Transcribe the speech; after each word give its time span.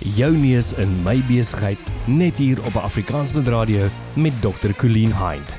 Jou 0.00 0.30
neus 0.32 0.70
in 0.80 0.88
my 1.04 1.18
besigheid 1.28 1.88
net 2.08 2.38
hier 2.40 2.56
op 2.64 2.76
Afrikaansband 2.80 3.50
Radio 3.52 3.90
met 4.16 4.32
Dr. 4.40 4.72
Colleen 4.72 5.12
Hind. 5.12 5.50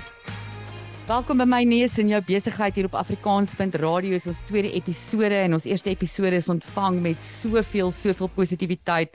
Welkom 1.06 1.38
by 1.38 1.46
my 1.46 1.60
neus 1.62 2.00
in 2.02 2.10
jou 2.10 2.18
besigheid 2.26 2.74
hier 2.74 2.88
op 2.90 2.96
Afrikaansband 2.98 3.78
Radio. 3.78 4.18
Is 4.18 4.26
ons 4.26 4.40
tweede 4.48 4.72
episode 4.74 5.38
en 5.44 5.54
ons 5.54 5.68
eerste 5.70 5.92
episode 5.94 6.40
is 6.40 6.50
ontvang 6.50 6.98
met 7.04 7.22
soveel 7.22 7.94
soveel 7.94 8.32
positiwiteit. 8.34 9.14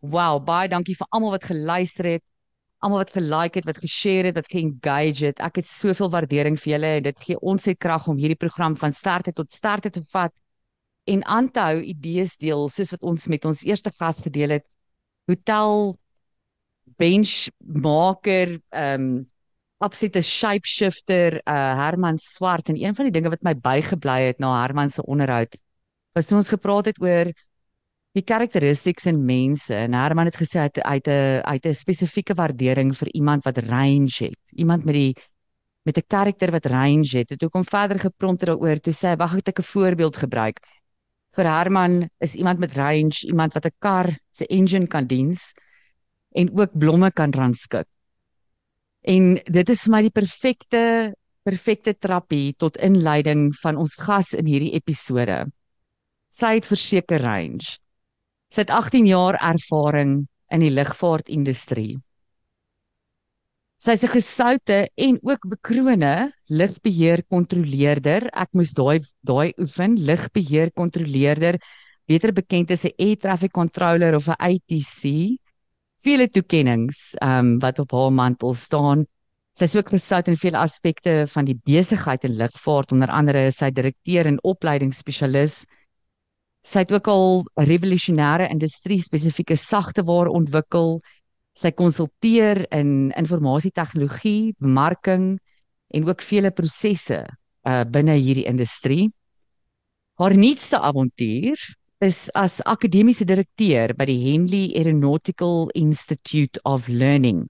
Wow, 0.00 0.40
baie 0.40 0.72
dankie 0.72 0.96
vir 0.96 1.12
almal 1.12 1.36
wat 1.36 1.44
geluister 1.50 2.08
het, 2.14 2.24
almal 2.80 3.02
wat 3.02 3.12
gelike 3.12 3.60
het, 3.60 3.68
wat 3.68 3.82
geshare 3.84 4.32
het, 4.32 4.38
wat 4.40 4.48
geengage 4.48 5.28
het. 5.28 5.44
Ek 5.44 5.60
het 5.60 5.68
soveel 5.68 6.08
waardering 6.08 6.56
vir 6.56 6.72
julle 6.78 6.94
en 7.02 7.04
dit 7.10 7.28
gee 7.28 7.36
ons 7.44 7.68
se 7.68 7.76
krag 7.76 8.08
om 8.08 8.16
hierdie 8.16 8.40
program 8.40 8.80
van 8.80 8.96
start 8.96 9.28
tot 9.36 9.52
start 9.52 9.92
te 9.92 10.06
vat 10.08 10.32
en 11.04 11.24
aan 11.24 11.50
te 11.50 11.60
hou 11.60 11.80
idees 11.80 12.36
deel 12.40 12.68
soos 12.72 12.92
wat 12.94 13.02
ons 13.02 13.28
met 13.32 13.44
ons 13.44 13.62
eerste 13.66 13.92
gas 13.98 14.22
gedeel 14.24 14.58
het 14.58 14.66
hotel 15.30 15.96
benchmaker 17.00 18.58
ehm 18.70 19.08
um, 19.08 19.24
absolute 19.84 20.22
shapeshifter 20.24 21.40
uh 21.44 21.72
Herman 21.76 22.16
Swart 22.18 22.70
en 22.72 22.78
een 22.80 22.94
van 22.96 23.08
die 23.08 23.12
dinge 23.12 23.28
wat 23.28 23.42
my 23.44 23.52
bygebly 23.54 24.20
het 24.30 24.38
na 24.40 24.52
Herman 24.62 24.90
se 24.90 25.02
onderhoud 25.02 25.58
was 26.16 26.30
toe 26.30 26.38
ons 26.38 26.48
gepraat 26.48 26.88
het 26.88 27.00
oor 27.02 27.32
die 28.14 28.22
karakteristiks 28.22 29.08
in 29.10 29.24
mense 29.26 29.74
en 29.74 29.96
Herman 29.98 30.30
het 30.30 30.38
gesê 30.40 30.62
hy 30.62 30.70
het 30.70 31.08
'n 31.08 31.42
hy 31.44 31.54
het 31.58 31.66
'n 31.66 31.74
spesifieke 31.74 32.34
waardering 32.34 32.94
vir 32.96 33.08
iemand 33.12 33.44
wat 33.44 33.58
range 33.58 34.30
het 34.30 34.56
iemand 34.56 34.84
met 34.84 34.94
die 34.94 35.14
met 35.84 35.98
'n 35.98 36.06
karakter 36.06 36.50
wat 36.50 36.66
range 36.66 37.18
het. 37.18 37.38
Toe 37.38 37.50
kom 37.50 37.64
verder 37.64 37.98
gepronter 37.98 38.46
daaroor 38.46 38.80
toe 38.80 38.92
sê 38.92 39.16
wag 39.16 39.36
ek 39.36 39.58
'n 39.58 39.62
voorbeeld 39.62 40.16
gebruik 40.16 40.60
vir 41.34 41.50
Herman 41.50 42.08
is 42.22 42.34
iemand 42.38 42.58
met 42.62 42.76
range, 42.78 43.26
iemand 43.26 43.54
wat 43.54 43.66
'n 43.66 43.76
kar 43.78 44.08
se 44.30 44.46
engine 44.46 44.86
kan 44.86 45.06
diens 45.06 45.52
en 46.34 46.50
ook 46.58 46.78
blomme 46.78 47.10
kan 47.10 47.32
ranskik. 47.32 47.86
En 49.02 49.34
dit 49.44 49.68
is 49.68 49.82
vir 49.84 49.92
my 49.92 50.02
die 50.02 50.14
perfekte 50.14 51.14
perfekte 51.44 51.92
trappie 52.00 52.54
tot 52.56 52.78
inleiding 52.80 53.52
van 53.60 53.76
ons 53.76 53.98
gas 54.00 54.32
in 54.32 54.46
hierdie 54.48 54.72
episode. 54.72 55.44
Sy 56.32 56.54
het 56.56 56.64
verseker 56.64 57.20
range. 57.20 57.76
Sy 58.48 58.64
het 58.64 58.72
18 58.72 59.06
jaar 59.06 59.36
ervaring 59.36 60.26
in 60.48 60.64
die 60.64 60.72
lugvaartindustrie. 60.72 61.98
Sy's 63.76 64.04
'n 64.06 64.14
gesoute 64.14 64.76
en 64.94 65.18
ook 65.22 65.42
bekrone 65.50 66.32
lugbeheer 66.46 67.24
kontroleerder. 67.26 68.30
Ek 68.30 68.54
moes 68.54 68.72
daai 68.72 69.02
daai 69.26 69.52
oefen, 69.58 69.96
lugbeheer 69.98 70.70
kontroleerder, 70.70 71.58
beter 72.06 72.32
bekend 72.32 72.70
as 72.70 72.84
'n 72.84 72.94
air 72.98 73.16
traffic 73.16 73.52
controller 73.52 74.14
of 74.14 74.28
'n 74.28 74.38
ATC. 74.38 75.36
Vele 76.04 76.28
toekenninge 76.28 76.94
um 77.20 77.58
wat 77.58 77.78
op 77.78 77.90
haar 77.90 78.12
mantel 78.12 78.54
staan. 78.54 79.06
Sy's 79.58 79.76
ook 79.76 79.88
gesout 79.88 80.28
in 80.28 80.36
vele 80.36 80.58
aspekte 80.58 81.26
van 81.26 81.44
die 81.44 81.58
besigheid 81.64 82.24
en 82.24 82.36
lugvaart, 82.36 82.92
onder 82.92 83.10
andere 83.10 83.46
is 83.46 83.56
sy 83.56 83.70
direkteur 83.70 84.26
en 84.26 84.42
opleidingsspesialis. 84.42 85.64
Sy 86.64 86.78
het 86.78 86.92
ook 86.92 87.08
al 87.08 87.44
revolusionêre 87.60 88.48
industrie 88.50 89.02
spesifieke 89.02 89.56
sagteware 89.56 90.30
ontwikkel 90.30 91.00
Sy 91.54 91.70
konsulteer 91.70 92.64
in 92.74 93.12
informasie-tegnologie, 93.14 94.54
bemarking 94.58 95.38
en 95.94 96.08
ook 96.08 96.22
vele 96.22 96.50
prosesse 96.50 97.22
uh 97.64 97.84
binne 97.88 98.16
hierdie 98.18 98.48
industrie. 98.50 99.12
Haar 100.18 100.34
nuutste 100.36 100.78
avontuur 100.78 101.58
is 102.04 102.26
as 102.34 102.60
akademiese 102.66 103.24
direkteur 103.24 103.94
by 103.96 104.06
die 104.10 104.18
Henley 104.20 104.74
Aeronautical 104.76 105.70
Institute 105.74 106.60
of 106.64 106.88
Learning. 106.88 107.46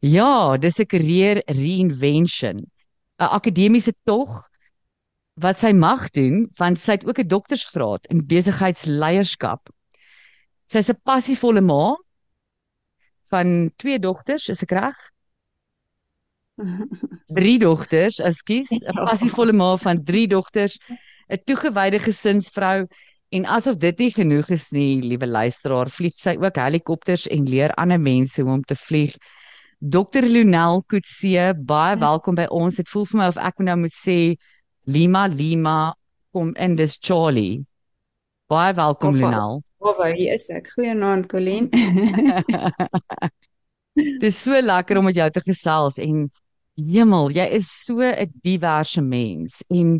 Ja, 0.00 0.56
dis 0.56 0.78
'n 0.78 0.86
career 0.86 1.42
reinvention, 1.46 2.64
'n 3.20 3.30
akademiese 3.38 3.92
tog 4.04 4.48
wat 5.34 5.58
sy 5.58 5.72
mag 5.72 6.10
doen 6.10 6.48
want 6.58 6.80
sy 6.80 6.92
het 6.96 7.06
ook 7.06 7.18
'n 7.18 7.28
doktorsgraad 7.28 8.06
in 8.10 8.26
besigheidsleierskap. 8.26 9.68
Sy's 10.66 10.90
'n 10.90 11.00
passievolle 11.04 11.60
ma 11.60 11.96
van 13.32 13.70
twee 13.80 13.98
dogters, 13.98 14.50
is 14.52 14.62
ek 14.66 14.74
reg? 14.76 14.98
Drie 17.38 17.56
dogters, 17.62 18.20
ekskuus, 18.20 18.70
'n 18.76 18.92
ja. 18.92 19.06
passievolle 19.08 19.54
ma 19.56 19.72
van 19.80 20.02
drie 20.04 20.28
dogters, 20.28 20.76
'n 21.32 21.40
toegewyde 21.48 21.98
gesinsvrou 22.02 22.86
en 23.32 23.46
asof 23.48 23.78
dit 23.80 23.98
nie 23.98 24.10
genoeg 24.12 24.50
is 24.52 24.68
nie, 24.76 25.00
liewe 25.00 25.26
luisteraar, 25.26 25.88
vlieg 25.88 26.12
sy 26.14 26.36
ook 26.36 26.60
helikopters 26.60 27.24
en 27.32 27.48
leer 27.48 27.72
ander 27.80 28.00
mense 28.00 28.42
hoe 28.42 28.52
om 28.52 28.62
te 28.62 28.76
vlieg. 28.76 29.16
Dr. 29.80 30.28
Lunel 30.28 30.84
Kutse, 30.86 31.54
baie 31.56 31.96
ja. 31.96 32.00
welkom 32.04 32.36
by 32.38 32.46
ons. 32.52 32.76
Dit 32.76 32.88
voel 32.92 33.08
vir 33.08 33.18
my 33.18 33.28
of 33.32 33.40
ek 33.40 33.64
nou 33.64 33.80
moet 33.80 33.96
sê 33.96 34.36
Lima 34.84 35.26
Lima 35.26 35.94
kom 36.32 36.52
in 36.54 36.76
dis 36.76 36.98
Charlie. 37.00 37.64
Baie 38.52 38.76
welkom 38.76 39.16
Lunel. 39.16 39.62
Waar 39.82 40.12
hier 40.14 40.36
is 40.36 40.46
ek? 40.54 40.68
Goeienaand 40.76 41.26
Colleen. 41.26 41.66
Dis 44.22 44.38
so 44.38 44.54
lekker 44.54 45.00
om 45.00 45.08
met 45.10 45.16
jou 45.18 45.28
te 45.34 45.42
gesels 45.42 45.98
en 46.00 46.28
hemel, 46.78 47.32
jy 47.34 47.46
is 47.58 47.68
so 47.68 47.98
'n 48.00 48.30
diverse 48.46 49.02
mens 49.02 49.58
en 49.68 49.98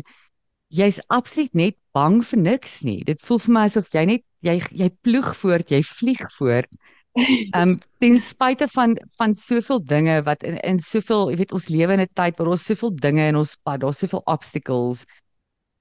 jy's 0.71 1.01
absoluut 1.11 1.53
net 1.53 1.75
bang 1.93 2.21
vir 2.23 2.39
niks 2.39 2.81
nie. 2.87 3.03
Dit 3.03 3.19
voel 3.27 3.41
vir 3.43 3.53
my 3.53 3.63
asof 3.67 3.91
jy 3.93 4.05
net 4.07 4.23
jy 4.41 4.55
jy 4.71 4.89
ploeg 5.03 5.33
voort, 5.41 5.71
jy 5.71 5.81
vlieg 5.83 6.23
voort. 6.39 6.71
Ehm 7.19 7.59
um, 7.61 7.73
ten 7.99 8.15
spyte 8.17 8.67
van 8.71 8.95
van 9.19 9.35
soveel 9.35 9.83
dinge 9.83 10.21
wat 10.23 10.43
in 10.47 10.57
in 10.63 10.79
soveel, 10.79 11.29
jy 11.29 11.41
weet 11.43 11.51
ons 11.53 11.67
lewe 11.69 11.93
in 11.93 12.05
'n 12.07 12.13
tyd 12.15 12.39
waar 12.39 12.53
ons 12.55 12.65
soveel 12.65 12.95
dinge 12.95 13.27
in 13.27 13.35
ons 13.35 13.57
pad, 13.63 13.81
daar's 13.83 13.99
soveel 13.99 14.23
obstacles 14.25 15.05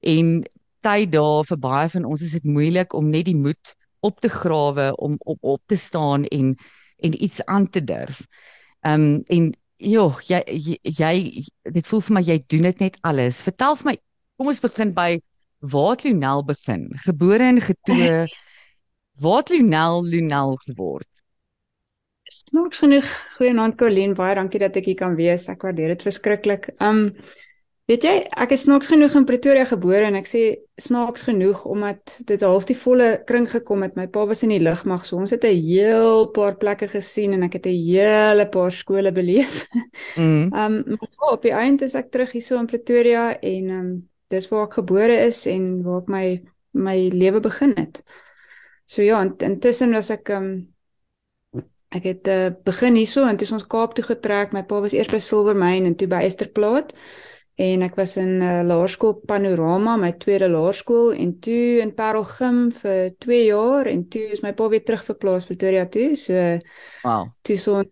en 0.03 0.43
tyd 0.83 1.13
daar 1.15 1.47
vir 1.47 1.59
baie 1.59 1.89
van 1.89 2.05
ons 2.05 2.23
is 2.23 2.35
dit 2.35 2.45
moeilik 2.51 2.93
om 2.99 3.09
net 3.09 3.31
die 3.31 3.39
moed 3.39 3.77
op 4.03 4.21
te 4.21 4.29
grawe 4.29 4.93
om 4.97 5.17
op 5.19 5.39
op 5.41 5.63
te 5.67 5.77
staan 5.77 6.25
en 6.25 6.55
en 7.03 7.23
iets 7.25 7.45
aan 7.45 7.69
te 7.71 7.85
durf. 7.85 8.23
Ehm 8.81 9.01
um, 9.01 9.23
en 9.27 9.51
joh, 9.77 10.19
jy, 10.27 10.41
jy 10.47 10.79
jy 10.83 11.15
dit 11.75 11.87
voel 11.87 12.03
vir 12.07 12.17
my 12.19 12.23
jy 12.27 12.39
doen 12.47 12.69
dit 12.71 12.83
net 12.87 12.99
alles. 13.07 13.43
Vertel 13.43 13.79
vir 13.81 13.91
my, 13.91 13.97
kom 14.39 14.51
ons 14.53 14.63
begin 14.63 14.95
by 14.95 15.11
waar 15.73 15.99
Lunel 16.03 16.45
begin. 16.47 16.89
Gebore 17.07 17.49
en 17.51 17.61
getoe 17.63 18.27
waar 19.25 19.47
Lunel 19.51 20.05
Lunel 20.07 20.57
geword. 20.67 21.09
Snaaks 22.33 22.81
genoeg, 22.81 23.09
goeienaand 23.37 23.77
Colleen, 23.77 24.15
baie 24.17 24.35
dankie 24.39 24.61
dat 24.63 24.77
ek 24.81 24.87
hier 24.89 24.99
kan 24.99 25.17
wees. 25.19 25.51
Ek 25.53 25.63
waardeer 25.67 25.93
dit 25.95 26.07
verskriklik. 26.11 26.71
Ehm 26.79 27.07
um, 27.07 27.41
Weet 27.91 28.05
jy, 28.07 28.13
ek 28.39 28.53
is 28.55 28.63
snaaks 28.63 28.93
genoeg 28.93 29.17
in 29.19 29.25
Pretoria 29.27 29.65
gebore 29.67 30.05
en 30.07 30.15
ek 30.15 30.29
sê 30.31 30.43
snaaks 30.79 31.25
genoeg 31.27 31.65
omdat 31.67 32.21
dit 32.29 32.43
half 32.47 32.63
die 32.69 32.77
volle 32.79 33.09
kring 33.27 33.49
gekom 33.51 33.83
het. 33.83 33.97
My 33.99 34.05
pa 34.07 34.23
was 34.31 34.45
in 34.47 34.53
die 34.55 34.61
lugmag, 34.63 35.03
so 35.03 35.19
ons 35.19 35.35
het 35.35 35.43
'n 35.45 35.59
heel 35.67 36.29
paar 36.31 36.55
plekke 36.57 36.87
gesien 36.87 37.35
en 37.35 37.43
ek 37.43 37.59
het 37.59 37.67
'n 37.67 37.75
hele 37.75 38.47
paar 38.49 38.73
skole 38.73 39.13
beleef. 39.13 39.65
Mm. 40.17 40.53
Um 40.53 40.99
maar 41.19 41.33
op 41.33 41.43
die 41.43 41.53
einde 41.53 41.85
is 41.85 41.95
ek 41.95 42.11
terug 42.11 42.33
hier 42.33 42.43
so 42.43 42.59
in 42.59 42.67
Pretoria 42.67 43.39
en 43.41 43.71
um 43.71 44.09
dis 44.29 44.49
waar 44.49 44.67
ek 44.67 44.75
gebore 44.75 45.17
is 45.27 45.47
en 45.47 45.83
waar 45.83 46.03
ek 46.03 46.09
my 46.09 46.43
my 46.73 47.09
lewe 47.09 47.41
begin 47.41 47.73
het. 47.77 48.03
So 48.85 49.03
ja, 49.03 49.23
intussen 49.39 49.93
was 49.93 50.11
ek 50.11 50.29
um 50.29 50.69
ek 51.89 52.03
het 52.03 52.29
uh, 52.29 52.51
begin 52.65 52.95
hierso 52.95 53.27
en 53.29 53.37
toe 53.37 53.53
ons 53.53 53.67
Kaap 53.67 53.95
toe 53.95 54.05
getrek. 54.05 54.53
My 54.53 54.63
pa 54.63 54.81
was 54.81 54.93
eers 54.93 55.09
by 55.09 55.19
Silvermyn 55.19 55.85
en 55.87 55.97
toe 55.97 56.09
by 56.09 56.23
Esterplaat 56.25 56.95
en 57.61 57.83
ek 57.85 57.97
was 57.99 58.15
in 58.17 58.41
uh, 58.41 58.63
laerskool 58.65 59.19
Panorama, 59.29 59.99
my 60.01 60.13
tweede 60.17 60.49
laerskool 60.49 61.13
en 61.13 61.35
toe 61.45 61.83
in 61.83 61.93
Parelgym 61.95 62.71
vir 62.79 63.11
2 63.21 63.41
jaar 63.45 63.91
en 63.91 64.07
toe 64.09 64.23
is 64.33 64.41
my 64.45 64.55
pa 64.57 64.69
weer 64.73 64.85
terug 64.85 65.05
verplaas 65.05 65.45
Pretoria 65.49 65.85
toe. 65.87 66.15
So 66.17 66.57
wow. 67.05 67.29
Toe 67.45 67.59
so 67.61 67.83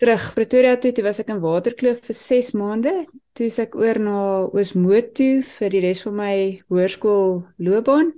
terug 0.00 0.30
Pretoria 0.34 0.78
toe, 0.80 0.94
toe 0.96 1.04
was 1.04 1.20
ek 1.20 1.34
in 1.34 1.42
Waterkloof 1.44 2.00
vir 2.08 2.16
6 2.16 2.54
maande. 2.56 2.94
Toe 3.36 3.50
is 3.50 3.60
ek 3.60 3.76
oor 3.76 4.00
na 4.00 4.16
Oosmoed 4.48 5.12
toe 5.20 5.44
vir 5.58 5.76
die 5.76 5.84
res 5.84 6.00
van 6.06 6.16
my 6.16 6.34
hoërskool 6.72 7.42
loopbaan. 7.60 8.14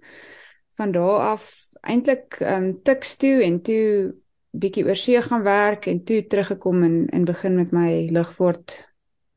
Van 0.78 0.94
daar 0.94 1.32
af 1.34 1.50
eintlik 1.82 2.38
ehm 2.40 2.70
um, 2.70 2.72
Tuks 2.86 3.16
toe 3.18 3.40
en 3.42 3.58
toe 3.66 4.14
bietjie 4.52 4.86
oor 4.86 4.98
see 4.98 5.20
gaan 5.24 5.42
werk 5.42 5.88
en 5.90 6.04
toe 6.04 6.22
teruggekom 6.22 6.82
en 6.86 6.96
en 7.10 7.24
begin 7.26 7.58
met 7.58 7.72
my 7.74 8.06
lugvaart 8.14 8.78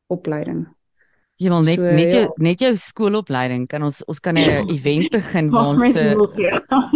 opleiding. 0.06 0.75
Jy 1.36 1.50
wil 1.52 1.66
net 1.66 1.76
so, 1.76 1.84
net 1.92 2.12
jou 2.14 2.20
ja. 2.22 2.28
net 2.40 2.62
jou 2.64 2.70
skoolopleiding 2.80 3.66
kan 3.68 3.82
ons 3.84 3.98
ons 4.08 4.20
kan 4.24 4.38
'n 4.38 4.40
ja. 4.40 4.62
event 4.72 5.10
begin 5.12 5.50
waar 5.52 5.74
ons 5.74 5.92
te, 5.92 6.16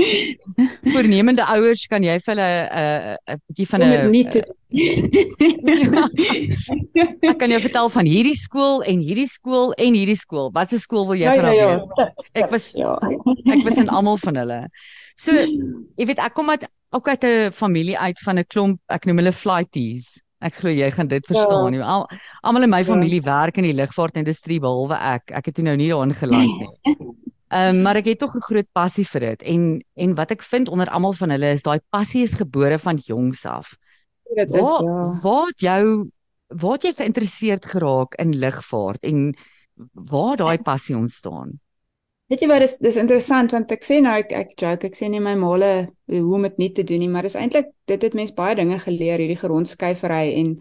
voornemende 0.94 1.44
ouers 1.44 1.84
kan 1.92 2.00
jy 2.02 2.16
vir 2.24 2.32
hulle 2.32 2.48
'n 2.48 2.72
uh, 2.80 3.34
'n 3.34 3.40
bietjie 3.50 3.68
van 3.68 3.80
'n 3.84 3.90
Ek 7.20 7.36
kan 7.42 7.50
jou 7.52 7.60
vertel 7.60 7.88
van 7.90 8.06
hierdie 8.06 8.38
skool 8.38 8.80
en 8.80 8.98
hierdie 9.04 9.28
skool 9.28 9.74
en 9.76 9.94
hierdie 9.98 10.16
skool. 10.16 10.48
Wat 10.56 10.72
'n 10.72 10.78
skool 10.80 11.04
wil 11.10 11.18
jy 11.20 11.28
ja, 11.28 11.36
vanaf 11.36 11.54
ja, 11.54 11.60
ja, 11.60 11.76
weet? 11.76 12.30
Ek 12.32 12.50
was- 12.50 12.72
ja. 12.72 12.96
Ek 13.44 13.64
was 13.66 13.76
in 13.76 13.92
almal 13.92 14.16
van 14.24 14.36
hulle. 14.40 14.60
So, 15.20 15.32
jy 16.00 16.06
weet 16.06 16.18
ek 16.18 16.32
kom 16.32 16.48
uit 16.50 16.64
ook 16.96 17.08
uit 17.08 17.24
'n 17.24 17.50
familie 17.52 17.98
uit 17.98 18.18
van 18.24 18.38
'n 18.38 18.44
klomp, 18.48 18.80
ek 18.88 19.04
noem 19.04 19.16
hulle 19.20 19.32
flighties. 19.32 20.22
Ek 20.40 20.54
glo 20.54 20.70
jy 20.72 20.90
gaan 20.90 21.08
dit 21.08 21.26
verstaan. 21.26 21.74
Ja. 21.76 21.84
Al 21.84 22.06
almal 22.42 22.62
in 22.62 22.70
my 22.70 22.78
Ja. 22.80 22.84
familie 22.84 23.20
werk 23.22 23.56
in 23.58 23.64
die 23.64 23.74
lugvaartindustrie 23.76 24.60
behalwe 24.60 24.96
ek. 24.96 25.30
Ek 25.36 25.46
het 25.46 25.54
toe 25.54 25.64
nou 25.64 25.76
nie 25.76 25.88
daarin 25.90 26.14
geland 26.14 26.60
nie. 26.60 26.96
Ehm 27.50 27.74
um, 27.76 27.82
maar 27.82 27.96
ek 27.96 28.04
het 28.06 28.18
tog 28.18 28.34
'n 28.36 28.40
groot 28.40 28.68
passie 28.72 29.04
vir 29.04 29.20
dit 29.20 29.42
en 29.42 29.82
en 29.96 30.14
wat 30.14 30.30
ek 30.30 30.42
vind 30.42 30.68
onder 30.68 30.88
almal 30.88 31.12
van 31.12 31.30
hulle 31.30 31.50
is 31.52 31.62
daai 31.62 31.80
passie 31.90 32.22
is 32.22 32.34
gebore 32.34 32.78
van 32.78 32.96
jongs 32.96 33.44
af. 33.46 33.76
Dit 34.36 34.50
is 34.54 34.60
Waar 34.60 34.82
ja. 34.84 35.20
waar 35.22 35.52
jou 35.56 36.10
waar 36.48 36.78
jy 36.78 36.92
geïnteresseerd 36.92 37.64
geraak 37.66 38.14
in 38.18 38.38
lugvaart 38.38 39.02
en 39.04 39.34
waar 39.94 40.36
daai 40.36 40.58
passie 40.62 40.96
ontstaan? 40.96 41.60
Weet 42.30 42.44
jy 42.44 42.46
wat 42.46 42.62
dis 42.62 42.76
dis 42.78 42.96
interessant 43.00 43.50
want 43.50 43.72
ek 43.74 43.82
sê 43.86 43.96
nou 44.04 44.12
ek 44.20 44.30
ek 44.32 44.52
joke 44.60 44.86
ek 44.86 44.94
sê 44.98 45.08
nie 45.10 45.18
my 45.22 45.34
male 45.34 45.70
hoe 46.06 46.34
om 46.36 46.42
dit 46.46 46.58
nie 46.62 46.70
te 46.76 46.84
doen 46.86 47.02
nie 47.02 47.08
maar 47.10 47.26
dis 47.26 47.34
eintlik 47.34 47.72
dit 47.90 48.02
het 48.06 48.14
mens 48.14 48.30
baie 48.36 48.54
dinge 48.54 48.78
geleer 48.78 49.18
hierdie 49.18 49.40
gerondskuifery 49.40 50.28
en 50.38 50.52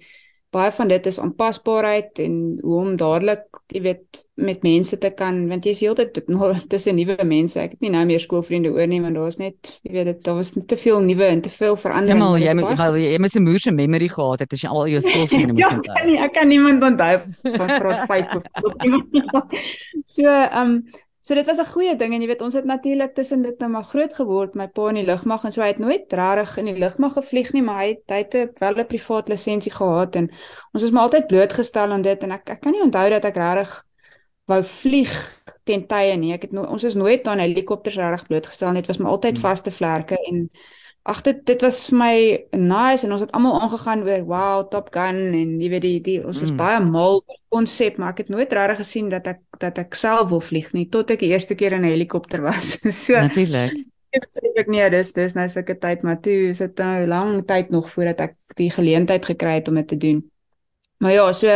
baie 0.50 0.71
van 0.74 0.89
dit 0.89 1.06
is 1.06 1.19
aanpasbaarheid 1.21 2.18
en 2.25 2.38
hoe 2.66 2.77
om 2.81 2.95
dadelik 2.98 3.44
jy 3.69 3.83
weet 3.86 4.24
met 4.42 4.63
mense 4.66 4.98
te 4.98 5.12
kan 5.13 5.44
want 5.51 5.68
jy 5.68 5.75
is 5.75 5.81
heeltyd 5.86 6.18
tussen 6.74 6.95
nuwe 6.98 7.18
mense 7.30 7.60
ek 7.62 7.75
het 7.75 7.81
nie 7.86 7.92
nou 7.94 8.01
meer 8.10 8.24
skoolvriende 8.24 8.71
oor 8.74 8.88
nie 8.89 8.98
want 9.04 9.19
daar's 9.19 9.38
net 9.38 9.75
jy 9.86 9.92
weet 9.94 10.10
dit 10.10 10.24
daar 10.25 10.39
was 10.39 10.56
net 10.56 10.66
te 10.74 10.77
veel 10.86 11.04
nuwe 11.06 11.27
en 11.36 11.44
te 11.45 11.51
veel 11.54 11.77
verandering 11.77 12.24
maar 12.24 12.39
jy 12.42 12.56
moet 12.57 12.81
wel 12.81 12.98
jy 13.04 13.19
moet 13.21 13.36
'n 13.38 13.45
moerse 13.45 13.71
memory 13.71 14.07
gehad 14.10 14.39
het 14.42 14.54
as 14.57 14.63
jy 14.66 14.69
al 14.74 14.88
jou 14.89 15.01
skoolvriende 15.06 15.54
moet 15.57 15.62
Ja, 15.62 15.69
onthou. 15.69 15.94
ek 15.94 16.00
kan 16.01 16.07
nie 16.10 16.18
ek 16.18 16.33
kan 16.33 16.48
niemand 16.50 16.81
onthou 16.89 17.13
van 17.60 17.69
graad 17.77 18.01
5 18.10 18.36
of 18.39 18.44
of 18.66 18.74
iemand. 18.88 19.54
So, 20.10 20.25
ehm 20.25 20.57
um, 20.66 20.74
so 21.30 21.36
dit 21.36 21.46
was 21.46 21.60
'n 21.62 21.72
goeie 21.74 21.96
ding 21.96 22.14
en 22.14 22.22
jy 22.22 22.28
weet 22.28 22.42
ons 22.42 22.56
het 22.58 22.66
natuurlik 22.66 23.14
tussen 23.14 23.42
dit 23.42 23.60
nou 23.60 23.70
maar 23.72 23.84
groot 23.84 24.14
geword, 24.16 24.56
my 24.56 24.68
pa 24.68 24.88
in 24.90 24.96
die 24.96 25.06
lugmag 25.06 25.44
en 25.46 25.52
so 25.52 25.62
hy 25.62 25.68
het 25.68 25.80
nooit 25.80 26.14
regtig 26.14 26.58
in 26.58 26.66
die 26.66 26.80
lugmag 26.80 27.14
gevlieg 27.14 27.52
nie, 27.54 27.62
maar 27.62 27.84
hy 27.84 27.88
het, 27.90 28.04
hy 28.08 28.18
het 28.26 28.60
wel 28.60 28.80
'n 28.80 28.88
privaat 28.88 29.30
lisensie 29.30 29.72
gehad 29.72 30.16
en 30.16 30.31
ons 30.74 30.84
is 30.84 30.92
maar 30.92 31.04
altyd 31.04 31.28
blootgestel 31.28 31.92
aan 31.92 32.02
dit 32.02 32.24
en 32.24 32.31
ek 32.31 32.50
ek 32.50 32.62
kan 32.62 32.72
nie 32.72 32.81
onthou 32.81 33.10
dat 33.10 33.26
ek 33.26 33.36
regtig 33.36 33.86
wou 34.48 34.64
vlieg 34.64 35.14
ten 35.64 35.86
tye 35.88 36.16
nie. 36.18 36.34
Ek 36.34 36.48
het 36.48 36.52
no, 36.52 36.64
ons 36.66 36.84
is 36.84 36.98
nooit 36.98 37.28
aan 37.28 37.40
helikopters 37.40 37.96
regtig 37.96 38.28
blootgestel 38.28 38.72
nie. 38.72 38.81
Dit 38.81 38.88
was 38.88 38.98
maar 38.98 39.12
altyd 39.12 39.38
Hmm. 39.38 39.42
vaste 39.42 39.72
vlerke 39.72 40.18
en 40.18 40.50
ag 41.09 41.21
dit 41.25 41.39
dit 41.50 41.61
was 41.65 41.77
vir 41.89 41.97
my 42.00 42.15
nice 42.53 43.06
en 43.07 43.13
ons 43.15 43.21
het 43.25 43.31
almal 43.38 43.57
aangegaan 43.61 44.03
oor 44.07 44.23
wow 44.29 44.63
Top 44.71 44.89
Gun 44.94 45.19
en 45.39 45.56
jy 45.61 45.69
weet 45.73 45.81
die 45.85 46.00
die 46.06 46.17
ons 46.25 46.41
is 46.45 46.51
Mm. 46.51 46.57
baie 46.61 46.79
mal 46.85 47.19
oor 47.21 47.35
die 47.35 47.41
konsep 47.56 47.97
maar 47.97 48.13
ek 48.13 48.17
het 48.23 48.29
nooit 48.29 48.53
regtig 48.53 48.77
gesien 48.83 49.09
dat 49.09 49.27
ek 49.27 49.39
dat 49.59 49.77
ek 49.81 49.95
self 49.95 50.29
wil 50.29 50.41
vlieg 50.41 50.71
nie 50.73 50.85
tot 50.89 51.09
ek 51.11 51.19
die 51.19 51.31
eerste 51.33 51.56
keer 51.56 51.73
in 51.73 51.81
'n 51.81 51.91
helikopter 51.91 52.41
was. 52.41 52.77
so 53.03 53.13
Natuurlik. 53.13 53.73
ek 54.13 54.25
sê 54.33 54.53
ek 54.57 54.67
nee 54.67 54.89
dis 54.89 55.11
dis 55.13 55.33
nou 55.35 55.47
sulke 55.50 55.75
tyd 55.79 56.03
maar 56.03 56.19
toe 56.21 56.50
is 56.50 56.57
dit 56.59 56.77
nou 56.79 57.06
lang 57.07 57.45
tyd 57.45 57.69
nog 57.71 57.89
voordat 57.89 58.19
ek 58.19 58.35
die 58.56 58.69
geleentheid 58.71 59.25
gekry 59.25 59.53
het 59.59 59.67
om 59.67 59.75
dit 59.75 59.88
te 59.88 59.97
doen. 59.97 60.23
Maar 61.00 61.11
ja, 61.13 61.31
so 61.33 61.47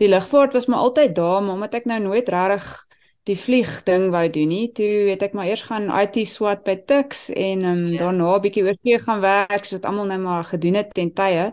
die 0.00 0.08
lugvaart 0.08 0.52
was 0.54 0.66
maar 0.66 0.78
altyd 0.80 1.14
daar, 1.14 1.42
maar 1.42 1.54
omdat 1.54 1.74
ek 1.74 1.84
nou 1.84 2.00
nooit 2.00 2.28
regtig 2.28 2.86
die 3.24 3.36
vlieg 3.36 3.82
ding 3.84 4.10
wou 4.10 4.24
doen 4.30 4.48
nie, 4.48 4.70
toe 4.72 5.10
het 5.10 5.22
ek 5.22 5.32
maar 5.36 5.46
eers 5.46 5.62
gaan 5.68 5.90
IT 6.00 6.16
swat 6.26 6.64
by 6.64 6.76
Tux 6.86 7.28
en 7.34 7.64
um, 7.64 7.86
Ja. 7.92 7.98
daarna 7.98 8.36
'n 8.36 8.40
bietjie 8.42 8.64
oorsee 8.64 8.98
gaan 8.98 9.20
werk, 9.20 9.64
soos 9.64 9.80
dit 9.80 9.84
almal 9.86 10.06
nou 10.06 10.18
maar 10.20 10.44
gedoen 10.44 10.74
het 10.74 10.94
ten 10.94 11.12
tye. 11.12 11.52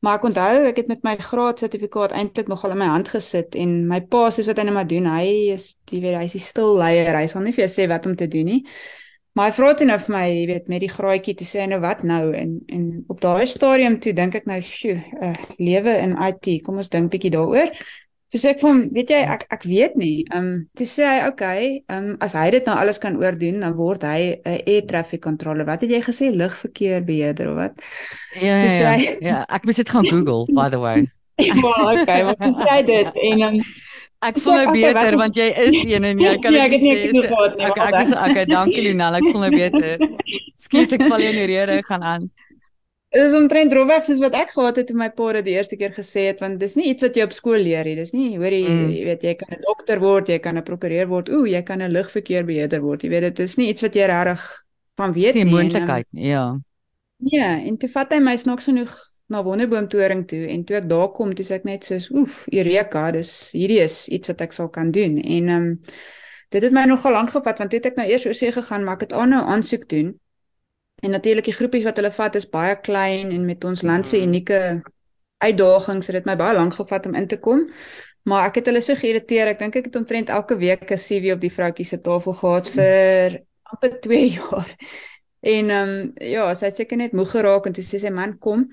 Maar 0.00 0.14
ek 0.16 0.24
onthou 0.24 0.66
ek 0.66 0.76
het 0.76 0.86
met 0.88 1.02
my 1.02 1.16
graadsertifikaat 1.16 2.12
eintlik 2.12 2.48
nogal 2.48 2.70
in 2.70 2.78
my 2.78 2.86
hand 2.86 3.08
gesit 3.08 3.54
en 3.54 3.86
my 3.88 4.00
pa 4.00 4.30
soos 4.30 4.46
wat 4.46 4.56
hy 4.56 4.62
nou 4.64 4.74
maar 4.74 4.86
doen, 4.86 5.04
hy 5.06 5.52
is 5.52 5.76
jy 5.90 6.00
weet 6.00 6.16
hy's 6.16 6.32
die 6.32 6.40
stil 6.40 6.76
leier, 6.78 7.14
hy 7.16 7.26
sal 7.26 7.42
nie 7.42 7.52
vir 7.52 7.66
jou 7.66 7.72
sê 7.84 7.88
wat 7.88 8.06
om 8.06 8.16
te 8.16 8.28
doen 8.28 8.44
nie. 8.44 8.64
Maar 9.34 9.50
hy 9.50 9.52
vra 9.56 9.74
toe 9.74 9.86
nou 9.86 9.98
vir 9.98 10.12
my, 10.16 10.24
jy 10.28 10.46
weet, 10.46 10.68
met 10.68 10.80
die 10.80 10.88
graadjie 10.88 11.34
toe 11.34 11.46
sê 11.46 11.60
hy 11.60 11.66
nou 11.66 11.80
wat 11.80 12.02
nou 12.02 12.32
en 12.34 12.60
en 12.68 13.04
op 13.08 13.20
daai 13.20 13.46
stadium 13.46 14.00
toe 14.00 14.12
dink 14.12 14.34
ek 14.34 14.46
nou, 14.46 14.60
"Sjoe, 14.60 15.02
uh, 15.22 15.34
lewe 15.58 15.98
in 15.98 16.16
IT, 16.18 16.62
kom 16.62 16.76
ons 16.78 16.88
dink 16.88 17.10
bietjie 17.12 17.30
daaroor." 17.30 17.70
Toe 18.30 18.38
sê 18.38 18.50
ek 18.54 18.60
vir 18.62 18.68
hom, 18.70 18.80
"Weet 18.94 19.08
jy, 19.10 19.20
ek 19.26 19.46
ek 19.50 19.62
weet 19.66 19.96
nie." 19.98 20.24
Ehm 20.30 20.38
um, 20.38 20.68
toe 20.78 20.86
sê 20.86 21.02
hy, 21.02 21.18
"Oké, 21.26 21.32
okay, 21.32 21.82
ehm 21.90 22.10
um, 22.10 22.16
as 22.20 22.32
hy 22.38 22.50
dit 22.50 22.64
nou 22.66 22.76
alles 22.78 22.98
kan 23.02 23.16
oordoen, 23.18 23.60
dan 23.60 23.74
word 23.74 24.02
hy 24.06 24.38
'n 24.44 24.60
air 24.66 24.82
traffic 24.86 25.20
controller. 25.22 25.66
Wat 25.66 25.80
het 25.80 25.90
jy 25.90 26.00
gesê, 26.00 26.30
lugverkeerbeheerder 26.34 27.50
of 27.50 27.56
wat?" 27.56 27.72
Ja, 28.40 28.60
Dis 28.62 28.78
ja, 28.80 28.92
ja. 28.92 28.96
hy- 28.98 29.16
ja. 29.20 29.44
Ek 29.48 29.64
moet 29.66 29.76
dit 29.76 29.88
gaan 29.88 30.04
Google 30.06 30.46
by 30.54 30.68
the 30.70 30.78
way. 30.78 31.10
Maar 31.40 31.92
okay, 32.02 32.22
maar 32.22 32.36
toe 32.36 32.52
sê 32.54 32.68
hy 32.70 32.82
dit 32.82 33.06
en 33.16 33.40
ehm 33.40 33.54
um, 33.54 33.62
Ek 34.22 34.36
voel 34.36 34.52
nou 34.54 34.66
okay, 34.68 34.80
wat 34.92 34.94
beter 35.00 35.12
is- 35.12 35.18
want 35.18 35.34
jy 35.34 35.48
is 35.64 35.76
een 35.88 36.04
en 36.04 36.18
jy 36.18 36.36
kan 36.38 36.52
Ja, 36.56 36.64
ek 36.68 36.72
het 36.72 36.80
nie 36.82 36.94
sê, 36.96 37.06
genoeg 37.08 37.26
gehad 37.26 37.56
nie, 37.56 37.66
Okay, 37.70 37.86
ek 37.88 38.02
is 38.06 38.10
okay, 38.12 38.44
dankie 38.44 38.82
Linal, 38.84 39.14
ek 39.16 39.24
voel 39.32 39.40
nou 39.40 39.50
beter. 39.50 39.96
Skus 40.64 40.92
ek 40.92 41.02
val 41.08 41.18
jou 41.24 41.30
in 41.32 41.38
die 41.40 41.46
rede 41.56 41.82
gaan 41.82 42.02
aan. 42.04 42.30
Dit 43.10 43.22
is 43.26 43.32
omtrent 43.34 43.70
drofweg 43.72 44.04
soos 44.06 44.20
wat 44.22 44.34
ek 44.38 44.50
gehad 44.54 44.76
het 44.78 44.86
toe 44.86 44.96
my 44.96 45.08
pa 45.10 45.32
dit 45.32 45.44
die 45.48 45.54
eerste 45.56 45.76
keer 45.76 45.90
gesê 45.96 46.28
het 46.28 46.38
want 46.40 46.60
dis 46.60 46.76
nie 46.78 46.90
iets 46.92 47.02
wat 47.02 47.16
jy 47.18 47.24
op 47.26 47.32
skool 47.34 47.58
leer 47.58 47.84
nie. 47.84 47.96
Dis 47.98 48.12
nie 48.14 48.36
hoor 48.38 48.52
jy, 48.54 48.60
Mm. 48.70 48.90
jy 48.94 49.04
weet 49.04 49.22
jy 49.22 49.34
kan 49.34 49.48
'n 49.56 49.60
dokter 49.66 49.98
word, 49.98 50.28
jy 50.28 50.38
kan 50.38 50.56
'n 50.56 50.62
prokureur 50.62 51.08
word, 51.08 51.28
ooh, 51.28 51.46
jy 51.46 51.62
kan 51.62 51.82
'n 51.82 51.90
lugverkeerbeheerder 51.90 52.80
word. 52.80 53.02
Jy 53.02 53.08
weet 53.10 53.22
dit 53.22 53.40
is 53.40 53.56
nie 53.56 53.68
iets 53.68 53.82
wat 53.82 53.94
jy 53.94 54.06
regtig 54.06 54.62
van 54.96 55.12
weet 55.12 55.34
Dis 55.34 55.42
'n 55.42 55.46
nie. 55.46 55.52
ehm, 55.54 55.62
moontlikheid, 55.62 56.06
ja. 56.12 56.58
Ja, 57.18 57.58
en 57.58 57.76
toe 57.78 57.88
vat 57.88 58.12
hy 58.12 58.18
my 58.20 58.36
snaaks 58.36 58.64
genoeg 58.64 58.94
na 59.28 59.42
Wonderboomtoring 59.42 60.26
toe 60.28 60.46
en 60.46 60.64
toe 60.64 60.76
ek 60.76 60.88
daar 60.88 61.08
kom, 61.12 61.34
toe 61.34 61.44
sê 61.44 61.54
ek 61.54 61.64
net 61.64 61.84
soos, 61.84 62.10
oef, 62.10 62.46
Eureka, 62.52 63.10
dis 63.12 63.50
hierdie 63.52 63.80
is 63.80 64.08
iets 64.08 64.28
wat 64.28 64.40
ek 64.40 64.52
sal 64.52 64.68
kan 64.68 64.90
doen. 64.90 65.18
En 65.18 65.48
ehm 65.48 65.62
um, 65.62 65.80
dit 66.50 66.62
het 66.62 66.72
my 66.72 66.84
nogal 66.84 67.12
lank 67.12 67.30
gevat 67.30 67.58
want 67.58 67.70
toe 67.70 67.78
het 67.78 67.86
ek 67.86 67.96
nou 67.96 68.08
eers 68.08 68.26
oorsee 68.26 68.52
gegaan, 68.52 68.84
maar 68.84 68.94
ek 68.94 69.00
het 69.00 69.12
aanhou 69.12 69.44
aansoek 69.46 69.88
doen. 69.88 70.18
En 71.00 71.10
natuurlik 71.10 71.44
die 71.44 71.54
groepies 71.56 71.84
wat 71.84 71.96
hulle 71.96 72.10
vat 72.12 72.34
is 72.34 72.48
baie 72.48 72.76
klein 72.80 73.30
en 73.30 73.44
met 73.44 73.64
ons 73.64 73.82
land 73.82 74.06
se 74.08 74.16
Mhm. 74.16 74.26
unieke 74.28 74.82
uitdagings 75.38 76.06
het 76.06 76.16
dit 76.16 76.24
my 76.28 76.36
baie 76.36 76.54
lank 76.54 76.74
gevat 76.74 77.06
om 77.06 77.14
in 77.14 77.26
te 77.26 77.38
kom. 77.38 77.70
Maar 78.22 78.46
ek 78.50 78.54
het 78.54 78.66
hulle 78.66 78.80
so 78.80 78.94
geïrriteer. 78.94 79.46
Ek 79.48 79.58
dink 79.58 79.76
ek 79.76 79.84
het 79.84 79.96
omtrent 79.96 80.28
elke 80.28 80.56
week 80.56 80.90
'n 80.90 80.96
CV 80.96 81.32
op 81.32 81.40
die 81.40 81.52
vroutjie 81.52 81.84
se 81.86 81.98
tafel 81.98 82.32
gehad 82.32 82.68
vir 82.68 83.40
amper 83.62 84.00
2 84.06 84.28
jaar. 84.30 84.76
En 85.40 85.70
ehm 85.70 85.88
um, 85.88 86.12
ja, 86.16 86.54
sy 86.54 86.64
het 86.66 86.76
seker 86.76 86.96
net 86.96 87.12
moeg 87.12 87.30
geraak 87.30 87.66
en 87.66 87.72
toe 87.72 87.84
sê 87.84 87.98
sy 87.98 88.10
man 88.10 88.38
kom 88.38 88.68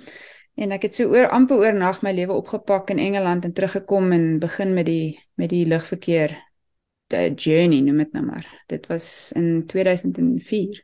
en 0.56 0.72
ek 0.72 0.82
het 0.82 0.96
so 0.96 1.08
oor 1.10 1.30
amper 1.30 1.58
oornag 1.58 2.02
my 2.02 2.12
lewe 2.12 2.34
opgepak 2.34 2.90
in 2.90 3.00
Engeland 3.00 3.46
en 3.46 3.54
teruggekom 3.54 4.12
en 4.12 4.40
begin 4.40 4.74
met 4.74 4.86
die 4.86 5.20
met 5.36 5.50
die 5.50 5.66
lugverkeer 5.68 6.36
the 7.08 7.32
journey 7.36 7.82
noem 7.82 7.98
dit 7.98 8.14
nou 8.14 8.26
maar. 8.26 8.48
Dit 8.68 8.88
was 8.88 9.32
in 9.36 9.66
2004. 9.66 10.84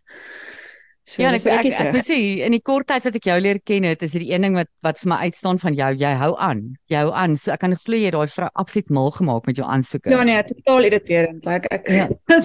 So 1.06 1.22
Ja, 1.22 1.34
ek 1.36 1.44
ek, 1.46 1.66
ek 1.66 1.78
terug. 1.78 1.94
moet 1.98 2.06
sê 2.08 2.18
in 2.46 2.54
die 2.56 2.62
kort 2.64 2.88
tyd 2.88 3.04
wat 3.04 3.16
ek 3.20 3.26
jou 3.28 3.36
leer 3.44 3.58
ken 3.68 3.84
het, 3.84 4.02
is 4.06 4.14
dit 4.16 4.22
die 4.24 4.32
een 4.32 4.42
ding 4.46 4.54
wat 4.56 4.70
wat 4.86 4.98
vir 5.02 5.10
my 5.12 5.18
uitstaan 5.28 5.58
van 5.60 5.74
jou, 5.76 5.90
jy 6.00 6.12
hou 6.16 6.30
aan. 6.40 6.62
Jy 6.88 7.02
hou 7.02 7.12
aan. 7.12 7.36
So 7.36 7.52
ek 7.52 7.60
kan 7.60 7.76
glo 7.76 7.98
jy 8.00 8.06
het 8.08 8.16
daai 8.16 8.32
vrou 8.32 8.48
absoluut 8.56 8.90
mal 8.90 9.12
gemaak 9.12 9.46
met 9.50 9.58
jou 9.60 9.68
aansoeke. 9.68 10.10
Ja 10.14 10.24
nee, 10.24 10.44
totaal 10.48 10.88
irriterend. 10.88 11.44
Like 11.46 11.68
ek 11.76 11.90
Ja. 11.92 12.08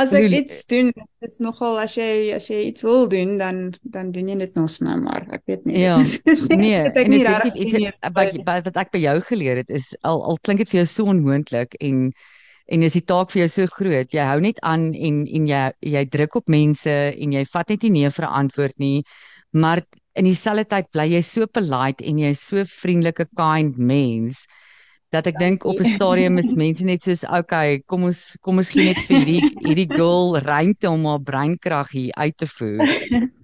as 0.00 0.12
ek 0.16 0.22
Bedoel- 0.24 0.38
iets 0.40 0.64
doen, 0.72 0.92
is 1.20 1.38
nogal 1.44 1.78
as 1.82 1.94
jy 1.98 2.32
as 2.36 2.46
jy 2.48 2.62
iets 2.70 2.82
wil 2.86 3.08
doen, 3.12 3.36
dan 3.36 3.74
dan 3.84 4.10
doen 4.12 4.28
jy 4.32 4.36
dit 4.46 4.54
nog 4.54 4.80
maar 4.80 4.98
maar. 5.02 5.26
Ek 5.36 5.42
weet 5.46 5.64
nie. 5.68 5.78
Ja. 5.84 5.98
Dit 5.98 6.06
is- 6.06 6.20
dis 6.32 6.42
nie 6.48 6.56
Nee, 6.56 6.80
ek 6.80 6.94
dit 6.94 7.06
is 7.60 7.76
iets 7.76 7.96
wat 8.14 8.64
wat 8.70 8.76
ek 8.76 8.90
by 8.92 8.98
jou 9.04 9.20
geleer 9.20 9.56
het 9.60 9.68
is 9.70 9.92
al 10.02 10.22
al 10.24 10.38
klink 10.42 10.58
dit 10.64 10.68
vir 10.72 10.80
jou 10.84 10.86
so 10.88 11.04
onmoontlik 11.12 11.76
en 11.80 12.12
en 12.66 12.82
is 12.82 12.96
die 12.98 13.04
taak 13.06 13.30
vir 13.30 13.44
jou 13.44 13.48
so 13.52 13.70
groot. 13.76 14.12
Jy 14.12 14.26
hou 14.26 14.40
net 14.42 14.58
aan 14.66 14.90
en 14.94 15.22
en 15.26 15.46
jy 15.46 15.62
jy 15.94 16.04
druk 16.10 16.36
op 16.42 16.50
mense 16.52 16.90
en 16.90 17.32
jy 17.32 17.44
vat 17.52 17.68
net 17.70 17.82
nie 17.86 17.90
nee 17.90 18.10
vir 18.10 18.26
'n 18.26 18.36
antwoord 18.42 18.78
nie. 18.78 19.04
Maar 19.52 19.82
in 20.16 20.24
dieselfde 20.24 20.64
tyd 20.64 20.90
bly 20.92 21.06
jy 21.12 21.22
so 21.22 21.46
polite 21.46 22.04
en 22.04 22.18
jy's 22.18 22.40
so 22.40 22.64
vriendelike 22.64 23.28
kind 23.36 23.78
mens 23.78 24.46
dat 25.14 25.26
ek 25.26 25.38
dink 25.38 25.64
op 25.64 25.78
'n 25.78 25.94
stadium 25.96 26.38
is 26.38 26.56
mense 26.56 26.84
net 26.84 27.02
soos 27.02 27.24
okay, 27.24 27.78
kom 27.86 28.04
ons 28.04 28.36
kom 28.42 28.58
ons 28.58 28.70
gee 28.70 28.84
net 28.84 28.98
vir 29.06 29.16
hierdie 29.22 29.42
hierdie 29.66 29.90
girl 29.96 30.36
ruimte 30.38 30.90
om 30.90 31.06
haar 31.06 31.22
breinkrag 31.22 31.90
hier 31.92 32.12
uit 32.14 32.36
te 32.36 32.46
voer. 32.46 32.82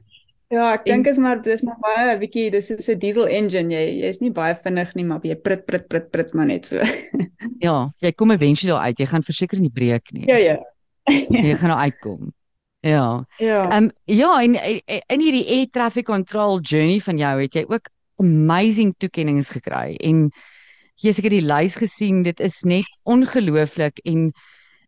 Ja, 0.52 0.66
ek 0.76 0.84
dink 0.84 1.06
is 1.08 1.16
maar 1.16 1.38
dis 1.42 1.62
maar 1.64 1.78
baie 1.80 2.16
bietjie 2.20 2.50
dis 2.52 2.66
soos 2.68 2.88
'n 2.92 2.98
diesel 3.00 3.26
engine. 3.26 3.72
Jy 3.72 3.84
jy's 4.04 4.20
nie 4.20 4.30
baie 4.36 4.54
vinnig 4.64 4.90
nie, 4.98 5.04
maar 5.08 5.20
jy 5.24 5.34
prit 5.34 5.64
prit 5.66 5.86
prit 5.88 6.10
prit 6.12 6.34
maar 6.34 6.46
net 6.46 6.66
so. 6.68 6.78
Ja, 7.62 7.90
jy 8.02 8.12
kom 8.12 8.30
eventueel 8.34 8.74
daar 8.76 8.84
uit. 8.90 8.98
Jy 8.98 9.06
gaan 9.06 9.22
verseker 9.22 9.58
nie 9.60 9.70
breek 9.70 10.12
nie. 10.12 10.26
Ja 10.28 10.36
ja. 10.36 10.56
Jy 11.46 11.56
gaan 11.58 11.72
uitkom. 11.86 12.32
Ja. 12.82 13.24
Ja. 13.38 13.64
Ehm 13.70 13.84
um, 13.84 13.90
ja, 14.04 14.42
en 14.42 14.54
en- 14.60 15.02
in 15.08 15.20
hierdie 15.20 15.46
air 15.48 15.66
traffic 15.70 16.06
control 16.06 16.60
journey 16.60 17.00
van 17.00 17.16
jou 17.18 17.40
het 17.40 17.54
jy 17.54 17.64
ook 17.68 17.88
amazing 18.18 18.94
toekenninge 18.98 19.42
gekry 19.44 19.96
en 20.00 20.30
jy 21.02 21.12
seker 21.12 21.30
die 21.30 21.42
lys 21.46 21.74
gesien, 21.80 22.22
dit 22.22 22.40
is 22.40 22.60
net 22.62 22.86
ongelooflik 23.04 23.98
en 24.04 24.32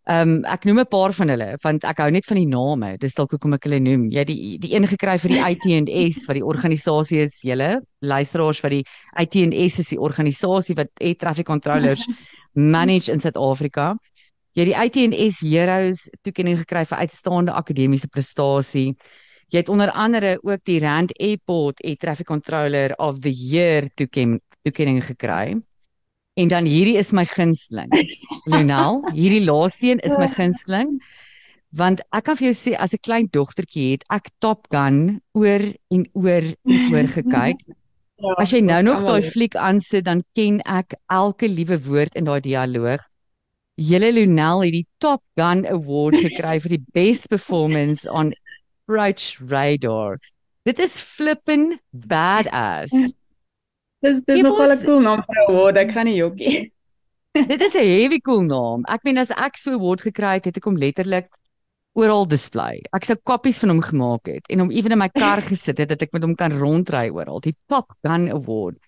Ehm 0.05 0.29
um, 0.29 0.45
ek 0.45 0.67
noem 0.69 0.81
'n 0.83 0.91
paar 0.93 1.13
van 1.17 1.31
hulle 1.33 1.57
want 1.63 1.85
ek 1.89 2.01
hou 2.03 2.11
net 2.13 2.27
van 2.29 2.37
die 2.37 2.49
name. 2.49 2.99
Dis 3.01 3.15
dalk 3.17 3.31
hoekom 3.33 3.55
ek 3.57 3.65
hulle 3.65 3.81
noem. 3.81 4.11
Jy 4.13 4.25
die 4.29 4.59
die 4.61 4.75
een 4.75 4.87
gekry 4.87 5.17
vir 5.19 5.33
die 5.33 5.41
ITNS 5.41 6.27
wat 6.29 6.37
die 6.37 6.45
organisasie 6.45 7.23
is, 7.23 7.41
julle 7.41 7.81
luisteraars 8.05 8.61
wat 8.61 8.71
die 8.71 8.85
ITNS 9.17 9.79
is 9.81 9.89
die 9.95 9.99
organisasie 9.99 10.77
wat 10.77 10.93
air 11.01 11.17
traffic 11.17 11.47
controllers 11.47 12.05
manage 12.77 13.11
in 13.11 13.21
Suid-Afrika. 13.21 13.95
Jy 14.53 14.65
die 14.69 14.77
ITNS 14.77 15.41
Heroes 15.41 16.11
toekenning 16.23 16.61
gekry 16.61 16.85
vir 16.85 17.01
uitstaande 17.01 17.57
akademiese 17.57 18.09
prestasie. 18.13 18.93
Jy 19.49 19.63
het 19.63 19.73
onder 19.73 19.91
andere 19.91 20.37
ook 20.43 20.61
die 20.69 20.81
Rand 20.85 21.17
Airport 21.19 21.81
Air 21.81 21.97
Traffic 21.97 22.27
Controller 22.27 22.93
of 22.99 23.23
the 23.25 23.33
Year 23.33 23.89
toekenning 23.97 24.43
toekenning 24.65 25.01
gekry. 25.05 25.57
En 26.35 26.49
dan 26.51 26.67
hierdie 26.67 26.97
is 26.99 27.13
my 27.13 27.25
gunsteling. 27.25 27.93
Lunal, 28.51 29.05
hierdie 29.15 29.45
laaste 29.45 29.93
een 29.93 30.03
is 30.03 30.17
my 30.19 30.29
gunsteling 30.29 30.99
want 31.75 32.03
ek 32.15 32.29
kan 32.29 32.39
vir 32.39 32.49
jou 32.51 32.57
sê 32.57 32.73
as 32.79 32.95
'n 32.95 33.03
klein 33.03 33.29
dogtertjie 33.35 33.87
het 33.93 34.05
ek 34.17 34.31
Top 34.39 34.69
Gun 34.71 35.21
oor 35.35 35.63
en 35.91 36.07
oor 36.15 36.45
en 36.45 36.93
oor 36.95 37.09
gekyk. 37.19 37.59
Ja, 38.25 38.31
as 38.39 38.53
jy 38.55 38.61
nou 38.63 38.79
nog 38.87 39.03
daai 39.03 39.27
fliek 39.27 39.57
aansit 39.59 40.05
dan 40.07 40.23
ken 40.39 40.61
ek 40.71 40.95
elke 41.11 41.49
liewe 41.51 41.77
woord 41.83 42.15
in 42.15 42.29
daai 42.29 42.41
dialoog. 42.41 43.03
Julle 43.75 44.13
Lunel 44.15 44.63
het 44.63 44.73
die 44.73 44.87
Top 45.03 45.21
Gun 45.35 45.65
Award 45.67 46.15
gekry 46.23 46.61
vir 46.63 46.77
die 46.77 46.85
best 46.99 47.27
performance 47.29 48.07
on 48.07 48.31
approach 48.87 49.35
radar. 49.51 50.23
Dit 50.65 50.79
is 50.79 50.95
flippin 51.01 51.81
badass. 51.91 52.95
Dis 54.05 54.25
dis 54.29 54.43
nogal 54.45 54.75
'n 54.75 54.85
cool 54.85 55.01
naam 55.01 55.23
vir 55.25 55.37
'n 55.41 55.51
award, 55.51 55.77
ek 55.81 55.93
gaan 55.97 56.07
nie 56.11 56.19
jokkie. 56.19 56.57
dit 57.53 57.63
is 57.63 57.75
'n 57.75 57.87
heavy 57.89 58.21
cool 58.21 58.45
naam. 58.45 58.85
Ek 58.89 59.05
meen 59.05 59.19
as 59.19 59.33
ek 59.33 59.57
so 59.57 59.73
'n 59.73 59.81
award 59.81 60.05
gekry 60.05 60.35
het, 60.39 60.45
het 60.51 60.61
ek 60.61 60.69
hom 60.69 60.77
letterlik 60.77 61.31
oral 61.95 62.27
display. 62.27 62.83
Ek 62.93 63.07
sou 63.07 63.17
koppies 63.17 63.61
van 63.63 63.71
hom 63.73 63.81
gemaak 63.81 64.29
het 64.29 64.45
en 64.51 64.67
hom 64.67 64.71
ewen 64.75 64.93
in 64.93 64.99
my 64.99 65.09
kar 65.09 65.41
gesit 65.51 65.79
het 65.79 65.89
dat 65.89 66.03
ek 66.03 66.13
met 66.13 66.27
hom 66.27 66.35
kan 66.35 66.53
rondry 66.53 67.09
oral. 67.09 67.41
Die 67.41 67.57
Top 67.71 67.95
Gun 68.03 68.29
Award. 68.29 68.79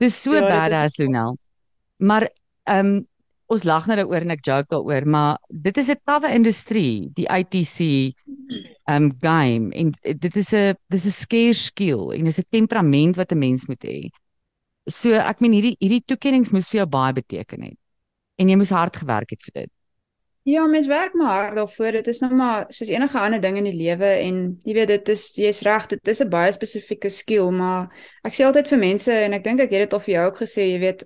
Dis 0.00 0.16
so 0.18 0.34
ja, 0.34 0.42
badass, 0.42 0.98
Lunel. 0.98 1.38
Maar 2.02 2.28
ehm 2.66 2.86
um, 2.86 3.00
ons 3.52 3.66
lag 3.68 3.84
nou 3.86 3.96
daaroor 3.98 4.24
en 4.24 4.32
ek 4.32 4.46
joke 4.46 4.70
daaroor, 4.72 5.04
maar 5.04 5.38
dit 5.50 5.76
is 5.76 5.90
'n 5.90 6.00
tawwe 6.08 6.32
industrie, 6.32 7.12
die 7.12 7.28
ITC 7.28 8.16
um 8.88 9.12
game 9.20 9.70
en 9.76 9.92
dit 10.02 10.36
is 10.36 10.52
'n 10.54 10.74
dis 10.88 11.06
'n 11.06 11.10
scarce 11.10 11.62
skill 11.70 12.10
en 12.16 12.24
dis 12.24 12.38
'n 12.38 12.48
temperament 12.50 13.16
wat 13.16 13.32
'n 13.32 13.38
mens 13.38 13.68
moet 13.68 13.84
hê. 13.84 14.10
So 14.90 15.14
ek 15.14 15.40
meen 15.40 15.52
hierdie 15.52 15.76
hierdie 15.78 16.02
toekennings 16.06 16.50
moes 16.52 16.68
vir 16.70 16.82
jou 16.82 16.88
baie 16.90 17.12
beteken 17.12 17.62
het. 17.62 17.78
En 18.38 18.48
jy 18.48 18.56
moes 18.56 18.74
hard 18.74 18.96
gewerk 18.96 19.30
het 19.30 19.42
vir 19.42 19.62
dit. 19.62 19.72
Ja, 20.44 20.66
mens 20.66 20.86
werk 20.86 21.14
maar 21.14 21.32
hard 21.32 21.56
daarvoor. 21.56 21.92
Dit 21.92 22.06
is 22.06 22.18
nog 22.18 22.30
maar 22.30 22.64
soos 22.68 22.88
enige 22.88 23.18
ander 23.18 23.40
ding 23.40 23.56
in 23.56 23.64
die 23.64 23.76
lewe 23.76 24.06
en 24.06 24.58
jy 24.66 24.74
weet 24.74 24.88
dit 24.88 25.08
is 25.08 25.28
jy's 25.38 25.62
reg, 25.62 25.86
dit 25.86 26.08
is 26.08 26.20
'n 26.20 26.28
baie 26.28 26.52
spesifieke 26.52 27.08
skill, 27.08 27.50
maar 27.50 27.94
ek 28.24 28.34
sê 28.34 28.44
altyd 28.44 28.68
vir 28.68 28.78
mense 28.78 29.12
en 29.12 29.32
ek 29.32 29.44
dink 29.44 29.60
ek 29.60 29.70
het 29.70 29.78
dit 29.86 29.92
al 29.92 30.00
vir 30.00 30.14
jou 30.14 30.26
ook 30.26 30.38
gesê, 30.42 30.62
jy 30.66 30.78
weet, 30.80 31.04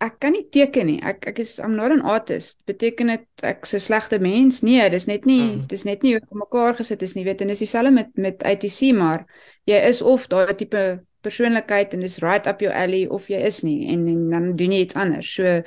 ek 0.00 0.18
kan 0.18 0.32
nie 0.32 0.46
teken 0.48 0.86
nie. 0.86 1.00
Ek 1.02 1.26
ek 1.26 1.38
is 1.38 1.58
I'm 1.58 1.74
not 1.76 1.92
an 1.92 2.00
artist. 2.00 2.62
Beteken 2.66 3.06
dit 3.06 3.26
ek's 3.42 3.74
'n 3.74 3.78
slegte 3.78 4.18
mens? 4.18 4.62
Nee, 4.62 4.90
dis 4.90 5.06
net 5.06 5.24
nie 5.24 5.42
mm. 5.42 5.66
dis 5.66 5.84
net 5.84 6.02
nie 6.02 6.14
hoe 6.14 6.22
ek 6.22 6.32
mekaar 6.32 6.74
gesit 6.74 7.02
is 7.02 7.14
nie, 7.14 7.24
weet 7.24 7.40
en 7.40 7.48
dis 7.48 7.58
dieselfde 7.58 7.90
met 7.90 8.16
met 8.16 8.42
ITC 8.42 8.94
maar 8.94 9.26
jy 9.64 9.76
is 9.88 10.02
of 10.02 10.26
daai 10.28 10.54
tipe 10.54 11.04
persoonlikheid 11.20 11.94
en 11.94 12.00
dis 12.00 12.18
right 12.22 12.46
up 12.46 12.60
your 12.60 12.74
alley 12.74 13.06
of 13.06 13.28
jy 13.28 13.40
is 13.48 13.62
nie 13.66 13.88
en, 13.92 14.06
en 14.06 14.30
dan 14.30 14.56
doen 14.56 14.72
jy 14.72 14.80
iets 14.84 14.98
anders. 14.98 15.30
So 15.34 15.62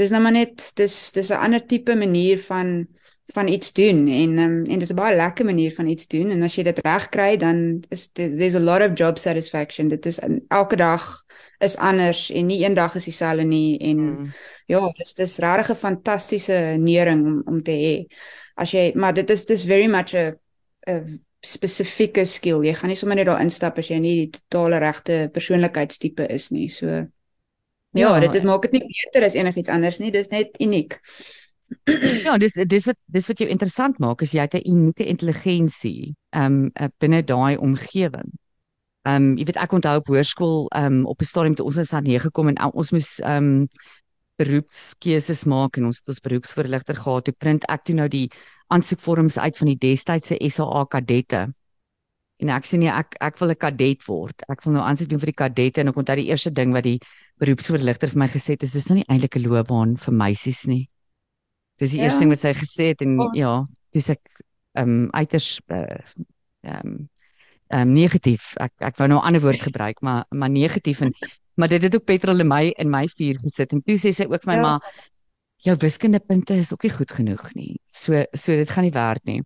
dis 0.00 0.10
nou 0.10 0.22
maar 0.22 0.36
net 0.36 0.72
dis 0.76 0.96
dis 1.12 1.30
'n 1.30 1.42
ander 1.44 1.66
tipe 1.66 1.94
manier 1.94 2.38
van 2.38 2.88
van 3.32 3.48
iets 3.48 3.72
doen 3.72 4.08
en 4.08 4.38
um, 4.38 4.64
en 4.64 4.78
dis 4.78 4.90
'n 4.90 4.94
baie 4.94 5.16
lekker 5.16 5.44
manier 5.44 5.72
van 5.72 5.86
iets 5.86 6.06
doen 6.06 6.30
en 6.30 6.42
as 6.42 6.54
jy 6.54 6.62
dit 6.62 6.78
reg 6.78 7.08
kry 7.08 7.36
dan 7.36 7.82
is 7.88 8.08
there's 8.12 8.54
a 8.54 8.60
lot 8.60 8.82
of 8.82 8.98
job 8.98 9.18
satisfaction. 9.18 9.88
Dit 9.88 10.06
is 10.06 10.18
elke 10.48 10.76
dag 10.76 11.24
is 11.58 11.76
anders 11.76 12.30
en 12.30 12.46
nie 12.46 12.64
eendag 12.64 12.94
is 12.94 13.04
dieselfde 13.04 13.44
nie 13.44 13.78
en 13.78 13.96
mm. 13.96 14.32
ja, 14.66 14.92
dis 14.96 15.14
dis 15.14 15.38
regtig 15.38 15.70
'n 15.70 15.76
fantastiese 15.76 16.76
nering 16.78 17.26
om 17.26 17.42
om 17.46 17.62
te 17.62 17.72
hê. 17.72 18.14
As 18.54 18.70
jy 18.70 18.92
maar 18.94 19.14
dit 19.14 19.30
is 19.30 19.44
dis 19.44 19.64
very 19.64 19.86
much 19.86 20.14
'n 20.14 20.34
'n 20.86 21.24
spesifieke 21.40 22.24
skill. 22.28 22.64
Jy 22.64 22.74
gaan 22.76 22.92
nie 22.92 22.98
sommer 22.98 23.16
net 23.16 23.28
daar 23.30 23.40
instap 23.40 23.78
as 23.80 23.88
jy 23.90 23.98
nie 24.00 24.16
die 24.18 24.40
totale 24.52 24.80
regte 24.82 25.28
persoonlikheidstipe 25.32 26.26
is 26.28 26.50
nie. 26.50 26.68
So 26.68 26.86
ja, 26.86 27.06
ja 27.92 28.20
dit 28.20 28.32
dit 28.32 28.44
maak 28.44 28.66
dit 28.68 28.78
nie 28.78 28.84
beter 28.88 29.26
as 29.26 29.38
enigiets 29.38 29.72
anders 29.72 30.00
nie. 30.00 30.12
Dis 30.12 30.32
net 30.32 30.60
uniek. 30.60 30.98
ja, 32.26 32.36
dis 32.38 32.58
dis 32.68 32.86
wat 32.90 32.98
dis 33.06 33.30
wat 33.30 33.40
jou 33.40 33.48
interessant 33.48 33.98
maak 34.02 34.22
is 34.26 34.34
jy 34.34 34.44
het 34.44 34.58
'n 34.58 34.68
unieke 34.68 35.06
intelligensie 35.06 36.14
um 36.36 36.70
binne 36.98 37.22
daai 37.22 37.56
omgewing. 37.56 38.30
Um, 39.08 39.32
jy 39.38 39.46
weet 39.48 39.56
ek 39.56 39.72
onthou 39.72 39.96
op 39.96 40.10
hoërskool 40.12 40.66
um, 40.76 41.06
op 41.08 41.22
'n 41.22 41.24
stadium 41.24 41.54
toe 41.54 41.64
ons 41.64 41.76
is 41.80 41.88
daar 41.88 42.02
neer 42.02 42.20
gekom 42.20 42.48
en 42.48 42.60
ons 42.72 42.90
moes 42.92 43.20
um, 43.24 43.68
beroepskeuses 44.36 45.44
maak 45.48 45.76
en 45.76 45.88
ons 45.88 45.98
het 45.98 46.08
ons 46.08 46.20
beroepsvoorligter 46.20 46.96
gehad. 46.96 47.24
Toe 47.24 47.34
print 47.38 47.64
ek 47.64 47.84
toe 47.84 47.94
nou 47.94 48.08
die 48.08 48.28
aansoekvorms 48.74 49.38
uit 49.38 49.56
van 49.58 49.70
die 49.72 49.78
destydse 49.78 50.38
SAA 50.48 50.84
kadette. 50.90 51.48
En 52.40 52.52
ek 52.54 52.64
sê 52.64 52.78
nee, 52.80 52.88
ek 52.88 53.18
ek 53.20 53.38
wil 53.40 53.52
'n 53.52 53.60
kadet 53.60 54.06
word. 54.08 54.44
Ek 54.48 54.62
wil 54.64 54.78
nou 54.78 54.84
aansoek 54.84 55.10
doen 55.10 55.20
vir 55.20 55.32
die 55.32 55.40
kadette 55.42 55.80
en 55.80 55.88
ek 55.92 55.98
onthou 56.00 56.16
die 56.16 56.30
eerste 56.32 56.50
ding 56.50 56.72
wat 56.72 56.84
die 56.84 56.98
beroepsvoorligter 57.40 58.08
vir 58.12 58.20
my 58.22 58.28
gesê 58.28 58.56
het 58.56 58.64
is 58.64 58.72
dis 58.72 58.88
nou 58.88 58.96
nie 59.00 59.08
eintlik 59.08 59.36
'n 59.36 59.44
loopbaan 59.44 59.96
vir 59.96 60.14
meisies 60.14 60.66
nie. 60.66 60.88
Dis 61.78 61.92
die 61.92 62.00
ja. 62.00 62.04
eerste 62.08 62.20
ding 62.20 62.32
wat 62.32 62.40
sy 62.40 62.54
gesê 62.54 62.84
het 62.92 63.02
en 63.02 63.20
oh. 63.20 63.30
ja, 63.34 63.66
dis 63.92 64.08
ek 64.10 64.22
ehm 64.78 64.88
um, 64.88 65.08
uiters 65.12 65.60
eh, 65.68 66.00
ehm 66.64 66.72
uh, 66.72 66.80
um, 66.80 67.08
ehm 67.70 67.88
um, 67.88 67.92
negatief. 67.92 68.54
Ek 68.56 68.72
ek 68.78 68.96
wou 68.96 69.08
nou 69.08 69.20
'n 69.20 69.26
ander 69.26 69.42
woord 69.42 69.60
gebruik, 69.60 70.00
maar 70.00 70.24
maar 70.30 70.50
negatief 70.50 71.00
en 71.00 71.12
maar 71.60 71.68
dit 71.68 71.82
het 71.82 71.94
ook 71.94 72.04
petrol 72.04 72.40
in 72.40 72.48
my 72.48 72.72
in 72.78 72.90
my 72.90 73.06
vuur 73.08 73.36
gesit 73.40 73.72
en 73.72 73.82
toe 73.82 73.96
sê 74.00 74.12
sy 74.16 74.24
ook 74.24 74.42
vir 74.44 74.52
my 74.52 74.56
ja. 74.56 74.62
maar 74.62 74.80
jou 75.64 75.76
wiskundepunte 75.80 76.56
is 76.56 76.72
ook 76.72 76.86
nie 76.86 76.92
goed 76.94 77.12
genoeg 77.12 77.46
nie. 77.54 77.72
So 77.86 78.24
so 78.32 78.56
dit 78.56 78.70
gaan 78.70 78.86
nie 78.88 78.96
werk 78.96 79.24
nie. 79.28 79.40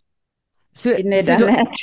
So 0.74 0.94
net 1.06 1.26
dan 1.26 1.46
net. 1.52 1.76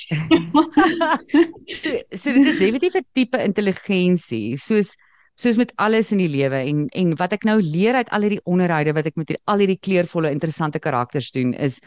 so 1.80 1.96
so 2.12 2.34
dit 2.34 2.52
is 2.52 2.60
definitief 2.60 2.96
'n 2.96 3.08
tipe 3.14 3.40
intelligensie 3.44 4.58
soos 4.58 4.96
soos 5.36 5.58
met 5.58 5.72
alles 5.76 6.12
in 6.12 6.20
die 6.20 6.32
lewe 6.32 6.60
en 6.68 6.88
en 6.90 7.16
wat 7.16 7.34
ek 7.34 7.48
nou 7.48 7.60
leer 7.62 7.96
uit 7.96 8.10
al 8.12 8.28
hierdie 8.28 8.44
onderhoude 8.46 8.94
wat 8.94 9.06
ek 9.06 9.16
met 9.16 9.36
al 9.46 9.64
hierdie 9.64 9.80
kleurvolle 9.80 10.32
interessante 10.32 10.80
karakters 10.80 11.32
doen 11.32 11.54
is 11.54 11.80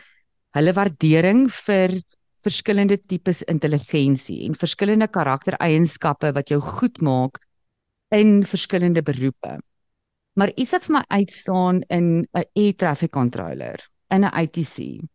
hulle 0.56 0.72
waardering 0.72 1.46
vir 1.52 2.00
verskillende 2.44 2.98
tipes 2.98 3.42
intelligensie 3.48 4.44
en 4.46 4.56
verskillende 4.58 5.08
karaktereienskappe 5.08 6.32
wat 6.36 6.52
jou 6.52 6.60
goed 6.60 7.00
maak 7.00 7.40
in 8.14 8.44
verskillende 8.46 9.02
beroepe. 9.02 9.58
Maar 10.34 10.50
iets 10.54 10.74
wat 10.74 10.86
vir 10.86 10.96
my 10.96 11.04
uitstaan 11.08 11.82
in 11.88 12.06
'n 12.26 12.46
air 12.54 12.74
traffic 12.74 13.10
controller 13.10 13.78
in 14.10 14.24
'n 14.24 14.34
ITC 14.42 15.06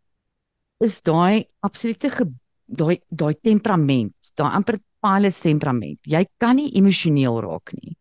is 0.79 1.01
daai 1.01 1.47
absolute 1.59 2.09
daai 2.65 3.01
daai 3.09 3.35
temperament, 3.41 4.15
daai 4.35 4.51
amper 4.55 4.79
pilot 5.01 5.41
temperament. 5.41 5.99
Jy 6.03 6.25
kan 6.37 6.55
nie 6.55 6.71
emosioneel 6.79 7.41
raak 7.41 7.73
nie. 7.73 7.95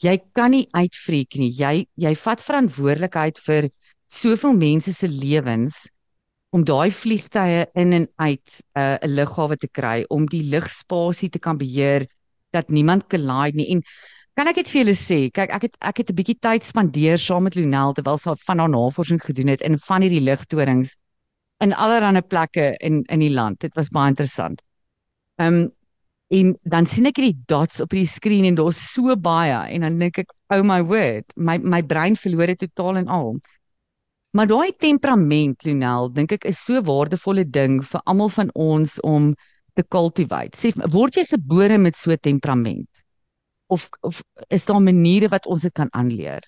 Jy 0.00 0.16
kan 0.32 0.50
nie 0.50 0.66
uitfreek 0.72 1.36
nie. 1.36 1.50
Jy 1.50 1.86
jy 1.94 2.14
vat 2.16 2.40
verantwoordelikheid 2.40 3.38
vir 3.38 3.70
soveel 4.10 4.56
mense 4.56 4.92
se 4.92 5.08
lewens 5.08 5.88
om 6.50 6.64
daai 6.66 6.90
vliegtye 6.90 7.66
in 7.78 7.92
en 7.92 8.06
uit 8.16 8.48
'n 8.74 8.80
uh, 8.80 8.96
lughawe 9.06 9.56
te 9.56 9.68
kry 9.68 10.04
om 10.08 10.26
die 10.26 10.42
lugspasie 10.50 11.30
te 11.30 11.38
kan 11.38 11.58
beheer 11.58 12.06
dat 12.50 12.70
niemand 12.70 13.06
collide 13.08 13.56
nie 13.56 13.70
en 13.70 13.82
kan 14.36 14.48
ek 14.48 14.60
dit 14.60 14.70
vir 14.72 14.80
julle 14.80 14.96
sê 14.98 15.18
kyk 15.34 15.52
ek 15.56 15.66
het 15.68 15.76
ek 15.90 16.02
het 16.02 16.10
'n 16.10 16.18
bietjie 16.20 16.38
tyd 16.46 16.64
spandeer 16.64 17.18
saam 17.18 17.44
met 17.44 17.56
Lonel 17.56 17.94
terwyl 17.94 18.18
sy 18.18 18.34
van 18.46 18.58
haar 18.58 18.72
navorsing 18.72 19.20
gedoen 19.20 19.48
het 19.48 19.60
in 19.60 19.78
van 19.78 20.02
hierdie 20.02 20.24
lugtorings 20.24 20.96
in 21.60 21.72
allerlei 21.72 22.22
plekke 22.22 22.76
in 22.80 23.04
in 23.08 23.20
die 23.20 23.34
land 23.34 23.60
dit 23.60 23.74
was 23.74 23.90
baie 23.90 24.10
interessant 24.10 24.62
ehm 25.38 25.54
um, 25.54 25.70
en 26.30 26.54
dan 26.62 26.86
sien 26.86 27.06
ek 27.06 27.16
hierdie 27.18 27.42
dots 27.46 27.80
op 27.80 27.90
die 27.90 28.06
skerm 28.06 28.44
en 28.44 28.54
daar's 28.54 28.78
so 28.92 29.16
baie 29.16 29.74
en 29.74 29.80
dan 29.80 29.98
dink 29.98 30.18
ek 30.18 30.30
oh 30.54 30.62
my 30.62 30.80
word 30.82 31.24
my 31.36 31.58
my 31.58 31.82
brein 31.82 32.14
verloor 32.16 32.46
dit 32.46 32.58
totaal 32.58 32.96
en 32.96 33.08
al 33.08 33.40
Maar 34.30 34.46
daai 34.46 34.72
temperament, 34.78 35.64
Lunel, 35.66 36.12
dink 36.14 36.32
ek 36.36 36.44
is 36.46 36.58
so 36.62 36.78
'n 36.78 36.86
waardevolle 36.86 37.44
ding 37.50 37.80
vir 37.82 38.00
almal 38.06 38.28
van 38.30 38.50
ons 38.54 39.00
om 39.00 39.34
te 39.74 39.82
cultivate. 39.82 40.54
Sê 40.54 40.70
word 40.86 41.16
jy 41.18 41.24
gebore 41.24 41.78
met 41.78 41.96
so 41.96 42.12
'n 42.12 42.18
temperament? 42.22 42.99
Of 43.70 43.88
of 44.06 44.22
is 44.48 44.66
daar 44.66 44.82
maniere 44.82 45.30
wat 45.30 45.46
ons 45.46 45.62
dit 45.66 45.74
kan 45.74 45.90
aanleer? 45.94 46.42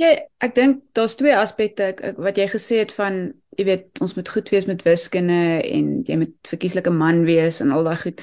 Ja, 0.00 0.14
ek 0.40 0.54
dink 0.56 0.82
daar's 0.96 1.14
twee 1.20 1.34
aspekte 1.36 1.92
wat 2.16 2.38
jy 2.40 2.46
gesê 2.48 2.80
het 2.80 2.92
van 2.96 3.34
jy 3.58 3.66
weet 3.68 4.00
ons 4.02 4.14
moet 4.16 4.30
goed 4.32 4.48
wees 4.50 4.66
met 4.66 4.82
wiskunde 4.86 5.60
en 5.60 5.90
jy 6.08 6.16
moet 6.22 6.34
verkieslike 6.48 6.90
man 6.90 7.22
wees 7.28 7.60
en 7.60 7.74
al 7.74 7.84
daai 7.86 7.98
goed. 8.00 8.22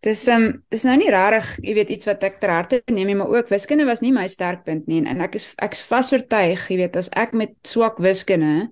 Dis 0.00 0.22
ehm 0.30 0.46
um, 0.46 0.52
dis 0.72 0.86
nou 0.88 0.94
nie 0.96 1.10
rarig, 1.12 1.50
jy 1.60 1.74
weet 1.76 1.90
iets 1.92 2.08
wat 2.08 2.22
ek 2.24 2.38
ter 2.40 2.54
harte 2.54 2.80
neem 2.88 3.10
nie, 3.10 3.18
maar 3.18 3.34
ook 3.34 3.50
wiskunde 3.52 3.84
was 3.88 4.00
nie 4.00 4.14
my 4.16 4.24
sterkpunt 4.32 4.86
nie 4.88 5.02
en, 5.02 5.10
en 5.12 5.26
ek 5.26 5.36
is 5.36 5.50
ek's 5.60 5.82
vas 5.90 6.12
oortuig, 6.14 6.62
jy 6.72 6.78
weet 6.80 6.96
as 6.96 7.10
ek 7.20 7.34
met 7.36 7.58
swak 7.68 8.00
wiskunde 8.00 8.70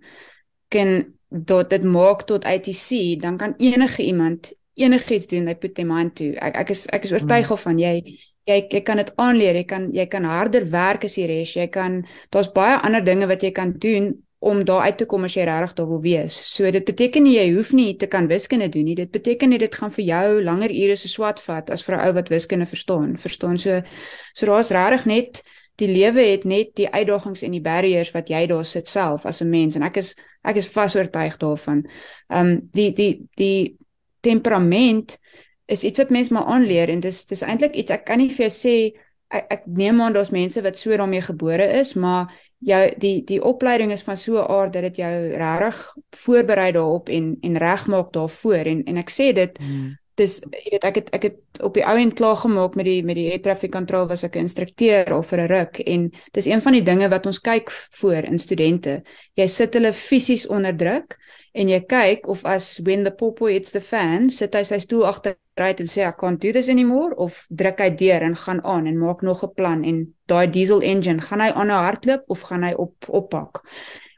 kan 0.73 0.95
dat 1.29 1.75
dit 1.75 1.85
maak 1.85 2.25
tot 2.25 2.47
ITC, 2.49 3.19
dan 3.21 3.37
kan 3.37 3.53
enige 3.61 4.03
iemand 4.03 4.55
enigiets 4.79 5.27
doen, 5.29 5.51
hy 5.51 5.57
put 5.59 5.75
them 5.77 5.91
on 5.93 6.13
to. 6.15 6.33
Ek 6.41 6.57
ek 6.63 6.73
is 6.73 6.87
ek 6.95 7.05
is 7.05 7.13
oortuig 7.13 7.51
of 7.53 7.67
van 7.67 7.83
jy 7.83 7.99
jy 8.49 8.63
jy 8.73 8.81
kan 8.87 8.97
dit 8.97 9.13
aanleer, 9.21 9.59
jy 9.61 9.67
kan 9.69 9.91
jy 9.95 10.07
kan 10.11 10.25
harder 10.25 10.65
werk 10.73 11.05
as 11.05 11.19
die 11.19 11.27
res, 11.29 11.53
jy 11.57 11.69
kan 11.73 12.01
daar's 12.35 12.51
baie 12.55 12.79
ander 12.81 13.05
dinge 13.05 13.29
wat 13.31 13.45
jy 13.45 13.53
kan 13.57 13.75
doen 13.79 14.15
om 14.39 14.65
daar 14.65 14.87
uit 14.87 14.99
te 14.99 15.07
kom 15.11 15.25
as 15.27 15.35
jy 15.35 15.45
regtig 15.49 15.75
daar 15.75 15.89
wil 15.91 16.01
wees. 16.03 16.35
So 16.55 16.71
dit 16.71 16.85
beteken 16.87 17.25
nie 17.27 17.35
jy 17.37 17.49
hoef 17.57 17.73
nie 17.75 17.97
te 17.99 18.07
kan 18.07 18.29
wiskunde 18.31 18.69
doen 18.71 18.87
nie. 18.87 18.95
Dit 18.95 19.11
beteken 19.11 19.51
net 19.51 19.65
dit 19.65 19.75
gaan 19.75 19.91
vir 19.91 20.05
jou 20.07 20.43
langer 20.47 20.71
ure 20.71 20.97
so 20.97 21.11
swat 21.11 21.43
vat 21.43 21.71
as 21.75 21.83
vir 21.83 21.97
'n 21.97 22.07
ou 22.07 22.13
wat 22.15 22.29
wiskunde 22.31 22.67
verstaan. 22.67 23.17
Verstaan 23.19 23.59
so 23.59 23.83
so 24.35 24.47
daar's 24.47 24.71
regtig 24.71 25.07
net 25.07 25.43
die 25.79 25.89
lewe 25.89 26.23
het 26.23 26.45
net 26.45 26.75
die 26.75 26.89
uitdagings 26.91 27.43
en 27.43 27.53
die 27.53 27.61
barriers 27.61 28.13
wat 28.15 28.29
jy 28.29 28.47
daar 28.47 28.65
sit 28.65 28.89
self 28.89 29.27
as 29.27 29.43
'n 29.43 29.51
mens 29.51 29.77
en 29.77 29.83
ek 29.83 29.97
is 29.97 30.15
ek 30.45 30.57
is 30.57 30.69
vas 30.69 30.97
oortuig 30.97 31.37
daarvan. 31.37 31.85
Ehm 32.31 32.47
um, 32.47 32.69
die 32.73 32.93
die 32.93 33.27
die 33.35 33.77
temperament 34.21 35.19
is 35.69 35.85
iets 35.85 35.99
wat 35.99 36.11
mens 36.11 36.33
maar 36.33 36.49
aanleer 36.49 36.89
en 36.89 37.01
dis 37.05 37.27
dis 37.29 37.45
eintlik 37.45 37.77
iets 37.77 37.93
ek 37.95 38.05
kan 38.09 38.19
nie 38.19 38.33
vir 38.33 38.49
jou 38.49 38.55
sê 38.55 38.75
ek, 39.29 39.47
ek 39.53 39.63
neem 39.67 40.01
aan 40.01 40.17
daar's 40.17 40.33
mense 40.35 40.63
wat 40.65 40.81
so 40.81 40.97
daarmee 40.97 41.23
gebore 41.25 41.69
is, 41.81 41.95
maar 41.95 42.33
jou 42.65 42.81
die 42.99 43.23
die 43.25 43.39
opleiding 43.45 43.93
is 43.95 44.03
van 44.03 44.17
so 44.17 44.41
'n 44.41 44.51
aard 44.51 44.73
dat 44.73 44.83
dit 44.83 44.97
jou 44.97 45.15
regtig 45.31 45.95
voorberei 46.11 46.73
daarop 46.73 47.09
en 47.09 47.37
en 47.41 47.57
regmaak 47.57 48.13
daarvoor 48.13 48.65
en 48.67 48.85
en 48.85 48.97
ek 48.97 49.11
sê 49.11 49.33
dit 49.33 49.59
hmm. 49.59 49.97
dis 50.15 50.41
jy 50.41 50.71
weet 50.71 50.85
ek 50.85 50.95
het 50.95 51.11
ek 51.11 51.23
het 51.23 51.63
op 51.63 51.75
die 51.75 51.87
ou 51.87 51.97
end 51.99 52.15
klaar 52.15 52.37
gemaak 52.37 52.75
met 52.75 52.85
die 52.85 53.05
met 53.05 53.15
die 53.17 53.31
air 53.31 53.41
traffic 53.41 53.71
control 53.71 54.09
was 54.09 54.25
ek 54.25 54.35
'n 54.37 54.39
instrukteur 54.39 55.13
al 55.13 55.23
vir 55.23 55.39
'n 55.39 55.47
ruk 55.47 55.79
en 55.79 56.11
dis 56.33 56.47
een 56.47 56.63
van 56.63 56.73
die 56.73 56.83
dinge 56.83 57.09
wat 57.09 57.27
ons 57.27 57.41
kyk 57.41 57.71
voor 57.71 58.25
in 58.25 58.39
studente 58.39 59.03
jy 59.35 59.47
sit 59.47 59.75
hulle 59.75 59.93
fisies 59.93 60.47
onder 60.47 60.77
druk 60.77 61.17
en 61.53 61.69
jy 61.69 61.81
kyk 61.89 62.29
of 62.29 62.45
as 62.45 62.79
when 62.85 63.05
the 63.05 63.11
popo 63.11 63.47
hits 63.47 63.71
the 63.71 63.81
fan 63.81 64.31
sit 64.31 64.55
hy 64.55 64.63
sy 64.69 64.79
stoel 64.85 65.07
agter 65.09 65.37
rit 65.59 65.81
en 65.81 65.91
sê 65.91 66.05
I 66.07 66.13
can't 66.13 66.41
do 66.41 66.53
this 66.53 66.69
anymore 66.69 67.17
of 67.17 67.45
druk 67.49 67.81
hy 67.83 67.91
deur 67.91 68.23
en 68.27 68.37
gaan 68.37 68.63
aan 68.65 68.87
en 68.87 68.99
maak 68.99 69.23
nog 69.23 69.45
'n 69.45 69.55
plan 69.55 69.85
en 69.85 70.15
daai 70.27 70.47
diesel 70.51 70.81
engine 70.83 71.21
gaan 71.21 71.41
hy 71.41 71.51
aan 71.51 71.71
'n 71.73 71.85
hardloop 71.87 72.25
of 72.27 72.41
gaan 72.41 72.63
hy 72.63 72.73
op 72.73 72.95
oppak. 73.09 73.63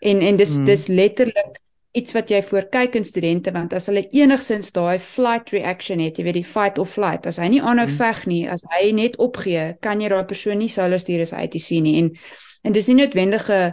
En 0.00 0.20
en 0.20 0.36
dis 0.36 0.56
mm. 0.56 0.64
dis 0.64 0.86
letterlik 0.86 1.60
iets 1.92 2.12
wat 2.12 2.28
jy 2.30 2.42
voor 2.42 2.68
kyk 2.70 2.94
in 2.94 3.04
studente 3.04 3.50
want 3.52 3.72
as 3.74 3.86
hulle 3.90 4.06
enigsins 4.10 4.70
daai 4.72 4.98
flight 4.98 5.50
reaction 5.50 5.98
het, 5.98 6.18
jy 6.18 6.24
weet 6.24 6.38
die 6.38 6.46
fight 6.46 6.78
or 6.78 6.86
flight, 6.86 7.26
as 7.26 7.40
hy 7.42 7.48
nie 7.48 7.62
aanhou 7.62 7.88
mm. 7.88 7.96
veg 7.98 8.26
nie, 8.26 8.44
as 8.50 8.62
hy 8.76 8.92
net 8.94 9.16
opgee, 9.18 9.74
kan 9.80 10.00
jy 10.00 10.08
daai 10.08 10.24
persoon 10.24 10.58
nie 10.58 10.70
solo 10.70 10.98
stuur 10.98 11.22
as 11.26 11.34
hy 11.34 11.46
uit 11.46 11.52
die 11.52 11.62
sien 11.62 11.82
nie 11.82 11.98
en 11.98 12.14
en 12.62 12.72
dis 12.76 12.86
nie 12.90 12.98
noodwendige 12.98 13.72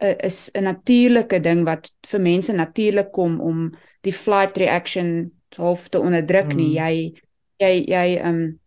is 0.00 0.50
'n 0.52 0.62
natuurlike 0.62 1.40
ding 1.40 1.64
wat 1.64 1.90
vir 2.08 2.20
mense 2.20 2.52
natuurlik 2.52 3.12
kom 3.12 3.40
om 3.40 3.74
die 4.00 4.12
flight 4.12 4.56
reaction 4.56 5.32
half 5.56 5.88
te 5.88 6.00
onderdruk 6.00 6.54
nie. 6.54 6.70
Mm. 6.70 6.76
Jy 6.76 7.22
jy 7.56 7.84
jy 7.86 8.16
ehm 8.16 8.34
um, 8.34 8.60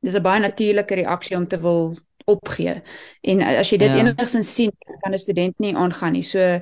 dis 0.00 0.14
'n 0.14 0.22
baie 0.22 0.40
natuurlike 0.40 0.94
reaksie 0.94 1.36
om 1.36 1.46
te 1.46 1.60
wil 1.60 1.98
opgee. 2.24 2.82
En 3.20 3.42
as 3.42 3.70
jy 3.70 3.78
dit 3.78 3.90
ja. 3.90 3.96
enigsins 3.96 4.54
sien, 4.54 4.72
kan 5.00 5.12
'n 5.12 5.18
student 5.18 5.58
nie 5.58 5.76
aangaan 5.76 6.12
nie. 6.12 6.22
So 6.22 6.38
eh, 6.38 6.60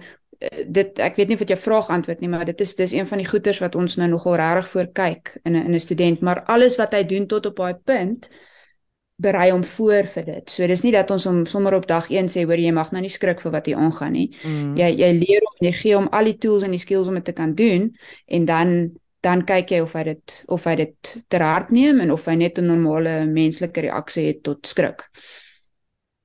dit 0.66 0.98
ek 0.98 1.16
weet 1.16 1.28
nie 1.28 1.36
dit 1.36 1.48
jou 1.48 1.60
vraag 1.60 1.88
antwoord 1.88 2.20
nie, 2.20 2.28
maar 2.28 2.44
dit 2.44 2.60
is 2.60 2.74
dis 2.74 2.92
een 2.92 3.06
van 3.06 3.18
die 3.18 3.28
goeters 3.28 3.58
wat 3.58 3.74
ons 3.74 3.96
nou 3.96 4.08
nogal 4.08 4.36
regtig 4.36 4.68
voor 4.68 4.86
kyk 4.92 5.38
in 5.44 5.56
'n 5.56 5.66
in 5.66 5.74
'n 5.74 5.80
student, 5.80 6.20
maar 6.20 6.44
alles 6.44 6.76
wat 6.76 6.92
hy 6.92 7.04
doen 7.04 7.26
tot 7.26 7.46
op 7.46 7.56
daai 7.56 7.74
punt 7.74 8.28
berei 9.16 9.50
hom 9.52 9.62
voor 9.64 10.08
vir 10.10 10.24
dit. 10.24 10.50
So 10.50 10.66
dis 10.66 10.82
nie 10.82 10.92
dat 10.94 11.10
ons 11.14 11.24
hom 11.28 11.44
sommer 11.46 11.76
op 11.76 11.86
dag 11.86 12.10
1 12.10 12.28
sê 12.32 12.42
hoor 12.44 12.58
jy 12.58 12.72
mag 12.74 12.90
nou 12.92 13.02
nie 13.02 13.12
skrik 13.12 13.40
vir 13.44 13.54
wat 13.54 13.70
hier 13.70 13.78
aangaan 13.78 14.12
nie. 14.16 14.26
Mm. 14.42 14.74
Jy 14.78 14.90
jy 14.98 15.10
leer 15.20 15.46
hom 15.46 15.68
jy 15.68 15.72
gee 15.78 15.94
hom 15.94 16.08
al 16.10 16.30
die 16.30 16.38
tools 16.42 16.66
en 16.66 16.74
die 16.74 16.82
skills 16.82 17.08
om 17.08 17.20
dit 17.20 17.26
te 17.30 17.36
kan 17.36 17.54
doen 17.54 17.90
en 18.26 18.44
dan 18.50 18.74
dan 19.24 19.44
kyk 19.46 19.70
jy 19.72 19.80
of 19.84 19.94
hy 19.96 20.04
dit 20.10 20.36
of 20.52 20.66
hy 20.68 20.74
dit 20.82 21.14
ter 21.32 21.44
hart 21.46 21.70
neem 21.72 22.02
en 22.04 22.12
of 22.12 22.26
hy 22.28 22.34
net 22.42 22.58
'n 22.58 22.66
normale 22.66 23.24
menslike 23.26 23.86
reaksie 23.86 24.26
het 24.26 24.42
tot 24.42 24.66
skrik. 24.66 25.06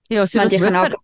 Ja, 0.10 0.26
so 0.26 0.42
jy 0.42 0.60
gaan 0.60 0.76
ook 0.76 0.98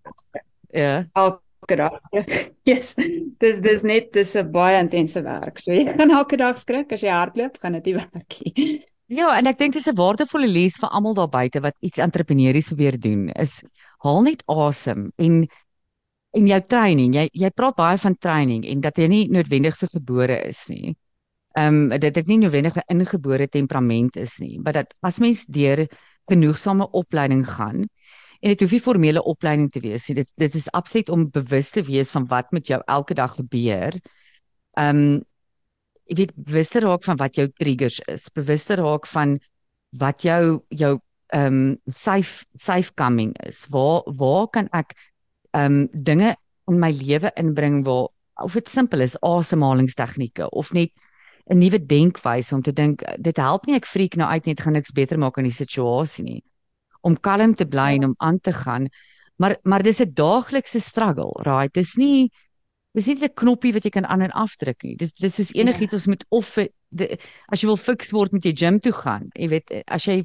ja, 0.73 1.05
elke 1.13 1.75
dag 1.75 2.01
skrik. 2.09 2.51
Yes. 2.65 2.95
Dis 3.37 3.61
dis 3.61 3.83
net 3.83 4.11
dis 4.13 4.35
'n 4.35 4.51
baie 4.51 4.79
intense 4.79 5.21
werk. 5.21 5.59
So 5.59 5.71
jy 5.71 5.85
gaan 5.97 6.11
elke 6.11 6.37
dag 6.37 6.57
skrik 6.57 6.91
as 6.91 7.01
jy 7.01 7.13
hardloop, 7.13 7.61
gaan 7.61 7.77
dit 7.77 7.85
nie 7.85 7.93
werk 7.93 8.39
nie. 8.41 8.83
Ja, 9.07 9.37
en 9.37 9.45
ek 9.45 9.59
dink 9.59 9.73
dis 9.73 9.87
'n 9.87 9.95
waardevolle 9.95 10.47
les 10.47 10.75
vir 10.81 10.89
almal 10.89 11.13
daar 11.13 11.29
buite 11.29 11.61
wat 11.61 11.75
iets 11.81 11.97
entrepreneurs 11.97 12.67
probeer 12.67 12.99
doen. 12.99 13.29
Is 13.29 13.63
haal 14.03 14.21
net 14.21 14.43
asem 14.47 15.11
en 15.17 15.47
en 16.33 16.47
jou 16.47 16.61
training. 16.67 17.13
Jy 17.13 17.29
jy 17.33 17.49
praat 17.49 17.75
baie 17.75 17.97
van 17.97 18.15
training 18.17 18.65
en 18.65 18.81
dat 18.81 18.97
jy 18.97 19.07
nie 19.07 19.27
noodwendig 19.29 19.75
so 19.75 19.87
gebore 19.87 20.41
is 20.47 20.67
nie 20.69 20.95
ehm 21.55 21.91
um, 21.91 21.99
dit 21.99 22.15
het 22.15 22.27
nie 22.27 22.37
noodwendig 22.37 22.75
'n 22.75 22.99
ingebore 22.99 23.47
temperament 23.47 24.17
is 24.17 24.37
nie, 24.39 24.59
maar 24.59 24.73
dat 24.73 24.95
as 24.99 25.19
mens 25.19 25.45
deur 25.45 25.87
genoegsame 26.29 26.89
opleiding 26.91 27.45
gaan 27.47 27.87
en 28.41 28.49
dit 28.51 28.59
hoef 28.59 28.71
nie 28.71 28.81
formele 28.81 29.23
opleiding 29.23 29.71
te 29.71 29.79
wees 29.79 30.07
nie. 30.07 30.15
Dit 30.15 30.29
dit 30.35 30.55
is 30.55 30.71
absoluut 30.71 31.09
om 31.09 31.29
bewus 31.31 31.69
te 31.69 31.83
wees 31.83 32.11
van 32.11 32.27
wat 32.27 32.51
met 32.51 32.67
jou 32.67 32.81
elke 32.85 33.13
dag 33.13 33.35
gebeur. 33.35 33.93
Ehm 34.77 34.97
um, 34.97 35.23
jy 36.09 36.15
weet 36.19 36.33
bewus 36.35 36.69
te 36.69 36.79
raak 36.79 37.03
van 37.03 37.17
wat 37.17 37.35
jou 37.35 37.47
triggers 37.59 37.99
is, 38.11 38.29
bewus 38.29 38.65
te 38.65 38.77
raak 38.79 39.07
van 39.07 39.37
wat 39.99 40.21
jou 40.21 40.61
jou 40.69 40.99
ehm 41.33 41.53
um, 41.53 41.77
safe 41.87 42.45
safe 42.53 42.93
coming 42.95 43.33
is. 43.47 43.65
Waar 43.69 44.03
waar 44.05 44.47
kan 44.47 44.69
ek 44.71 44.93
ehm 45.51 45.65
um, 45.65 45.87
dinge 45.91 46.35
in 46.67 46.79
my 46.79 46.91
lewe 46.91 47.31
inbring 47.35 47.83
waar 47.85 48.09
of 48.43 48.53
dit 48.53 48.69
simpel 48.69 49.01
is 49.01 49.17
asemhalingstegnieke 49.21 50.49
of 50.49 50.73
net 50.73 50.91
'n 51.49 51.57
nuwe 51.57 51.79
denkwyse 51.85 52.55
om 52.55 52.61
te 52.61 52.73
dink 52.73 53.03
dit 53.17 53.37
help 53.37 53.65
nie 53.65 53.75
ek 53.75 53.85
freak 53.85 54.15
nou 54.17 54.29
uit 54.29 54.45
net 54.45 54.61
gaan 54.61 54.73
niks 54.73 54.93
beter 54.93 55.17
maak 55.17 55.37
aan 55.37 55.49
die 55.49 55.61
situasie 55.63 56.23
nie. 56.25 56.41
Om 57.01 57.17
kalm 57.17 57.53
te 57.55 57.65
bly 57.65 57.95
en 57.97 58.03
om 58.11 58.15
aan 58.17 58.39
te 58.39 58.53
gaan. 58.53 58.89
Maar 59.37 59.57
maar 59.63 59.83
dis 59.83 60.01
'n 60.01 60.13
daaglikse 60.13 60.79
struggle 60.79 61.31
right? 61.43 61.73
Dis 61.73 61.95
nie 61.95 62.31
dis 62.95 63.07
nie 63.07 63.17
'n 63.19 63.33
knoppie 63.41 63.73
wat 63.75 63.83
jy 63.83 63.91
kan 63.91 64.05
aan 64.05 64.21
en 64.21 64.31
afdruk 64.31 64.83
nie 64.83 64.95
dis 64.95 65.13
dis 65.13 65.35
soos 65.35 65.53
enigiets 65.53 65.91
ja. 65.91 65.97
ons 65.97 66.07
moet 66.07 66.25
of 66.29 66.55
de, 66.89 67.17
as 67.51 67.61
jy 67.61 67.67
wil 67.67 67.77
fiks 67.77 68.11
word 68.11 68.33
met 68.33 68.45
jy 68.45 68.53
gym 68.53 68.79
toe 68.79 68.95
gaan 68.95 69.29
jy 69.35 69.49
weet 69.49 69.71
as 69.87 70.07
jy 70.07 70.23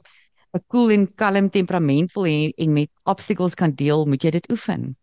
'n 0.55 0.63
cool 0.69 0.91
en 0.91 1.07
kalm 1.15 1.51
temperament 1.51 2.13
wil 2.15 2.27
hê 2.27 2.53
en 2.57 2.73
met 2.73 2.91
obstacles 3.05 3.55
kan 3.55 3.75
deel 3.75 4.07
moet 4.07 4.23
jy 4.23 4.31
dit 4.31 4.51
oefen 4.51 4.97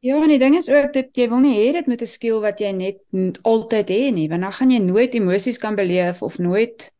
Ja, 0.00 0.16
en 0.16 0.30
die 0.32 0.38
ding 0.40 0.54
is 0.56 0.70
ook 0.72 0.94
dat 0.94 1.12
jy 1.12 1.26
wil 1.28 1.42
nie 1.44 1.58
hê 1.58 1.72
dit 1.76 1.86
moet 1.86 2.00
'n 2.00 2.06
skill 2.06 2.40
wat 2.40 2.60
jy 2.60 2.72
net 2.72 2.98
altyd 3.44 3.88
hê 3.90 4.10
nie, 4.10 4.28
want 4.28 4.40
dan 4.42 4.52
gaan 4.52 4.70
jy 4.70 4.78
nooit 4.78 5.14
emosies 5.14 5.58
kan 5.58 5.76
beleef 5.76 6.22
of 6.22 6.38
nooit 6.38 6.90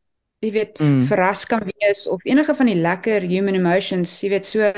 jy 0.40 0.50
weet 0.52 0.78
mm. 0.78 1.06
verras 1.08 1.44
kan 1.44 1.64
wees 1.64 2.06
of 2.06 2.24
enige 2.24 2.54
van 2.54 2.66
die 2.66 2.76
lekker 2.76 3.24
human 3.28 3.54
emotions, 3.54 4.20
jy 4.20 4.28
weet 4.28 4.46
so 4.46 4.72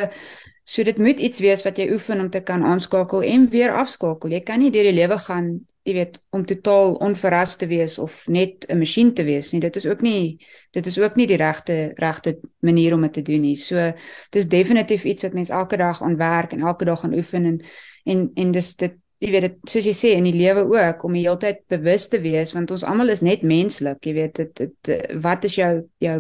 so 0.65 0.83
dit 0.83 0.99
moet 0.99 1.21
iets 1.21 1.41
wees 1.43 1.65
wat 1.67 1.79
jy 1.79 1.91
oefen 1.93 2.21
om 2.21 2.31
te 2.31 2.41
kan 2.41 2.65
aanskakel 2.65 3.23
en 3.23 3.49
weer 3.51 3.75
afskakel. 3.75 4.31
Jy 4.31 4.41
kan 4.47 4.63
nie 4.63 4.71
deur 4.71 4.89
die 4.89 4.97
lewe 4.97 5.19
gaan, 5.19 5.53
jy 5.83 5.95
weet, 5.97 6.21
om 6.31 6.45
totaal 6.47 6.95
onverras 7.03 7.57
te 7.59 7.67
wees 7.67 7.99
of 7.99 8.23
net 8.29 8.67
'n 8.69 8.79
masjien 8.79 9.13
te 9.15 9.25
wees 9.25 9.53
nie. 9.53 9.61
Dit 9.61 9.77
is 9.77 9.87
ook 9.87 10.01
nie 10.01 10.39
dit 10.71 10.87
is 10.87 10.99
ook 10.99 11.17
nie 11.17 11.27
die 11.27 11.37
regte 11.37 11.93
regte 11.97 12.39
manier 12.61 12.95
om 12.95 13.03
dit 13.03 13.13
te 13.13 13.23
doen 13.23 13.41
nie. 13.41 13.57
So 13.57 13.93
dis 14.31 14.47
definitief 14.47 15.05
iets 15.05 15.23
wat 15.23 15.33
mens 15.33 15.49
elke 15.49 15.77
dag 15.77 16.03
aan 16.03 16.17
werk 16.17 16.53
en 16.53 16.61
elke 16.61 16.85
dag 16.85 17.05
aan 17.05 17.15
oefen 17.15 17.45
en 17.45 17.65
en 18.05 18.31
en 18.35 18.51
dis 18.51 18.77
dit 18.77 18.93
jy 19.23 19.31
weet 19.31 19.43
dit 19.47 19.71
soos 19.71 19.87
jy 19.87 19.95
sê 19.95 20.11
in 20.17 20.27
die 20.27 20.35
lewe 20.35 20.65
ook 20.67 21.05
om 21.05 21.13
die 21.13 21.23
hele 21.23 21.39
tyd 21.39 21.63
bewus 21.71 22.09
te 22.09 22.21
wees 22.21 22.53
want 22.53 22.71
ons 22.75 22.85
almal 22.85 23.13
is 23.15 23.23
net 23.23 23.43
menslik 23.43 24.03
jy 24.07 24.15
weet 24.15 24.41
dit, 24.41 24.63
dit 24.63 25.19
wat 25.23 25.45
is 25.45 25.55
jou 25.55 25.73
jou 26.03 26.17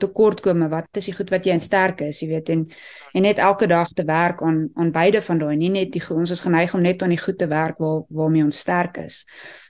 tekortkome 0.00 0.68
wat 0.72 0.96
is 1.00 1.10
die 1.10 1.14
goed 1.14 1.30
wat 1.30 1.44
jy 1.46 1.52
in 1.52 1.60
sterk 1.60 2.00
is 2.06 2.22
jy 2.22 2.28
weet 2.30 2.48
en 2.54 2.64
en 3.14 3.26
net 3.26 3.38
elke 3.38 3.68
dag 3.70 3.92
te 3.92 4.04
werk 4.08 4.42
aan 4.42 4.70
aan 4.74 4.92
beide 4.94 5.22
van 5.22 5.38
daai 5.38 5.56
nie 5.60 5.70
net 5.74 5.92
die 5.92 6.02
ons 6.14 6.32
is 6.32 6.40
geneig 6.40 6.74
om 6.74 6.82
net 6.82 7.02
aan 7.02 7.12
die 7.12 7.20
goed 7.20 7.38
te 7.38 7.48
werk 7.50 7.78
waar 7.78 8.02
waarmee 8.08 8.44
ons 8.44 8.64
sterk 8.64 8.98
is 9.04 9.22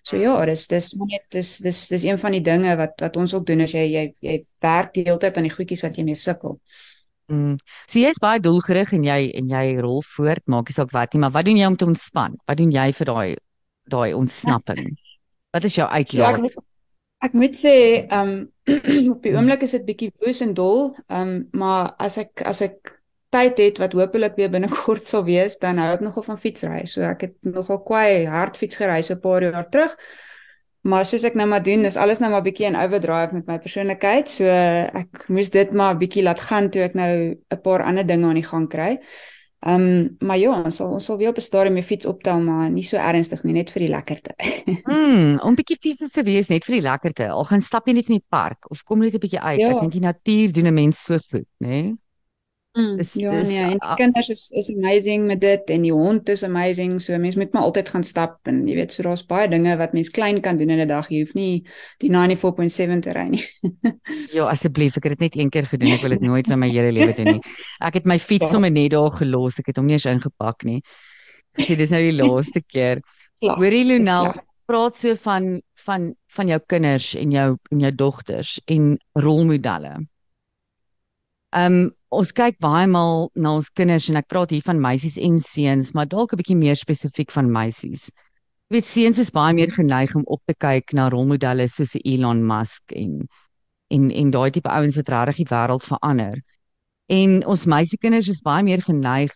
so 0.03 0.17
ja 0.17 0.39
dis 0.47 0.67
dis 0.71 0.91
net 0.95 1.27
dis 1.31 1.59
dis 1.59 1.85
dis 1.89 2.05
een 2.05 2.19
van 2.19 2.39
die 2.39 2.45
dinge 2.45 2.77
wat 2.77 2.95
wat 3.01 3.17
ons 3.17 3.35
ook 3.35 3.47
doen 3.47 3.67
as 3.67 3.75
jy 3.75 3.87
jy 3.91 4.09
jy 4.21 4.41
werk 4.63 4.95
die 4.95 5.05
hele 5.05 5.19
tyd 5.19 5.37
aan 5.37 5.51
die 5.51 5.57
goedjies 5.57 5.83
wat 5.83 5.99
jy 5.99 6.05
mee 6.05 6.19
sukkel 6.19 6.61
Mm. 7.33 7.57
So 7.89 8.03
jy 8.03 8.11
is 8.13 8.21
baie 8.21 8.41
doelgerig 8.45 8.93
en 8.93 9.05
jy 9.07 9.31
en 9.39 9.49
jy 9.49 9.65
rol 9.81 10.03
voort, 10.15 10.45
maak 10.51 10.69
nie 10.69 10.77
saak 10.77 10.91
wat 10.93 11.15
nie, 11.15 11.23
maar 11.23 11.33
wat 11.33 11.47
doen 11.49 11.57
jy 11.57 11.69
om 11.71 11.79
te 11.81 11.87
ontspan? 11.89 12.37
Wat 12.45 12.59
doen 12.61 12.73
jy 12.75 12.91
vir 12.99 13.11
daai 13.11 13.37
daai 13.89 14.11
ontsnapping? 14.17 14.93
Wat 15.55 15.65
is 15.69 15.77
jou 15.79 15.87
uitlaat? 15.87 16.41
Ja, 16.43 16.49
ek, 16.49 16.55
ek 17.29 17.35
moet 17.39 17.55
sê, 17.55 17.75
ehm 18.03 18.33
um, 18.33 18.35
op 19.15 19.23
die 19.23 19.35
oomblik 19.37 19.65
is 19.67 19.75
dit 19.77 19.85
bietjie 19.85 20.11
woes 20.23 20.41
en 20.45 20.55
dol, 20.57 20.95
ehm 21.07 21.33
um, 21.35 21.49
maar 21.53 21.95
as 21.99 22.17
ek 22.23 22.45
as 22.49 22.63
ek 22.65 22.95
tyd 23.35 23.59
het 23.59 23.81
wat 23.83 23.97
hopelik 23.99 24.37
weer 24.39 24.51
binnekort 24.51 25.07
sal 25.11 25.25
wees, 25.27 25.59
dan 25.59 25.81
hou 25.83 25.91
ek 25.97 26.05
nogal 26.05 26.27
van 26.29 26.39
fietsry. 26.39 26.85
So 26.87 27.03
ek 27.07 27.27
het 27.27 27.35
nogal 27.49 27.83
kwai 27.83 28.25
hard 28.31 28.57
fiets 28.57 28.79
gery 28.81 29.03
so 29.03 29.15
'n 29.15 29.21
paar 29.21 29.43
jaar 29.43 29.69
terug. 29.69 29.97
Maar 30.85 31.05
soos 31.09 31.25
ek 31.25 31.35
nou 31.35 31.47
maar 31.49 31.63
doen, 31.63 31.85
is 31.85 31.97
alles 31.97 32.21
nou 32.21 32.31
maar 32.31 32.43
bietjie 32.45 32.67
in 32.67 32.77
overdrive 32.77 33.35
met 33.35 33.47
my 33.47 33.59
persoonlikheid. 33.59 34.29
So 34.29 34.45
ek 34.45 35.29
moes 35.29 35.51
dit 35.51 35.73
maar 35.73 35.97
bietjie 35.97 36.23
laat 36.23 36.41
gaan 36.41 36.71
toe 36.71 36.83
ek 36.83 36.95
nou 36.95 37.13
'n 37.51 37.61
paar 37.63 37.83
ander 37.83 38.07
dinge 38.07 38.27
aan 38.27 38.41
die 38.41 38.49
gang 38.51 38.69
kry. 38.69 38.99
Ehm 39.65 39.81
um, 39.81 40.17
maar 40.21 40.39
ja, 40.39 40.53
ons 40.63 40.77
sal 40.77 40.91
ons 40.93 41.05
sal 41.05 41.17
weer 41.17 41.31
op 41.33 41.39
'n 41.41 41.41
stadium 41.41 41.77
'n 41.77 41.83
fiets 41.83 42.07
optel 42.07 42.41
maar 42.41 42.71
nie 42.71 42.83
so 42.85 42.97
ernstig 42.97 43.43
nie, 43.45 43.53
net 43.53 43.71
vir 43.71 43.81
die 43.81 43.89
lekkerte. 43.89 44.35
mm, 44.85 45.41
om 45.41 45.55
bietjie 45.55 45.79
fiets 45.81 46.13
te 46.13 46.23
wees 46.23 46.49
net 46.49 46.65
vir 46.65 46.75
die 46.75 46.85
lekkerte. 46.85 47.29
Al 47.29 47.45
gaan 47.45 47.63
stap 47.63 47.87
jy 47.87 47.95
net 47.95 48.09
in 48.09 48.19
die 48.21 48.29
park 48.29 48.71
of 48.71 48.83
kom 48.85 48.99
net 48.99 49.15
'n 49.15 49.19
bietjie 49.19 49.41
uit. 49.41 49.61
Ja. 49.61 49.71
Ek 49.71 49.81
dink 49.81 49.93
die 49.93 50.05
natuur 50.05 50.53
doen 50.53 50.67
'n 50.67 50.75
mens 50.75 51.05
so 51.05 51.17
goed, 51.19 51.49
né? 51.59 51.69
Nee? 51.69 51.95
Mm, 52.75 52.97
dis, 52.99 53.13
ja, 53.23 53.31
dis, 53.31 53.47
nee, 53.53 53.63
en 53.63 53.77
die 53.79 53.97
kinders 54.01 54.29
is 54.33 54.49
is 54.59 54.69
amazing 54.73 55.29
met 55.31 55.39
dit 55.41 55.69
en 55.71 55.85
die 55.87 55.93
hond 55.95 56.29
is 56.33 56.43
amazing. 56.43 56.97
So 57.03 57.15
mense 57.23 57.39
moet 57.39 57.53
maar 57.55 57.69
altyd 57.69 57.93
gaan 57.93 58.07
stap 58.07 58.51
en 58.51 58.65
jy 58.67 58.75
weet, 58.81 58.91
so 58.91 59.07
daar's 59.07 59.23
baie 59.31 59.47
dinge 59.53 59.77
wat 59.79 59.95
mens 59.95 60.11
klein 60.11 60.41
kan 60.43 60.59
doen 60.59 60.73
in 60.75 60.83
'n 60.83 60.91
dag. 60.91 61.07
Jy 61.09 61.21
hoef 61.23 61.37
nie 61.39 61.63
die 62.03 62.11
94.7 62.11 63.01
te 63.07 63.15
ry 63.15 63.29
nie. 63.31 63.45
ja, 64.37 64.49
asseblief, 64.51 64.99
ek 64.99 65.07
het 65.07 65.15
dit 65.15 65.27
net 65.29 65.39
een 65.39 65.55
keer 65.55 65.71
gedoen. 65.71 65.95
Ek 65.95 66.03
wil 66.03 66.17
dit 66.17 66.27
nooit 66.27 66.51
in 66.51 66.59
my 66.59 66.71
hele 66.73 66.91
lewe 66.99 67.15
doen 67.15 67.39
nie. 67.39 67.55
Ek 67.79 67.95
het 67.95 68.11
my 68.11 68.19
fiets 68.19 68.51
sommer 68.51 68.75
net 68.75 68.91
daar 68.91 69.11
gelos. 69.21 69.61
Ek 69.63 69.71
het 69.71 69.79
hom 69.79 69.87
nie 69.87 69.95
eens 69.95 70.11
ingepak 70.11 70.67
nie. 70.67 70.83
Gesê 71.55 71.79
dis 71.79 71.95
nou 71.95 72.03
die 72.03 72.19
laaste 72.19 72.63
keer. 72.75 73.07
Hoorie 73.39 73.85
Lunel, 73.87 74.33
praat 74.67 74.99
so 74.99 75.15
van 75.15 75.61
van 75.85 76.15
van 76.27 76.51
jou 76.51 76.59
kinders 76.67 77.15
en 77.15 77.31
jou 77.31 77.49
en 77.71 77.87
jou 77.87 77.95
dogters 77.95 78.59
en 78.67 78.97
rolmodelle. 79.15 80.01
Ehm 81.55 81.85
um, 81.85 81.93
ons 82.19 82.33
kyk 82.33 82.59
baie 82.63 82.87
maal 82.91 83.29
na 83.35 83.55
ons 83.59 83.71
kinders 83.71 84.09
en 84.11 84.19
ek 84.21 84.29
praat 84.31 84.53
hier 84.55 84.65
van 84.67 84.81
meisies 84.81 85.17
en 85.19 85.39
seuns, 85.43 85.93
maar 85.95 86.07
dalk 86.07 86.33
'n 86.33 86.41
bietjie 86.41 86.57
meer 86.57 86.77
spesifiek 86.77 87.31
van 87.31 87.51
meisies. 87.51 88.11
Jy 88.71 88.77
weet 88.77 88.87
seuns 88.87 89.19
is 89.19 89.31
baie 89.31 89.55
meer 89.55 89.71
geneig 89.71 90.15
om 90.17 90.25
op 90.27 90.41
te 90.47 90.55
kyk 90.55 90.93
na 90.95 91.09
rolmodelle 91.09 91.69
soos 91.69 91.97
Elon 92.05 92.47
Musk 92.47 92.93
en 92.93 93.29
en 93.91 94.11
en 94.11 94.31
daai 94.31 94.51
tipe 94.51 94.69
ouens 94.69 94.97
wat 94.97 95.09
regtig 95.09 95.37
die 95.37 95.51
wêreld 95.53 95.85
verander. 95.85 96.41
En 97.09 97.45
ons 97.47 97.67
meisiekinders 97.67 98.29
is 98.29 98.43
baie 98.43 98.63
meer 98.65 98.83
geneig 98.83 99.33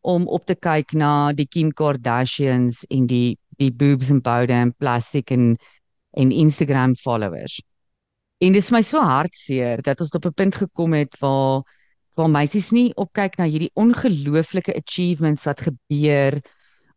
om 0.00 0.26
op 0.26 0.46
te 0.46 0.54
kyk 0.54 0.94
na 0.94 1.32
die 1.32 1.46
Kim 1.46 1.70
Kardashians 1.72 2.84
en 2.90 3.06
die 3.06 3.38
die 3.58 3.70
boobs 3.70 4.10
en 4.10 4.20
powder 4.20 4.56
en 4.56 4.72
plastiek 4.72 5.30
en 5.30 5.56
en 6.16 6.32
Instagram 6.32 6.94
followers. 6.96 7.60
En 8.40 8.52
dit 8.52 8.62
is 8.62 8.72
my 8.72 8.82
so 8.82 9.00
hartseer 9.00 9.82
dat 9.82 10.00
ons 10.00 10.10
op 10.18 10.26
'n 10.26 10.32
punt 10.32 10.54
gekom 10.54 10.92
het 10.92 11.16
waar 11.20 11.62
waar 12.18 12.30
meisies 12.30 12.70
nie 12.74 12.90
opkyk 13.00 13.38
na 13.40 13.46
hierdie 13.48 13.70
ongelooflike 13.78 14.74
achievements 14.76 15.46
wat 15.48 15.64
gebeur 15.68 16.40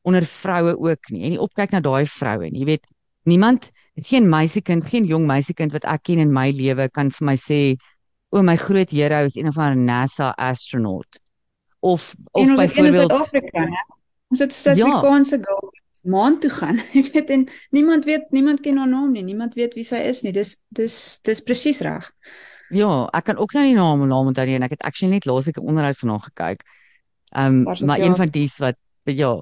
onder 0.05 0.25
vroue 0.25 0.75
ook 0.77 1.09
nie. 1.09 1.23
En 1.23 1.33
nie 1.35 1.41
opkyk 1.41 1.73
na 1.73 1.81
daai 1.81 2.05
vroue 2.09 2.49
nie. 2.49 2.61
Jy 2.61 2.69
weet, 2.73 2.87
niemand, 3.25 3.71
geen 3.95 4.29
meisiekind, 4.29 4.85
geen 4.85 5.07
jong 5.09 5.25
meisiekind 5.29 5.73
wat 5.73 5.87
ek 5.89 6.03
ken 6.09 6.21
in 6.21 6.33
my 6.33 6.51
lewe 6.53 6.89
kan 6.93 7.09
vir 7.15 7.29
my 7.31 7.37
sê 7.39 7.61
o 8.35 8.43
my 8.43 8.57
groot 8.59 8.91
hero 8.91 9.23
is 9.25 9.37
een 9.39 9.47
of 9.49 9.57
ander 9.57 9.79
NASA 9.79 10.33
astronaut. 10.37 11.21
Of 11.79 12.13
of 12.31 12.55
byvoorbeeld 12.55 13.11
Afrika, 13.11 13.65
né? 13.65 13.81
Ons 14.33 14.39
het 14.39 14.53
Suid-Afrikaanse 14.53 15.37
ja. 15.37 15.43
girl 15.43 15.71
maan 16.05 16.39
toe 16.39 16.49
gaan. 16.49 16.81
Jy 16.93 17.09
weet 17.13 17.29
en 17.29 17.47
niemand 17.69 18.05
weet 18.05 18.25
niemand 18.29 18.59
ken 18.59 18.77
haar 18.77 18.89
naam 18.89 19.11
nie. 19.11 19.23
Niemand 19.23 19.53
weet 19.53 19.73
wie 19.73 19.85
sy 19.85 20.01
is 20.09 20.21
nie. 20.21 20.33
Dis 20.33 20.57
dis 20.69 21.19
dis 21.25 21.41
presies 21.41 21.81
reg. 21.85 22.11
Ja, 22.69 23.05
ek 23.13 23.23
kan 23.29 23.37
ook 23.37 23.53
nou 23.53 23.65
nie 23.65 23.75
naam 23.75 24.07
naam 24.07 24.31
onthou 24.31 24.45
nie 24.45 24.55
en 24.55 24.65
ek 24.65 24.77
het 24.77 24.81
actually 24.81 25.13
net 25.13 25.25
laas 25.25 25.47
ek 25.47 25.57
'n 25.57 25.67
onderhoud 25.67 25.97
van 25.97 26.09
haar 26.09 26.25
gekyk. 26.29 26.63
Ehm 27.35 27.65
um, 27.67 27.85
maar 27.85 27.99
een 27.99 28.15
van 28.15 28.29
dies 28.29 28.57
wat 28.57 28.75
ja. 29.03 29.33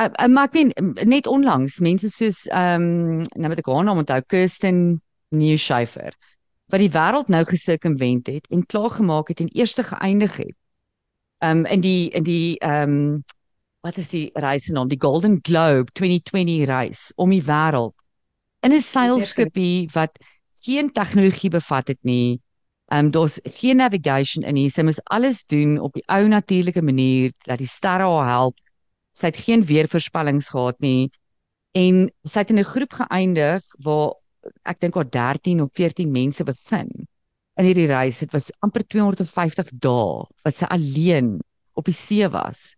Uh, 0.00 0.08
uh, 0.20 0.26
maar 0.26 0.44
ek 0.44 0.52
weet 0.52 1.04
net 1.04 1.26
onlangs 1.26 1.78
mense 1.80 2.08
soos 2.08 2.46
ehm 2.46 2.82
um, 2.82 3.26
nou 3.34 3.48
met 3.48 3.66
haar 3.66 3.84
naam 3.84 3.98
onthou 3.98 4.22
Kirsten 4.26 5.02
Newshafer 5.28 6.14
wat 6.72 6.80
die 6.80 6.92
wêreld 6.92 7.28
nou 7.28 7.44
gesirkumvent 7.44 8.26
het 8.26 8.46
en 8.48 8.66
klaar 8.66 8.90
gemaak 8.90 9.28
het 9.28 9.40
en 9.40 9.48
eerste 9.52 9.82
geëindig 9.82 10.36
het. 10.36 10.56
Ehm 11.38 11.58
um, 11.58 11.64
in 11.64 11.80
die 11.80 12.10
in 12.10 12.22
die 12.22 12.58
ehm 12.58 12.90
um, 12.90 13.24
wat 13.82 13.96
is 13.96 14.08
die 14.08 14.30
reis 14.34 14.68
naam 14.70 14.88
die 14.88 15.00
Golden 15.00 15.38
Globe 15.42 15.90
2020 15.92 16.66
reis 16.66 17.12
om 17.16 17.30
die 17.30 17.42
wêreld 17.42 17.94
in 18.62 18.72
'n 18.72 18.80
seilskipie 18.80 19.88
wat 19.92 20.18
geen 20.62 20.92
tegnologie 20.92 21.50
bevat 21.50 21.88
het 21.88 21.98
nie. 22.02 22.40
Ehm 22.92 23.06
um, 23.06 23.10
daar's 23.10 23.38
geen 23.42 23.80
navigation 23.80 24.44
in 24.44 24.54
nie. 24.54 24.68
Sy 24.70 24.82
moet 24.84 25.00
alles 25.04 25.46
doen 25.48 25.78
op 25.80 25.94
die 25.96 26.04
ou 26.12 26.26
natuurlike 26.28 26.82
manier 26.84 27.32
dat 27.46 27.58
die 27.62 27.68
sterre 27.70 28.04
haar 28.04 28.28
help. 28.28 28.58
Sy 29.16 29.30
het 29.30 29.40
geen 29.46 29.64
weervoorspellings 29.64 30.50
gehad 30.52 30.80
nie. 30.84 31.10
En 31.72 32.10
sy 32.28 32.44
het 32.44 32.50
in 32.52 32.60
'n 32.60 32.68
groep 32.74 32.92
geëindig 32.92 33.64
waar 33.86 34.12
ek 34.68 34.80
dink 34.80 34.94
haar 34.94 35.08
13 35.08 35.62
of 35.62 35.70
14 35.72 36.12
mense 36.12 36.44
begin. 36.44 36.90
In 37.56 37.64
hierdie 37.64 37.86
reis, 37.86 38.18
dit 38.18 38.32
was 38.32 38.52
amper 38.60 38.84
250 38.84 39.70
dae 39.72 40.28
wat 40.44 40.56
sy 40.56 40.64
alleen 40.64 41.40
op 41.72 41.84
die 41.84 41.96
see 41.96 42.28
was 42.28 42.76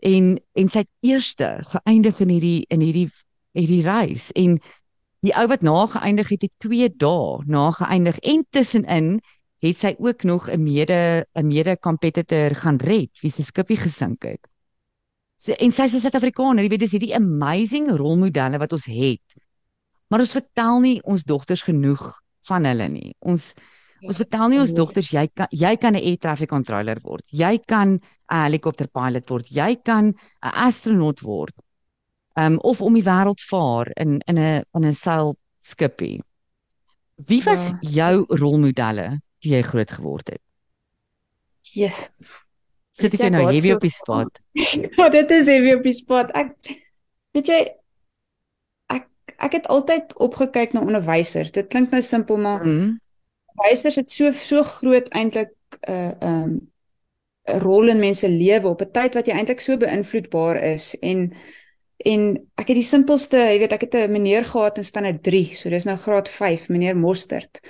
en 0.00 0.38
en 0.52 0.68
sy 0.68 0.84
het 0.84 0.90
eerste 1.04 1.48
geëindig 1.72 2.20
in 2.24 2.32
hierdie 2.34 2.60
in 2.72 2.84
hierdie 2.84 3.08
hierdie 3.56 3.82
reis 3.84 4.30
en 4.38 4.58
die 5.26 5.34
ou 5.36 5.46
wat 5.50 5.62
na 5.66 5.86
geëindig 5.86 6.28
het 6.34 6.46
het 6.46 6.54
2 6.64 6.88
dae 6.96 7.42
na 7.46 7.70
geëindig 7.76 8.20
en 8.32 8.44
tussenin 8.50 9.10
het 9.60 9.76
sy 9.76 9.94
ook 9.98 10.24
nog 10.24 10.48
'n 10.48 10.62
mede 10.62 11.26
'n 11.36 11.46
mede 11.46 11.76
kompetitor 11.76 12.54
gaan 12.54 12.78
red 12.78 13.10
wie 13.22 13.30
se 13.30 13.42
skipie 13.42 13.76
gesink 13.76 14.22
het. 14.24 14.40
So 15.36 15.52
en 15.52 15.72
sy 15.72 15.82
is 15.82 15.94
'n 15.94 16.00
Suid-Afrikaner, 16.00 16.62
jy 16.64 16.68
weet 16.70 16.80
dis 16.80 16.92
hierdie 16.92 17.14
amazing 17.14 17.88
rolmodelle 17.90 18.58
wat 18.58 18.72
ons 18.72 18.86
het. 18.86 19.26
Maar 20.08 20.20
ons 20.20 20.32
vertel 20.32 20.80
nie 20.80 21.02
ons 21.02 21.24
dogters 21.24 21.62
genoeg 21.62 22.20
van 22.48 22.64
hulle 22.64 22.88
nie. 22.88 23.14
Ons 23.20 23.54
Ons 24.00 24.16
vertel 24.16 24.48
nie 24.48 24.60
ons 24.62 24.72
dogters 24.72 25.10
jy 25.12 25.26
kan 25.28 25.46
jy 25.50 25.76
kan 25.76 25.94
'n 25.94 26.00
air 26.00 26.16
traffic 26.16 26.48
controller 26.48 26.98
word. 27.04 27.24
Jy 27.28 27.58
kan 27.66 28.00
'n 28.00 28.00
helikopter 28.44 28.88
pilot 28.88 29.28
word. 29.28 29.46
Jy 29.50 29.76
kan 29.84 30.08
'n 30.08 30.14
astronaut 30.40 31.20
word. 31.20 31.54
Um 32.38 32.58
of 32.58 32.80
om 32.80 32.94
die 32.94 33.04
wêreld 33.04 33.40
vaar 33.40 33.90
in 33.94 34.20
in 34.26 34.38
'n 34.38 34.64
in 34.72 34.84
'n 34.84 34.94
seilskipie. 34.94 36.22
Wie 37.14 37.42
was 37.44 37.68
ja. 37.68 37.78
jou 37.80 38.24
rolmodelle 38.28 39.20
toe 39.38 39.50
jy 39.50 39.62
groot 39.62 39.90
geword 39.90 40.28
het? 40.28 40.40
Yes. 41.60 42.08
Sit 42.90 43.20
ek 43.20 43.30
nou 43.30 43.50
hier 43.50 43.74
op 43.74 43.80
die 43.80 43.90
spot. 43.90 44.40
Ja, 44.96 45.08
dit 45.08 45.30
is 45.30 45.46
hier 45.46 45.76
op 45.76 45.82
die 45.82 45.92
spot. 45.92 46.30
Ek 46.30 46.56
weet 47.32 47.46
jy 47.46 47.60
ek 48.86 49.06
ek 49.36 49.52
het 49.52 49.66
altyd 49.66 50.16
opgekyk 50.18 50.72
na 50.72 50.80
onderwysers. 50.80 51.52
Dit 51.52 51.66
klink 51.66 51.90
nou 51.90 52.02
simpel 52.02 52.38
maar 52.38 52.66
mm 52.66 52.98
onderwysers 53.60 53.96
het 53.96 54.10
so 54.10 54.32
so 54.32 54.62
groot 54.62 55.08
eintlik 55.08 55.52
'n 55.80 55.92
uh, 55.92 56.12
um, 56.20 56.70
'n 57.48 57.58
rol 57.58 57.88
in 57.88 57.98
mense 57.98 58.28
lewe 58.28 58.68
op 58.68 58.80
'n 58.80 58.90
tyd 58.90 59.14
wat 59.14 59.26
jy 59.26 59.32
eintlik 59.32 59.60
so 59.60 59.76
beïnvloedbaar 59.76 60.62
is 60.62 60.98
en 60.98 61.32
en 62.06 62.26
ek 62.56 62.72
het 62.72 62.78
die 62.78 62.86
simpelste, 62.86 63.38
jy 63.38 63.58
weet, 63.62 63.72
ek 63.72 63.86
het 63.86 63.94
'n 63.94 64.12
meneer 64.12 64.44
gehad 64.44 64.78
in 64.78 64.84
standaard 64.84 65.22
3, 65.22 65.54
so 65.54 65.70
dis 65.70 65.84
nou 65.84 65.96
graad 65.96 66.28
5, 66.28 66.68
meneer 66.68 66.96
Mostert. 66.96 67.60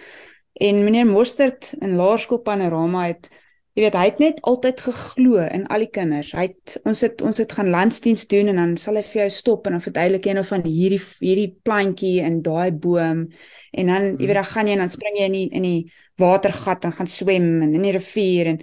En 0.55 0.85
meneer 0.85 1.07
Mostert 1.07 1.75
in 1.81 1.97
Laerskool 1.97 2.43
Panorama 2.43 3.07
het 3.07 3.31
Jy 3.79 3.85
weet, 3.85 3.95
hy 3.95 4.07
het 4.09 4.19
net 4.19 4.41
altyd 4.51 4.81
geglo 4.83 5.39
in 5.41 5.63
al 5.71 5.85
die 5.85 5.91
kinders. 5.95 6.33
Hy 6.35 6.49
het 6.49 6.75
ons 6.91 7.05
het 7.05 7.23
ons 7.23 7.39
het 7.39 7.53
gaan 7.55 7.71
landsdiens 7.71 8.27
doen 8.29 8.51
en 8.51 8.59
dan 8.59 8.73
sal 8.83 8.99
hy 8.99 9.03
vir 9.07 9.21
jou 9.23 9.29
stop 9.31 9.69
en 9.69 9.77
dan 9.77 9.85
verduidelik 9.85 10.27
hy 10.27 10.35
nou 10.37 10.43
van 10.49 10.65
hierdie 10.67 10.99
hierdie 11.21 11.53
plantjie 11.65 12.17
en 12.27 12.41
daai 12.43 12.75
boom 12.75 13.23
en 13.71 13.93
dan 13.93 14.09
jy 14.19 14.27
weet 14.27 14.41
dan 14.41 14.49
gaan 14.51 14.69
jy 14.69 14.75
en 14.75 14.83
dan 14.85 14.93
spring 14.93 15.21
jy 15.21 15.29
in 15.31 15.39
die 15.39 15.47
in 15.61 15.69
die 15.69 15.81
watergat 16.19 16.85
en 16.89 16.97
gaan 16.99 17.09
swem 17.09 17.49
en 17.63 17.79
in 17.79 17.87
die 17.87 17.95
rivier 17.95 18.51
en 18.57 18.61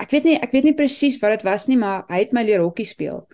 ek 0.00 0.16
weet 0.16 0.26
nie 0.30 0.36
ek 0.40 0.56
weet 0.56 0.70
nie 0.70 0.76
presies 0.80 1.20
wat 1.20 1.36
dit 1.36 1.46
was 1.46 1.68
nie, 1.68 1.76
maar 1.78 2.06
hy 2.08 2.24
het 2.24 2.32
my 2.32 2.46
leer 2.48 2.64
hokkie 2.64 2.88
speel. 2.88 3.26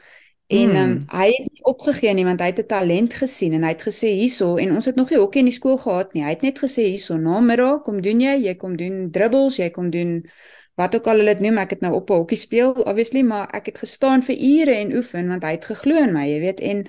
En 0.46 0.70
hmm. 0.70 0.90
um, 0.90 0.98
hy 1.10 1.26
het 1.26 1.46
nie 1.52 1.62
opgegee 1.66 2.12
nie 2.14 2.24
want 2.24 2.40
hy 2.40 2.46
het 2.52 2.60
'n 2.62 2.66
talent 2.70 3.14
gesien 3.14 3.52
en 3.52 3.62
hy 3.62 3.72
het 3.74 3.82
gesê 3.82 4.12
hierso 4.14 4.56
en 4.56 4.74
ons 4.74 4.84
het 4.86 4.94
nog 4.94 5.10
nie 5.10 5.18
hokkie 5.18 5.40
in 5.42 5.50
die 5.50 5.54
skool 5.54 5.76
gehad 5.76 6.12
nie. 6.12 6.22
Hy 6.22 6.28
het 6.28 6.42
net 6.42 6.58
gesê 6.58 6.86
hierso 6.86 7.16
na 7.16 7.40
middag 7.40 7.82
kom 7.82 8.00
doen 8.00 8.20
jy, 8.20 8.36
jy 8.46 8.54
kom 8.54 8.76
doen 8.76 9.10
dribbles, 9.10 9.56
jy 9.56 9.70
kom 9.70 9.90
doen 9.90 10.22
wat 10.76 10.94
ook 10.94 11.06
al 11.06 11.16
hulle 11.16 11.34
dit 11.34 11.40
noem, 11.40 11.58
ek 11.58 11.70
het 11.70 11.80
nou 11.80 11.94
op 11.94 12.10
'n 12.10 12.14
hokkie 12.14 12.38
speel 12.38 12.70
obviously, 12.70 13.22
maar 13.22 13.48
ek 13.54 13.66
het 13.66 13.78
gestaan 13.78 14.22
vir 14.22 14.36
ure 14.36 14.74
en 14.74 14.94
oefen 14.96 15.28
want 15.28 15.42
hy 15.42 15.50
het 15.50 15.64
geglo 15.64 15.96
in 15.96 16.12
my, 16.12 16.26
jy 16.28 16.40
weet, 16.40 16.60
en 16.60 16.86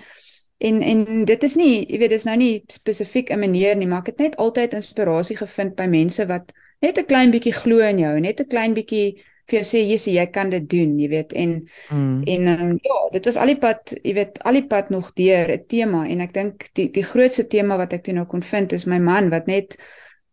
en 0.57 0.81
en 0.81 1.25
dit 1.25 1.43
is 1.43 1.55
nie, 1.55 1.85
jy 1.85 1.97
weet, 1.97 2.09
dis 2.09 2.23
nou 2.23 2.37
nie 2.37 2.63
spesifiek 2.67 3.29
'n 3.29 3.39
manier 3.39 3.75
nie, 3.77 3.87
maar 3.87 3.99
ek 3.99 4.05
het 4.05 4.19
net 4.19 4.35
altyd 4.35 4.73
inspirasie 4.73 5.37
gevind 5.37 5.75
by 5.75 5.85
mense 5.85 6.25
wat 6.25 6.53
net 6.81 6.97
'n 6.97 7.05
klein 7.05 7.31
bietjie 7.31 7.53
glo 7.53 7.77
in 7.77 7.99
jou, 7.99 8.19
net 8.19 8.39
'n 8.39 8.47
klein 8.47 8.73
bietjie 8.73 9.23
vir 9.47 9.59
jou 9.59 9.65
sê 9.67 9.83
jy 9.83 9.97
jy 10.17 10.25
kan 10.31 10.49
dit 10.49 10.69
doen, 10.69 10.97
jy 10.99 11.09
weet, 11.11 11.33
en 11.33 11.53
mm. 11.89 12.23
en 12.33 12.47
um, 12.53 12.73
ja, 12.83 12.97
dit 13.13 13.29
was 13.29 13.37
al 13.37 13.53
die 13.53 13.59
pad, 13.59 13.93
jy 14.03 14.13
weet, 14.17 14.41
al 14.43 14.59
die 14.59 14.65
pad 14.67 14.89
nog 14.89 15.13
deur 15.15 15.53
'n 15.53 15.65
tema 15.67 16.05
en 16.07 16.21
ek 16.21 16.33
dink 16.33 16.69
die 16.73 16.89
die 16.91 17.03
grootste 17.03 17.47
tema 17.47 17.77
wat 17.77 17.93
ek 17.93 18.03
toe 18.03 18.13
nou 18.13 18.25
kon 18.25 18.41
vind 18.41 18.73
is 18.73 18.85
my 18.85 18.99
man 18.99 19.29
wat 19.29 19.47
net 19.47 19.77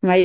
my 0.05 0.19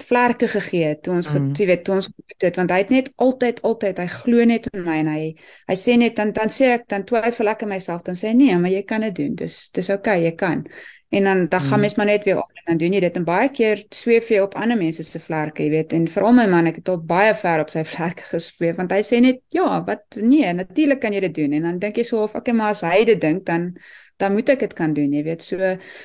vlerke 0.00 0.48
gegee 0.48 0.92
het 0.92 1.02
toe 1.04 1.14
ons 1.16 1.28
mm. 1.32 1.52
jy 1.56 1.66
weet 1.68 1.84
toe 1.84 1.96
ons 1.98 2.08
dit 2.44 2.56
want 2.58 2.72
hy 2.72 2.78
het 2.82 2.92
net 2.92 3.10
altyd 3.16 3.60
altyd 3.68 4.00
hy 4.02 4.06
glo 4.12 4.44
net 4.48 4.68
in 4.72 4.84
my 4.86 4.98
en 5.02 5.10
hy 5.12 5.22
hy 5.68 5.76
sê 5.78 5.96
net 6.00 6.16
dan 6.16 6.32
dan 6.36 6.52
sê 6.52 6.72
ek 6.76 6.86
dan 6.92 7.04
twyfel 7.08 7.52
ek 7.52 7.64
in 7.66 7.72
myself 7.72 8.04
dan 8.08 8.18
sê 8.18 8.32
nee 8.36 8.56
maar 8.60 8.72
jy 8.72 8.82
kan 8.88 9.04
dit 9.08 9.16
doen 9.20 9.36
dis 9.44 9.56
dis 9.72 9.90
oukei 9.92 10.18
okay, 10.18 10.26
jy 10.26 10.34
kan 10.44 10.64
En 11.12 11.24
dan 11.28 11.42
dan 11.52 11.60
gaan 11.60 11.76
Mm. 11.76 11.80
mens 11.80 11.94
maar 11.94 12.06
net 12.08 12.24
weer 12.24 12.38
op 12.40 12.50
en 12.54 12.62
dan 12.64 12.76
doen 12.80 12.92
jy 12.96 13.00
dit 13.00 13.16
en 13.20 13.24
baie 13.24 13.48
keer 13.50 13.84
sweef 13.90 14.28
jy 14.32 14.38
op 14.40 14.54
ander 14.56 14.76
mense 14.80 15.02
se 15.04 15.20
vlerke, 15.20 15.62
jy 15.62 15.70
weet. 15.70 15.92
En 15.92 16.06
veral 16.08 16.32
my 16.32 16.46
man, 16.48 16.66
ek 16.70 16.78
het 16.80 16.84
tot 16.88 17.06
baie 17.06 17.34
ver 17.34 17.60
op 17.60 17.70
sy 17.70 17.84
vlerke 17.94 18.24
gesweef 18.30 18.76
want 18.80 18.92
hy 18.92 19.02
sê 19.04 19.20
net 19.20 19.42
ja, 19.52 19.82
wat 19.84 20.16
nee, 20.16 20.52
natuurlik 20.52 21.00
kan 21.00 21.12
jy 21.12 21.20
dit 21.28 21.34
doen. 21.42 21.52
En 21.58 21.62
dan 21.68 21.78
dink 21.78 21.96
jy 22.00 22.04
so 22.08 22.22
of 22.24 22.34
okay, 22.34 22.54
maar 22.54 22.70
as 22.76 22.80
hy 22.86 23.04
dit 23.04 23.20
dink 23.20 23.44
dan 23.46 23.74
dan 24.16 24.32
moet 24.32 24.48
ek 24.48 24.60
dit 24.60 24.72
kan 24.78 24.92
doen, 24.94 25.12
jy 25.12 25.22
weet. 25.24 25.42
So 25.42 25.56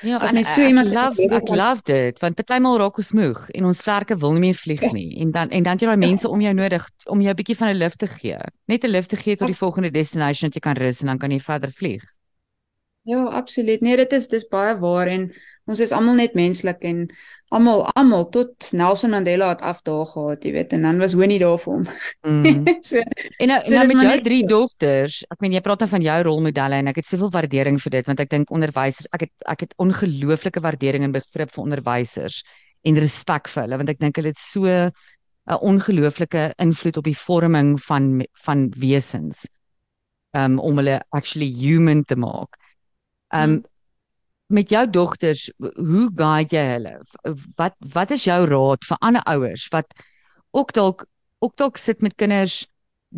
Ja, 0.02 0.17
As 0.22 0.32
mens 0.32 0.54
so 0.54 0.62
iemand 0.62 0.89
love 0.93 1.22
lewe 1.22 1.36
ek 1.38 1.50
love 1.50 1.82
dit 1.86 2.20
want 2.22 2.36
partymal 2.39 2.78
raak 2.82 2.98
ons 2.98 3.12
moeg 3.17 3.50
en 3.58 3.65
ons 3.65 3.82
vlerke 3.82 4.17
wil 4.17 4.34
nie 4.34 4.39
meer 4.48 4.58
vlieg 4.58 4.86
nie 4.91 5.20
en 5.22 5.32
dan 5.32 5.50
en 5.50 5.63
dan 5.63 5.74
het 5.78 5.82
jy 5.82 5.88
daai 5.88 5.98
mense 5.98 6.30
om 6.30 6.41
jou 6.41 6.54
nodig 6.54 6.89
om 7.06 7.22
jou 7.22 7.32
'n 7.34 7.38
bietjie 7.38 7.58
van 7.58 7.70
'n 7.70 7.78
lift 7.78 8.00
te 8.00 8.08
gee. 8.08 8.38
Net 8.67 8.84
'n 8.84 8.89
lift 8.89 9.10
te 9.10 9.17
gee 9.17 9.36
tot 9.38 9.48
die 9.48 9.56
volgende 9.63 9.89
destination 9.91 10.50
dat 10.50 10.56
jy 10.56 10.60
kan 10.62 10.78
rus 10.78 11.02
en 11.02 11.08
dan 11.08 11.17
kan 11.20 11.32
jy 11.32 11.39
verder 11.39 11.72
vlieg. 11.72 12.04
Ja, 13.08 13.24
absoluut. 13.39 13.82
Nee, 13.82 13.96
dit 13.96 14.13
is 14.17 14.28
dis 14.28 14.43
baie 14.52 14.74
waar 14.82 15.08
en 15.08 15.30
ons 15.67 15.80
is 15.80 15.93
almal 15.96 16.17
net 16.20 16.34
menslik 16.36 16.82
en 16.88 17.06
almal 17.56 17.86
almal 17.96 18.26
tot 18.36 18.67
Nelson 18.76 19.13
Mandela 19.15 19.54
het 19.54 19.63
afdaag 19.63 20.12
gehad, 20.12 20.43
jy 20.43 20.52
weet, 20.52 20.76
en 20.76 20.84
dan 20.84 21.00
was 21.00 21.15
Winnie 21.15 21.39
daar 21.39 21.56
vir 21.62 21.72
hom. 21.72 21.86
Mm. 22.28 22.67
so 22.89 23.00
En 23.00 23.52
nou, 23.54 23.62
So 23.63 23.72
nou 23.72 23.80
dis 23.80 23.93
met 23.93 24.04
jou 24.04 24.12
net 24.12 24.26
drie 24.28 24.41
dogters, 24.48 25.22
ek 25.32 25.46
meen 25.46 25.56
jy 25.56 25.63
praat 25.63 25.86
nou 25.86 25.89
van 25.93 26.08
jou 26.10 26.17
rolmodelle 26.28 26.82
en 26.84 26.91
ek 26.91 27.00
het 27.00 27.08
soveel 27.08 27.32
waardering 27.38 27.80
vir 27.86 27.96
dit 27.96 28.12
want 28.12 28.26
ek 28.26 28.34
dink 28.36 28.52
onderwysers, 28.60 29.08
ek 29.15 29.28
het 29.30 29.50
ek 29.56 29.65
het 29.67 29.78
ongelooflike 29.88 30.65
waardering 30.67 31.08
en 31.08 31.15
begrip 31.15 31.56
vir 31.56 31.63
onderwysers 31.63 32.43
en 32.84 33.00
respek 33.00 33.48
vir 33.54 33.63
hulle 33.63 33.84
want 33.86 33.96
ek 33.96 34.04
dink 34.04 34.20
hulle 34.20 34.36
het 34.36 34.43
so 34.43 34.67
'n 34.67 35.62
ongelooflike 35.72 36.50
invloed 36.60 36.98
op 37.00 37.08
die 37.08 37.20
vorming 37.24 37.78
van 37.88 38.26
van 38.43 38.67
wesens 38.76 39.48
um 40.36 40.60
om 40.60 40.76
hulle 40.84 41.00
actually 41.15 41.48
human 41.48 42.04
te 42.04 42.20
maak. 42.20 42.58
Um 43.34 43.52
Mm. 43.52 43.63
met 44.48 44.70
jou 44.70 44.90
dogters, 44.90 45.52
hoe 45.60 46.10
guide 46.16 46.56
jy 46.56 46.63
hulle? 46.72 46.94
Wat 47.56 47.76
wat 47.94 48.12
is 48.12 48.24
jou 48.24 48.46
raad 48.48 48.86
vir 48.88 48.98
ander 49.02 49.22
ouers 49.28 49.68
wat 49.74 49.92
ook 50.52 50.72
dalk 50.74 51.06
ook 51.40 51.56
dalk 51.58 51.78
sit 51.78 52.02
met 52.02 52.16
kinders 52.16 52.68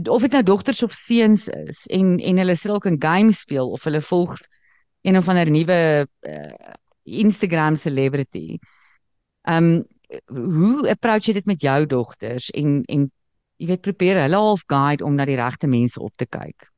of 0.09 0.21
dit 0.21 0.31
nou 0.31 0.43
dogters 0.43 0.83
of 0.83 0.91
seuns 0.93 1.47
is 1.47 1.85
en 1.87 2.17
en 2.19 2.37
hulle 2.37 2.55
sit 2.55 2.71
dalk 2.71 2.85
'n 2.87 3.01
game 3.01 3.31
speel 3.31 3.69
of 3.69 3.83
hulle 3.83 4.01
volg 4.01 4.37
een 5.01 5.17
of 5.17 5.29
ander 5.29 5.49
nuwe 5.49 6.07
uh, 6.21 6.73
Instagram 7.03 7.75
celebrity. 7.75 8.57
Um 9.47 9.85
hoe 10.25 10.89
approach 10.89 11.25
jy 11.29 11.33
dit 11.33 11.45
met 11.45 11.61
jou 11.61 11.85
dogters 11.85 12.49
en 12.49 12.83
en 12.85 13.11
jy 13.57 13.67
weet 13.67 13.81
probeer 13.81 14.21
hulle 14.21 14.35
half 14.35 14.63
guide 14.67 15.05
om 15.05 15.15
na 15.15 15.25
die 15.25 15.35
regte 15.37 15.67
mense 15.67 15.99
op 16.01 16.13
te 16.17 16.25
kyk. 16.25 16.68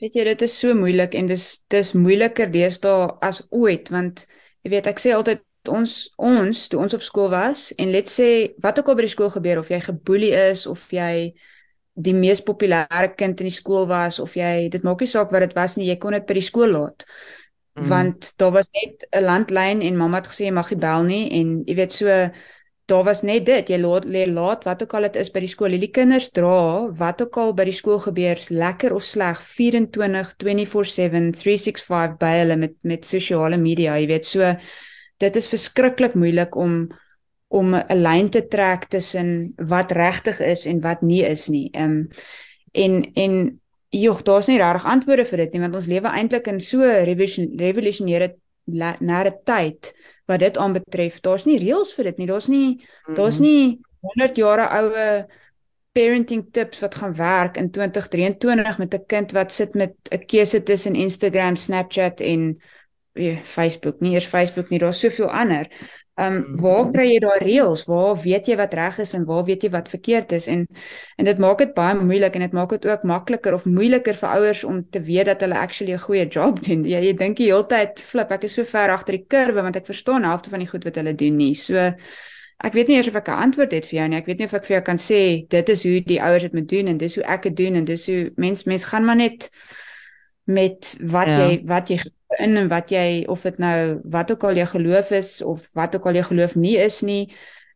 Weet 0.00 0.14
jy 0.16 0.24
dit 0.24 0.42
is 0.46 0.54
so 0.58 0.74
moeilik 0.78 1.14
en 1.18 1.26
dis 1.28 1.46
dis 1.72 1.92
moeiliker 1.98 2.50
deesdae 2.50 3.08
as 3.28 3.42
ooit 3.50 3.90
want 3.92 4.24
jy 4.64 4.70
weet 4.72 4.86
ek 4.88 5.00
sê 5.02 5.12
altyd 5.14 5.42
ons 5.68 5.92
ons 6.18 6.62
toe 6.70 6.80
ons 6.82 6.94
op 6.96 7.02
skool 7.04 7.28
was 7.30 7.68
en 7.78 7.90
let 7.94 8.08
sê 8.10 8.28
wat 8.64 8.78
ook 8.80 8.88
al 8.88 8.96
by 8.98 9.04
die 9.06 9.12
skool 9.12 9.30
gebeur 9.34 9.60
of 9.60 9.70
jy 9.70 9.80
geboelie 9.84 10.32
is 10.50 10.64
of 10.70 10.86
jy 10.94 11.34
die 11.92 12.14
mees 12.16 12.40
populêre 12.40 13.10
kind 13.18 13.42
in 13.42 13.50
die 13.50 13.54
skool 13.54 13.84
was 13.90 14.18
of 14.22 14.34
jy 14.38 14.68
dit 14.72 14.82
maak 14.86 15.02
nie 15.04 15.10
saak 15.12 15.30
wat 15.34 15.44
dit 15.44 15.54
was 15.58 15.76
nie 15.76 15.90
jy 15.90 15.98
kon 16.00 16.16
dit 16.16 16.26
by 16.26 16.38
die 16.40 16.48
skool 16.50 16.72
laat 16.78 17.06
Mm. 17.72 17.86
want 17.88 18.34
daar 18.36 18.50
was 18.52 18.68
net 18.76 19.06
'n 19.16 19.24
landlyn 19.24 19.80
en 19.80 19.96
mamma 19.96 20.18
het 20.20 20.26
gesê 20.28 20.44
jy 20.44 20.50
mag 20.52 20.68
nie 20.70 20.76
bel 20.78 21.04
nie 21.08 21.24
en 21.40 21.62
jy 21.64 21.74
weet 21.74 21.92
so 21.92 22.04
daar 22.90 23.04
was 23.04 23.22
net 23.22 23.46
dit. 23.46 23.68
Jy 23.68 23.78
laat 23.78 24.06
lê 24.08 24.24
laat 24.26 24.64
wat 24.64 24.82
ook 24.82 24.94
al 24.94 25.06
dit 25.08 25.16
is 25.22 25.30
by 25.30 25.42
die 25.44 25.50
skool. 25.50 25.74
Hierdie 25.76 25.92
kinders 25.94 26.30
dra 26.34 26.88
wat 26.98 27.22
ook 27.22 27.38
al 27.38 27.54
by 27.54 27.66
die 27.68 27.76
skool 27.76 28.00
gebeur 28.02 28.40
lekker 28.50 28.94
of 28.96 29.06
sleg 29.06 29.40
24 29.42 30.34
24/7 30.42 31.30
365 31.38 32.18
by 32.18 32.32
hulle 32.40 32.56
met 32.56 32.76
met 32.82 33.06
sosiale 33.06 33.56
media 33.56 33.96
jy 33.98 34.06
weet. 34.10 34.26
So 34.26 34.54
dit 35.22 35.36
is 35.36 35.48
verskriklik 35.48 36.14
moeilik 36.14 36.56
om 36.56 36.90
om 37.48 37.74
'n 37.74 38.02
lyn 38.02 38.30
te 38.30 38.46
trek 38.48 38.84
tussen 38.88 39.52
wat 39.56 39.92
regtig 39.92 40.40
is 40.40 40.66
en 40.66 40.80
wat 40.80 41.02
nie 41.02 41.22
is 41.24 41.48
nie. 41.48 41.68
Ehm 41.72 41.90
um, 41.90 42.08
en 42.72 43.10
en 43.14 43.60
joh, 43.92 44.22
daar's 44.22 44.46
nie 44.48 44.58
regtig 44.58 44.84
antwoorde 44.88 45.24
vir 45.24 45.38
dit 45.44 45.52
nie 45.52 45.60
want 45.60 45.74
ons 45.74 45.86
lewe 45.86 46.08
eintlik 46.08 46.46
in 46.46 46.60
so 46.60 46.80
revolution, 46.80 47.50
revolusionêre 47.60 48.34
nare 48.64 49.40
tyd 49.44 49.92
wat 50.26 50.38
dit 50.38 50.58
aanbetref. 50.58 51.20
Daar's 51.20 51.44
nie 51.44 51.58
reëls 51.58 51.94
vir 51.94 52.04
dit 52.04 52.18
nie. 52.18 52.26
Daar's 52.26 52.48
nie 52.48 52.84
daar's 53.16 53.38
nie 53.38 53.80
100 54.00 54.36
jare 54.36 54.68
oue 54.68 55.06
parenting 55.92 56.46
tips 56.52 56.80
wat 56.80 56.94
gaan 56.94 57.14
werk 57.14 57.56
in 57.56 57.70
2023 57.70 58.78
met 58.78 58.94
'n 58.94 59.06
kind 59.06 59.32
wat 59.32 59.52
sit 59.52 59.74
met 59.74 59.94
'n 60.10 60.24
keuse 60.26 60.62
tussen 60.62 60.94
Instagram, 60.94 61.56
Snapchat 61.56 62.20
en 62.20 62.62
Facebook. 63.44 64.00
Nie 64.00 64.12
eers 64.12 64.26
Facebook 64.26 64.68
nie, 64.68 64.78
daar's 64.78 65.00
soveel 65.00 65.30
ander. 65.30 65.68
Ehm 66.20 66.34
um, 66.36 66.56
waar 66.60 66.90
kry 66.92 67.06
jy 67.08 67.20
daai 67.24 67.38
reëls? 67.40 67.84
Waar 67.88 68.16
weet 68.20 68.46
jy 68.46 68.56
wat 68.56 68.74
reg 68.74 68.98
is 68.98 69.14
en 69.16 69.24
waar 69.24 69.44
weet 69.44 69.62
jy 69.62 69.70
wat 69.72 69.88
verkeerd 69.88 70.32
is? 70.32 70.46
En 70.46 70.66
en 71.16 71.24
dit 71.24 71.38
maak 71.38 71.58
dit 71.58 71.72
baie 71.74 71.94
moeilik 71.96 72.34
en 72.34 72.40
dit 72.40 72.52
maak 72.52 72.70
dit 72.70 72.86
ook 72.86 73.02
makliker 73.08 73.54
of 73.54 73.64
moeiliker 73.64 74.14
vir 74.14 74.28
ouers 74.28 74.64
om 74.64 74.82
te 74.90 75.00
weet 75.00 75.26
dat 75.26 75.40
hulle 75.40 75.56
actually 75.58 75.92
'n 75.94 75.98
goeie 75.98 76.26
job 76.28 76.60
doen. 76.66 76.84
Jy 76.84 77.00
jy 77.06 77.14
dink 77.16 77.36
die 77.36 77.46
hele 77.52 77.66
tyd, 77.66 78.00
"Flip, 78.00 78.30
ek 78.30 78.44
is 78.44 78.54
so 78.54 78.64
ver 78.64 78.90
agter 78.90 79.16
die 79.16 79.24
kurwe 79.28 79.62
want 79.62 79.76
ek 79.76 79.86
verstaan 79.86 80.22
helfte 80.24 80.50
van 80.50 80.58
die 80.60 80.68
goed 80.68 80.84
wat 80.84 80.94
hulle 80.96 81.14
doen 81.14 81.36
nie." 81.36 81.54
So 81.54 81.76
ek 82.64 82.72
weet 82.74 82.88
nie 82.88 82.96
eers 82.96 83.08
of 83.08 83.14
ek 83.16 83.28
'n 83.28 83.42
antwoord 83.48 83.72
het 83.72 83.86
vir 83.86 83.98
jou 83.98 84.08
nie. 84.08 84.18
Ek 84.18 84.26
weet 84.26 84.38
nie 84.38 84.46
of 84.46 84.52
ek 84.54 84.64
vir 84.64 84.74
jou 84.76 84.82
kan 84.84 84.98
sê 84.98 85.48
dit 85.48 85.68
is 85.68 85.82
hoe 85.82 86.00
die 86.04 86.20
ouers 86.22 86.42
dit 86.42 86.52
moet 86.52 86.68
doen 86.68 86.86
en 86.88 86.96
dis 86.98 87.14
hoe 87.14 87.24
ek 87.24 87.42
dit 87.42 87.56
doen 87.56 87.74
en 87.74 87.84
dis 87.84 88.06
hoe 88.06 88.30
mens 88.36 88.64
mens 88.64 88.84
gaan 88.84 89.04
maar 89.04 89.16
net 89.16 89.50
met 90.44 90.96
wat 91.00 91.26
Ja. 91.26 91.48
jy 91.48 91.62
wat 91.64 91.88
jy 91.88 91.98
in 92.42 92.56
en 92.56 92.68
wat 92.68 92.90
jy 92.90 93.24
of 93.28 93.42
dit 93.42 93.58
nou 93.62 94.00
wat 94.04 94.30
ook 94.34 94.44
al 94.44 94.54
jou 94.60 94.66
geloof 94.74 95.10
is 95.10 95.32
of 95.42 95.68
wat 95.78 95.94
ook 95.96 96.06
al 96.06 96.18
jou 96.20 96.24
geloof 96.32 96.54
nie 96.56 96.76
is 96.82 97.00
nie 97.02 97.22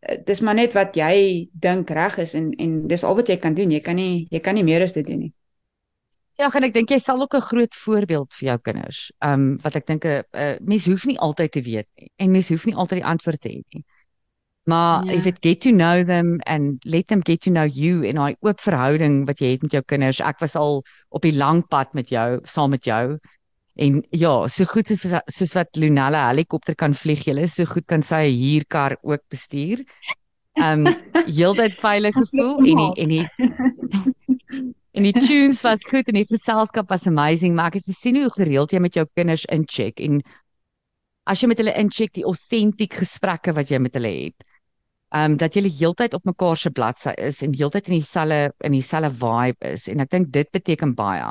eh, 0.03 0.19
dis 0.27 0.41
maar 0.41 0.55
net 0.59 0.75
wat 0.75 0.97
jy 0.97 1.49
dink 1.53 1.91
reg 1.91 2.19
is 2.19 2.35
en 2.35 2.53
en 2.59 2.87
dis 2.89 3.05
al 3.05 3.17
wat 3.17 3.29
jy 3.29 3.37
kan 3.39 3.55
doen 3.55 3.71
jy 3.71 3.81
kan 3.81 3.97
nie 3.97 4.27
jy 4.31 4.41
kan 4.41 4.55
nie 4.55 4.65
meer 4.65 4.83
as 4.83 4.93
dit 4.93 5.07
doen 5.07 5.19
nie 5.27 5.33
Ja, 6.37 6.51
en 6.53 6.65
ek 6.67 6.75
dink 6.75 6.91
jy 6.93 6.99
stel 7.01 7.23
ook 7.23 7.35
'n 7.35 7.41
groot 7.41 7.75
voorbeeld 7.75 8.35
vir 8.35 8.47
jou 8.49 8.59
kinders. 8.61 9.11
Um 9.25 9.57
wat 9.65 9.77
ek 9.77 9.87
dink 9.87 10.05
'n 10.05 10.23
uh, 10.33 10.57
mens 10.61 10.85
hoef 10.87 11.07
nie 11.07 11.19
altyd 11.19 11.53
te 11.53 11.63
weet 11.63 11.89
nie 11.97 12.11
en 12.17 12.31
mens 12.31 12.49
hoef 12.49 12.67
nie 12.67 12.75
altyd 12.75 12.99
die 13.01 13.09
antwoord 13.09 13.41
te 13.41 13.49
hê 13.49 13.63
nie. 13.73 13.85
Maar 14.69 15.05
Ja. 15.07 15.13
if 15.13 15.27
it 15.27 15.37
get 15.41 15.61
to 15.61 15.71
know 15.71 16.05
them 16.05 16.41
and 16.45 16.85
let 16.85 17.07
them 17.09 17.23
get 17.23 17.41
to 17.43 17.51
know 17.51 17.65
you 17.65 18.03
in 18.05 18.19
'n 18.19 18.37
oop 18.41 18.61
verhouding 18.61 19.25
wat 19.27 19.39
jy 19.39 19.51
het 19.53 19.63
met 19.63 19.73
jou 19.73 19.83
kinders. 19.83 20.21
Ek 20.21 20.39
was 20.41 20.55
al 20.57 20.85
op 21.09 21.23
die 21.23 21.33
lang 21.33 21.67
pad 21.69 21.95
met 21.95 22.09
jou, 22.09 22.39
saam 22.43 22.71
met 22.71 22.85
jou. 22.85 23.19
En 23.77 24.01
ja, 24.11 24.35
so 24.49 24.65
goed 24.65 24.89
soos 24.89 25.17
soos 25.27 25.53
wat 25.57 25.77
Lunella 25.77 26.23
helikopter 26.31 26.75
kan 26.75 26.95
vlieg, 26.97 27.27
jy 27.29 27.47
so 27.47 27.69
goed 27.69 27.87
kan 27.87 28.03
sy 28.03 28.23
'n 28.31 28.39
huurkar 28.41 28.97
ook 29.03 29.23
bestuur. 29.29 29.85
Um 30.57 30.87
heeltyd 31.29 31.75
veilig 31.77 32.15
gevoel 32.17 32.57
en 32.65 32.77
die, 32.81 32.93
en 33.03 33.09
die 33.09 33.27
En 34.97 35.05
die 35.05 35.13
tunes 35.13 35.61
was 35.61 35.83
goed 35.85 36.09
en 36.09 36.17
die 36.17 36.25
geselskap 36.25 36.89
was 36.89 37.05
amazing, 37.07 37.53
maar 37.55 37.69
ek 37.69 37.83
het 37.83 37.89
gesien 37.91 38.17
hoe 38.17 38.31
gereeld 38.33 38.73
jy 38.73 38.79
met 38.81 38.95
jou 38.97 39.05
kinders 39.13 39.45
incheck 39.53 40.01
en 40.01 40.23
as 41.29 41.43
jy 41.43 41.51
met 41.51 41.61
hulle 41.61 41.75
incheck 41.77 42.15
die 42.17 42.25
autentiek 42.25 42.97
gesprekke 43.03 43.53
wat 43.59 43.69
jy 43.69 43.81
met 43.83 43.99
hulle 43.99 44.13
het. 44.15 44.47
Um 45.13 45.37
dat 45.37 45.59
julle 45.59 45.69
heeltyd 45.69 46.17
op 46.17 46.25
mekaar 46.25 46.57
se 46.57 46.73
bladsy 46.73 47.13
is 47.29 47.43
en 47.45 47.53
heeltyd 47.53 47.91
in 47.91 47.99
dieselfde 47.99 48.41
in 48.65 48.79
dieselfde 48.79 49.13
vibe 49.21 49.75
is 49.75 49.85
en 49.93 50.01
ek 50.07 50.15
dink 50.17 50.33
dit 50.33 50.51
beteken 50.57 50.97
baie. 50.97 51.29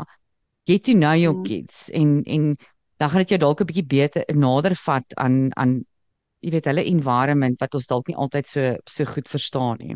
Get 0.68 0.84
to 0.84 0.94
know 0.94 1.14
your 1.14 1.36
Ja. 1.36 1.42
kids 1.44 1.90
en 1.92 2.24
en 2.24 2.58
dan 2.98 3.10
gaan 3.10 3.20
dit 3.20 3.30
jou 3.30 3.40
dalk 3.40 3.60
'n 3.62 3.66
bietjie 3.66 3.86
beter 3.88 4.24
nader 4.36 4.76
vat 4.76 5.14
aan 5.16 5.52
aan 5.58 5.86
jy 6.42 6.52
weet 6.52 6.66
hulle 6.66 6.84
environment 6.86 7.60
wat 7.60 7.74
ons 7.74 7.88
dalk 7.88 8.08
nie 8.08 8.16
altyd 8.16 8.48
so 8.48 8.76
so 8.86 9.06
goed 9.06 9.28
verstaan 9.30 9.78
nie. 9.80 9.96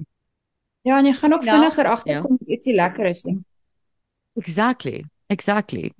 ja 0.86 0.97
en 0.97 1.05
jy 1.05 1.13
gaan 1.13 1.34
ook 1.34 1.43
Ja, 1.43 1.53
vinniger 1.60 1.86
ja. 1.86 1.91
agterkom 1.91 2.38
as 2.41 2.47
ietsie 2.47 2.75
lekker 2.75 3.05
is 3.05 3.23
nie 3.25 3.38
Exactly. 4.38 5.03
Exactly. 5.27 5.91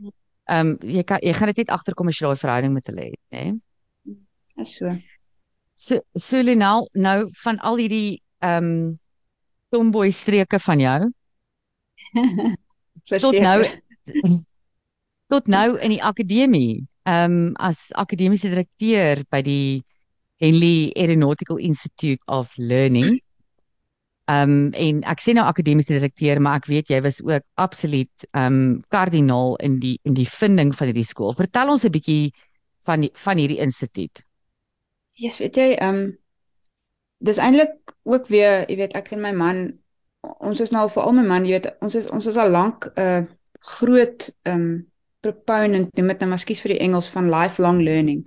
Ehm 0.50 0.68
um, 0.68 0.78
jy 0.82 1.04
kan 1.04 1.20
jy 1.22 1.34
gaan 1.34 1.48
dit 1.48 1.58
net 1.58 1.70
agterkom 1.70 2.08
as 2.08 2.18
jy 2.20 2.26
daai 2.28 2.38
verhouding 2.38 2.74
met 2.74 2.88
hulle 2.88 3.02
het, 3.02 3.20
né? 3.32 3.60
is 4.58 4.76
so 4.78 4.98
So 5.76 6.02
so 6.16 6.42
Lenal, 6.42 6.90
nou 6.94 7.30
van 7.44 7.58
al 7.60 7.78
hierdie 7.78 8.22
ehm 8.42 8.64
um, 8.64 9.00
tomboy 9.72 10.10
streke 10.10 10.60
van 10.60 10.80
jou 10.80 11.12
tot 13.22 13.34
nou 13.34 13.64
tot 15.30 15.48
nou 15.48 15.78
in 15.78 15.94
die 15.94 16.04
akademie, 16.04 16.88
ehm 17.10 17.32
um, 17.32 17.56
as 17.62 17.90
akademiese 17.98 18.50
direkteur 18.50 19.24
by 19.30 19.42
die 19.46 19.82
Henley 20.42 20.92
Aeronautical 20.96 21.58
Institute 21.58 22.22
of 22.26 22.54
Learning. 22.58 23.20
Ehm 24.30 24.52
um, 24.52 24.74
en 24.74 25.02
ek 25.10 25.22
sê 25.24 25.34
nou 25.34 25.46
akademiese 25.50 25.94
direkteur, 25.94 26.42
maar 26.42 26.62
ek 26.62 26.70
weet 26.70 26.92
jy 26.94 27.02
was 27.06 27.22
ook 27.26 27.46
absoluut 27.62 28.26
ehm 28.32 28.46
um, 28.46 28.80
kardinaal 28.94 29.56
in 29.66 29.80
die 29.84 29.98
in 30.04 30.18
die 30.18 30.28
vinding 30.30 30.74
van 30.76 30.92
hierdie 30.92 31.08
skool. 31.08 31.34
Vertel 31.34 31.70
ons 31.76 31.86
'n 31.86 31.94
bietjie 31.94 32.34
van 32.86 33.02
die, 33.06 33.12
van 33.14 33.38
hierdie 33.38 33.62
instituut. 33.62 34.24
Ja, 35.20 35.28
yes, 35.28 35.40
weet 35.40 35.56
jy, 35.56 35.74
ehm 35.78 35.96
um, 35.96 36.18
dis 37.20 37.38
eintlik 37.38 37.96
ook 38.04 38.28
weer, 38.28 38.64
jy 38.70 38.76
weet, 38.76 38.96
ek 38.96 39.12
en 39.12 39.22
my 39.22 39.34
man 39.34 39.80
ons 40.40 40.60
is 40.60 40.72
nou 40.72 40.82
al 40.84 40.92
veral 40.92 41.14
my 41.16 41.24
man, 41.24 41.46
jy 41.46 41.58
weet, 41.58 41.76
ons 41.82 41.96
is 41.96 42.08
ons 42.08 42.26
is 42.26 42.38
al 42.38 42.50
lank 42.50 42.88
'n 42.96 43.02
uh, 43.02 43.26
groot 43.60 44.30
ehm 44.44 44.56
um, 44.56 44.89
proponent, 45.20 45.92
noem 45.96 46.14
dit 46.14 46.22
nou 46.24 46.30
maar 46.32 46.42
skuis 46.42 46.62
vir 46.64 46.76
die 46.76 46.84
Engels 46.86 47.10
van 47.14 47.32
lifelong 47.32 47.82
learning. 47.84 48.26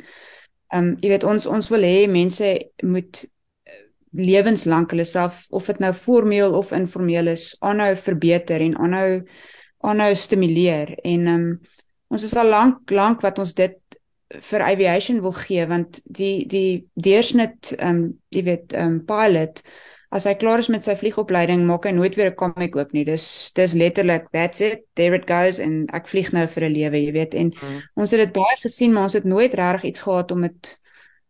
Ehm 0.73 0.93
um, 0.93 0.97
jy 1.01 1.13
weet 1.13 1.25
ons 1.29 1.47
ons 1.47 1.69
wil 1.73 1.85
hê 1.85 2.07
mense 2.09 2.49
moet 2.83 3.25
lewenslank 4.13 4.93
hulle 4.93 5.05
self 5.09 5.47
of 5.51 5.67
dit 5.67 5.79
nou 5.81 5.93
formeel 5.97 6.55
of 6.57 6.73
informeel 6.77 7.33
is 7.33 7.53
aanhou 7.61 7.95
verbeter 7.97 8.61
en 8.61 8.77
aanhou 8.77 9.23
aanhou 9.89 10.15
stimuleer 10.17 10.97
en 11.03 11.27
ehm 11.27 11.47
um, 11.47 11.61
ons 12.13 12.25
is 12.29 12.35
al 12.37 12.51
lank 12.53 12.91
lank 12.93 13.23
wat 13.25 13.39
ons 13.41 13.55
dit 13.57 13.79
vir 14.51 14.65
aviation 14.65 15.21
wil 15.25 15.33
gee 15.37 15.65
want 15.69 16.01
die 16.05 16.45
die 16.49 16.85
deursnit 16.95 17.73
ehm 17.79 17.89
um, 17.89 18.03
jy 18.33 18.45
weet 18.51 18.77
ehm 18.77 18.99
um, 18.99 19.01
pilot 19.09 19.65
as 20.13 20.27
hy 20.29 20.35
klaar 20.37 20.61
is 20.61 20.69
met 20.69 20.85
sy 20.85 20.95
vliegopleiding 21.01 21.65
maak 21.65 21.87
hy 21.89 21.95
nooit 21.97 22.17
weer 22.19 22.31
'n 22.31 22.37
comic 22.37 22.77
oop 22.77 22.93
nie. 22.93 23.05
Dis 23.05 23.51
dis 23.57 23.73
letterlik 23.73 24.29
that's 24.33 24.61
it 24.61 24.85
there 24.95 25.17
it 25.17 25.25
goes 25.27 25.59
en 25.59 25.87
ek 25.93 26.09
vlieg 26.09 26.33
nou 26.33 26.47
vir 26.47 26.65
'n 26.69 26.73
lewe 26.73 26.99
jy 27.01 27.13
weet. 27.13 27.35
En 27.35 27.49
mm. 27.49 27.83
ons 27.97 28.11
het 28.11 28.21
dit 28.21 28.33
baie 28.33 28.57
gesien 28.61 28.93
maar 28.93 29.09
ons 29.09 29.17
het 29.17 29.25
nooit 29.25 29.55
regtig 29.55 29.85
iets 29.91 30.01
gehad 30.01 30.31
om 30.31 30.43
dit 30.43 30.79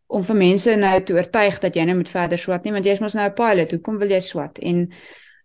om 0.07 0.25
vir 0.25 0.37
mense 0.37 0.77
nou 0.77 1.03
te 1.03 1.15
oortuig 1.15 1.59
dat 1.59 1.75
jy 1.75 1.85
nou 1.85 1.97
moet 1.97 2.09
verder 2.09 2.39
swat 2.39 2.65
nie 2.65 2.73
want 2.73 2.85
jy 2.85 2.93
is 2.93 3.01
mos 3.01 3.15
nou 3.15 3.27
'n 3.29 3.35
pilot 3.35 3.71
hoekom 3.71 3.99
wil 3.99 4.11
jy 4.11 4.21
swat? 4.21 4.59
En 4.59 4.91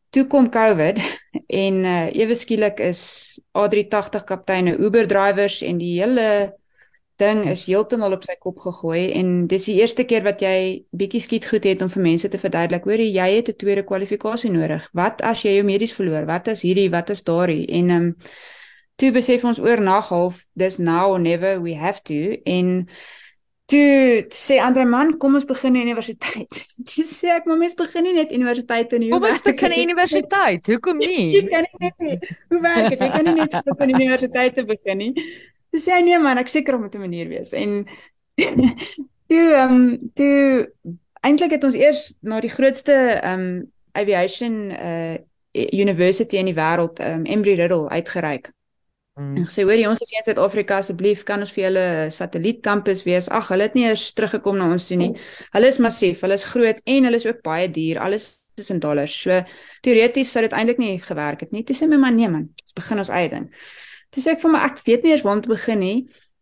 toe 0.09 0.27
kom 0.27 0.49
covid 0.49 0.97
en 1.65 1.73
uh, 1.85 2.07
ewe 2.15 2.35
skielik 2.35 2.79
is 2.79 3.39
A380 3.53 4.23
kapteine 4.25 4.77
Uber 4.77 5.07
drivers 5.07 5.61
en 5.61 5.77
die 5.77 6.01
hele 6.01 6.57
ding 7.21 7.43
is 7.49 7.65
heeltemal 7.65 8.13
op 8.15 8.23
sy 8.27 8.35
kop 8.39 8.59
gegooi 8.63 9.11
en 9.17 9.47
dis 9.51 9.67
die 9.69 9.77
eerste 9.81 10.05
keer 10.09 10.23
wat 10.25 10.41
jy 10.45 10.85
bietjie 10.97 11.21
skiet 11.23 11.47
goed 11.49 11.65
het 11.65 11.81
om 11.81 11.91
vir 11.93 12.05
mense 12.05 12.29
te 12.29 12.41
verduidelik 12.41 12.85
hoor 12.89 13.03
jy 13.03 13.29
het 13.35 13.49
'n 13.49 13.57
tweede 13.63 13.83
kwalifikasie 13.83 14.51
nodig 14.51 14.89
wat 14.93 15.21
as 15.21 15.43
jy 15.43 15.57
jou 15.57 15.65
medies 15.65 15.93
verloor 15.97 16.25
wat 16.25 16.47
is 16.47 16.61
hierdie 16.61 16.89
wat 16.89 17.09
is 17.09 17.23
daardie 17.23 17.65
en 17.79 17.89
um, 17.89 18.15
toe 18.95 19.11
besef 19.11 19.43
ons 19.43 19.59
oor 19.59 19.81
nag 19.81 20.09
half 20.09 20.45
dis 20.53 20.77
now 20.77 21.11
or 21.11 21.19
never 21.19 21.61
we 21.61 21.73
have 21.73 22.01
to 22.03 22.37
en 22.45 22.87
Toe 23.67 24.23
sê 24.31 24.61
ander 24.63 24.85
man, 24.87 25.09
kom 25.19 25.33
ons 25.35 25.43
begin 25.43 25.75
die 25.75 25.81
universiteit. 25.83 26.55
Toe 26.87 27.03
sê 27.03 27.33
ek, 27.33 27.49
maar 27.49 27.57
mens 27.59 27.75
begin 27.75 28.05
nie 28.07 28.13
net 28.15 28.31
universiteit 28.31 28.93
in 28.95 29.03
die 29.03 29.09
Kom 29.11 29.27
ons 29.27 29.43
begin 29.43 29.75
die 29.75 29.81
universiteit. 29.83 30.69
Hoekom 30.71 31.01
nie? 31.03 31.33
Jy 31.35 31.41
kan 31.51 31.67
nie 31.67 31.89
net 31.89 32.29
Hoe 32.47 32.61
werk 32.63 32.87
dit? 32.93 33.03
Jy 33.03 33.09
kan 33.11 33.27
nie 33.27 33.35
net 33.41 33.57
begin 33.67 33.91
die 33.91 33.97
universiteit 33.99 34.55
te 34.55 34.63
begin 34.71 35.03
nie. 35.03 35.27
Toe 35.77 35.83
sê 35.85 35.93
hy 35.93 36.05
nee 36.07 36.17
man, 36.17 36.39
ek 36.41 36.49
seker 36.49 36.73
om 36.73 36.87
'n 36.89 36.99
manier 36.99 37.27
wees. 37.29 37.53
En 37.53 37.85
toe 39.29 39.45
ehm 39.53 39.73
um, 39.75 40.11
toe 40.17 40.65
eintlik 41.21 41.51
het 41.53 41.63
ons 41.63 41.75
eers 41.77 42.15
na 42.25 42.39
die 42.41 42.49
grootste 42.49 42.95
ehm 43.21 43.39
um, 43.39 43.65
aviation 43.93 44.71
uh 44.73 45.17
university 45.53 46.37
in 46.37 46.49
die 46.49 46.57
wêreld, 46.57 46.97
ehm 46.99 47.21
um, 47.21 47.25
Embry-Riddle 47.25 47.89
uitgereik. 47.89 48.49
Mm. 49.21 49.37
En 49.37 49.45
sê 49.49 49.65
hoor 49.65 49.77
jy 49.77 49.85
ons 49.89 50.01
is 50.01 50.15
in 50.17 50.25
Suid-Afrika 50.25 50.81
asseblief 50.81 51.23
kan 51.29 51.45
ons 51.45 51.53
vir 51.53 51.63
julle 51.67 51.85
satellietkampus 52.13 53.05
wees. 53.05 53.29
Ag, 53.29 53.53
hulle 53.53 53.69
het 53.69 53.77
nie 53.77 53.85
eers 53.85 54.11
teruggekom 54.17 54.57
na 54.57 54.71
ons 54.73 54.89
toe 54.89 54.97
nie. 54.97 55.13
Hulle 55.53 55.69
is 55.69 55.77
massief, 55.81 56.25
hulle 56.25 56.37
is 56.37 56.45
groot 56.55 56.81
en 56.85 57.09
hulle 57.09 57.21
is 57.21 57.29
ook 57.29 57.45
baie 57.45 57.69
duur. 57.69 58.01
Alles 58.01 58.47
is 58.57 58.73
in 58.73 58.81
dollars. 58.81 59.13
So 59.21 59.43
teoreties 59.85 60.31
sou 60.33 60.41
dit 60.45 60.57
eintlik 60.57 60.81
nie 60.81 60.97
gewerk 61.01 61.45
het 61.45 61.53
nie. 61.53 61.63
Toe 61.65 61.77
sê 61.77 61.89
my 61.89 62.01
man 62.01 62.17
nee 62.17 62.29
man, 62.29 62.49
ons 62.65 62.77
begin 62.77 63.05
ons 63.05 63.13
eie 63.13 63.29
ding. 63.29 63.49
Toe 64.09 64.23
sê 64.23 64.35
ek 64.35 64.41
vir 64.41 64.51
my 64.51 64.63
ek 64.65 64.81
weet 64.85 65.03
nie 65.03 65.11
eers 65.11 65.25
waar 65.25 65.37
om 65.37 65.41
te 65.41 65.53
begin 65.53 65.79
nie. 65.79 65.97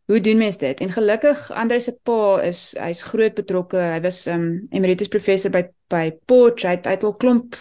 Hoe 0.06 0.20
doen 0.22 0.38
mens 0.38 0.58
dit? 0.62 0.82
En 0.82 0.92
gelukkig 0.92 1.52
Andre 1.52 1.80
se 1.82 1.96
pa 2.06 2.42
is 2.46 2.76
hy's 2.78 3.02
groot 3.02 3.34
betrokke. 3.34 3.78
Hy 3.78 4.02
was 4.02 4.28
'n 4.28 4.34
um, 4.34 4.46
emeritus 4.72 5.08
professor 5.08 5.52
by 5.52 5.64
by 5.90 6.12
Porsche. 6.26 6.68
Hy 6.68 6.78
het 6.78 7.04
al 7.04 7.18
klomp 7.18 7.56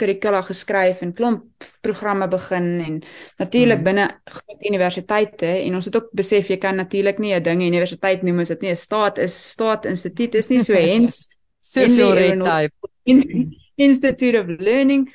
kurrikula 0.00 0.40
geskryf 0.46 1.02
en 1.04 1.12
klomp 1.16 1.66
programme 1.84 2.28
begin 2.32 2.68
en 2.84 2.94
natuurlik 3.40 3.80
mm. 3.80 3.84
binne 3.88 4.06
groot 4.36 4.64
universiteite 4.70 5.50
en 5.58 5.76
ons 5.78 5.88
het 5.90 5.98
ook 5.98 6.08
besef 6.16 6.48
jy 6.52 6.58
kan 6.62 6.80
natuurlik 6.80 7.20
nie 7.20 7.34
'n 7.34 7.42
ding 7.42 7.62
universiteit 7.62 8.22
noem 8.22 8.40
as 8.44 8.52
dit 8.54 8.62
nie 8.62 8.72
'n 8.72 8.76
staat 8.76 9.18
is 9.18 9.34
staat 9.50 9.84
instituut 9.84 10.34
is 10.34 10.48
nie 10.48 10.62
so 10.64 10.74
hens 10.92 11.28
soveel 11.58 12.40
type 12.44 12.88
institute 13.86 14.40
of 14.40 14.46
learning 14.46 15.08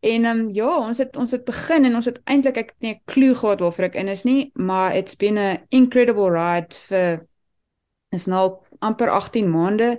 en 0.00 0.24
um, 0.24 0.50
ja 0.54 0.78
ons 0.78 0.98
het 0.98 1.16
ons 1.16 1.30
het 1.30 1.44
begin 1.44 1.84
en 1.84 1.94
ons 1.94 2.04
het 2.04 2.20
eintlik 2.24 2.56
ek 2.56 2.74
het 2.74 2.80
nie 2.80 2.94
'n 2.94 3.00
klou 3.04 3.34
gehad 3.34 3.60
waarvoor 3.60 3.84
ek 3.84 3.94
in 3.94 4.08
is 4.08 4.24
nie 4.24 4.50
maar 4.54 4.96
it's 4.96 5.16
been 5.16 5.38
a 5.38 5.58
incredible 5.68 6.30
ride 6.30 6.74
vir 6.88 7.26
is 8.10 8.26
nou 8.26 8.58
amper 8.78 9.10
18 9.10 9.50
maande 9.50 9.98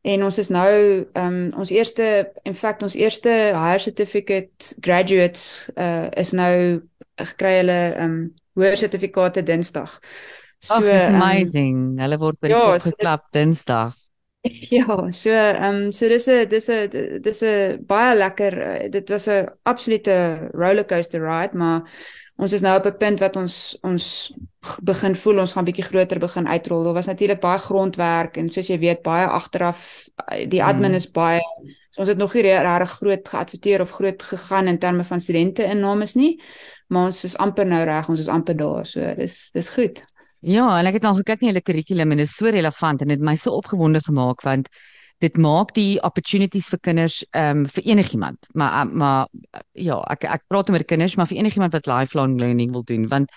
En 0.00 0.22
ons 0.24 0.38
is 0.38 0.48
nou 0.48 0.72
ehm 1.12 1.26
um, 1.26 1.40
ons 1.60 1.70
eerste 1.70 2.32
in 2.48 2.54
fact 2.54 2.82
ons 2.82 2.94
eerste 2.96 3.30
higher 3.52 3.80
certificate 3.80 4.74
graduates 4.80 5.68
uh 5.76 6.08
is 6.16 6.32
nou 6.32 6.80
gekry 7.20 7.58
hulle 7.58 7.80
ehm 7.92 8.04
um, 8.04 8.22
hoër 8.56 8.76
sertifikate 8.80 9.42
Dinsdag. 9.42 9.98
So 10.58 10.80
oh, 10.80 11.04
amazing. 11.08 11.76
Um, 11.76 11.98
hulle 12.00 12.18
word 12.20 12.40
by 12.40 12.48
die 12.48 12.56
ja, 12.56 12.78
geklap 12.80 13.26
so, 13.28 13.32
Dinsdag. 13.36 14.00
Ja, 14.70 15.10
so 15.10 15.30
ehm 15.30 15.74
um, 15.74 15.92
so 15.92 16.08
dis 16.08 16.26
'n 16.28 16.48
dis 16.48 16.68
'n 16.68 17.20
dis 17.20 17.42
'n 17.42 17.84
baie 17.86 18.16
lekker 18.16 18.52
uh, 18.58 18.90
dit 18.90 19.08
was 19.08 19.26
'n 19.28 19.48
absolute 19.62 20.48
rollercoaster 20.52 21.20
ride, 21.20 21.56
maar 21.56 21.82
ons 22.36 22.52
is 22.52 22.60
nou 22.60 22.78
op 22.78 22.86
'n 22.86 22.96
punt 22.96 23.20
wat 23.20 23.36
ons 23.36 23.78
ons 23.82 24.32
begin 24.82 25.16
voel 25.16 25.38
ons 25.38 25.52
gaan 25.52 25.64
bietjie 25.64 25.84
groter 25.84 26.18
begin 26.18 26.48
uitrol. 26.48 26.84
Daar 26.84 26.92
was 26.92 27.06
natuurlik 27.06 27.40
baie 27.40 27.58
grondwerk 27.58 28.36
en 28.36 28.48
soos 28.48 28.66
jy 28.66 28.78
weet 28.78 29.02
baie 29.02 29.26
agteraf 29.26 30.08
die 30.48 30.62
admin 30.62 30.90
mm. 30.90 30.96
is 30.96 31.10
baie 31.10 31.40
so 31.90 32.00
ons 32.00 32.08
het 32.08 32.18
nog 32.18 32.34
nie 32.34 32.42
regtig 32.42 32.90
groot 32.90 33.28
geadverteer 33.28 33.80
of 33.80 33.90
groot 33.90 34.22
gegaan 34.22 34.66
in 34.66 34.78
terme 34.78 35.04
van 35.04 35.20
studente 35.20 35.64
innames 35.64 36.14
nie. 36.14 36.40
Maar 36.86 37.04
ons 37.04 37.24
is 37.24 37.36
amper 37.36 37.66
nou 37.66 37.84
reg, 37.84 38.08
ons 38.08 38.18
is 38.18 38.28
amper 38.28 38.56
daar. 38.56 38.86
So 38.86 39.14
dis 39.14 39.50
dis 39.50 39.68
goed. 39.68 40.04
Ja, 40.40 40.78
en 40.78 40.86
ek 40.88 40.96
het 40.96 41.04
al 41.04 41.18
gekyk 41.18 41.42
na 41.42 41.50
julle 41.50 41.60
kurrikulum 41.60 42.14
en 42.14 42.20
dit 42.22 42.28
is 42.28 42.32
so 42.32 42.48
relevant 42.48 43.02
en 43.04 43.10
dit 43.12 43.20
my 43.20 43.34
so 43.36 43.52
opgewonde 43.60 44.00
gemaak 44.00 44.40
want 44.46 44.70
dit 45.20 45.36
maak 45.36 45.74
die 45.76 45.98
opportunities 46.00 46.70
vir 46.72 46.80
kinders 46.80 47.18
ehm 47.36 47.64
um, 47.64 47.66
vir 47.68 47.84
enigiemand. 47.92 48.48
Maar 48.56 48.86
uh, 48.86 48.92
maar 49.02 49.26
uh, 49.28 49.60
ja, 49.76 49.98
ek 50.14 50.24
ek 50.24 50.46
praat 50.48 50.72
met 50.72 50.86
kinders, 50.88 51.16
maar 51.16 51.28
vir 51.28 51.42
enigiemand 51.42 51.76
wat 51.76 51.86
lifelong 51.86 52.38
learning 52.40 52.72
wil 52.72 52.84
doen 52.88 53.04
want 53.08 53.28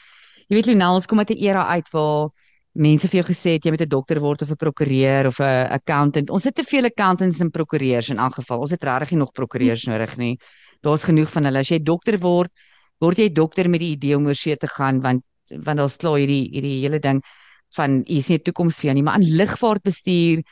jy 0.48 0.56
weet 0.56 0.70
Lionel, 0.72 1.02
ons 1.02 1.06
kom 1.06 1.20
uit 1.20 1.32
'n 1.36 1.44
era 1.44 1.66
uit 1.76 1.92
waar 1.92 2.30
mense 2.74 3.08
vir 3.08 3.20
jou 3.22 3.26
gesê 3.34 3.58
het 3.58 3.66
jy 3.66 3.72
moet 3.72 3.84
'n 3.84 3.90
dokter 3.90 4.20
word 4.20 4.42
of 4.42 4.52
'n 4.52 4.56
prokureur 4.56 5.28
of 5.28 5.40
'n 5.40 5.68
accountant. 5.76 6.30
Ons 6.30 6.46
het 6.46 6.56
te 6.56 6.64
veel 6.64 6.86
accountants 6.86 7.42
en 7.42 7.52
prokureurs 7.52 8.10
in 8.10 8.18
elk 8.18 8.36
geval. 8.36 8.60
Ons 8.62 8.72
het 8.72 8.84
regtig 8.84 9.12
nie 9.12 9.20
nog 9.20 9.32
prokureurs 9.32 9.86
nodig 9.88 10.18
nie. 10.18 10.38
Daar's 10.82 11.04
genoeg 11.04 11.30
van 11.30 11.44
hulle. 11.46 11.60
As 11.60 11.70
jy 11.70 11.80
dokter 11.84 12.18
word, 12.18 12.52
word 13.00 13.18
jy 13.18 13.30
dokter 13.30 13.70
met 13.70 13.80
die 13.80 13.92
idee 13.92 14.16
om 14.16 14.26
oor 14.26 14.36
see 14.36 14.56
te 14.56 14.68
gaan 14.68 15.02
want 15.02 15.24
want 15.64 15.78
daar's 15.78 15.98
klaar 15.98 16.18
hierdie 16.22 16.50
hierdie 16.54 16.82
hele 16.82 17.00
ding 17.00 17.22
van 17.76 18.02
hier 18.06 18.22
is 18.22 18.30
nie 18.30 18.38
'n 18.38 18.44
toekoms 18.44 18.78
vir 18.80 18.90
jou 18.90 18.96
nie, 18.96 19.04
maar 19.04 19.18
aan 19.18 19.36
lugvaartbestuur 19.40 20.44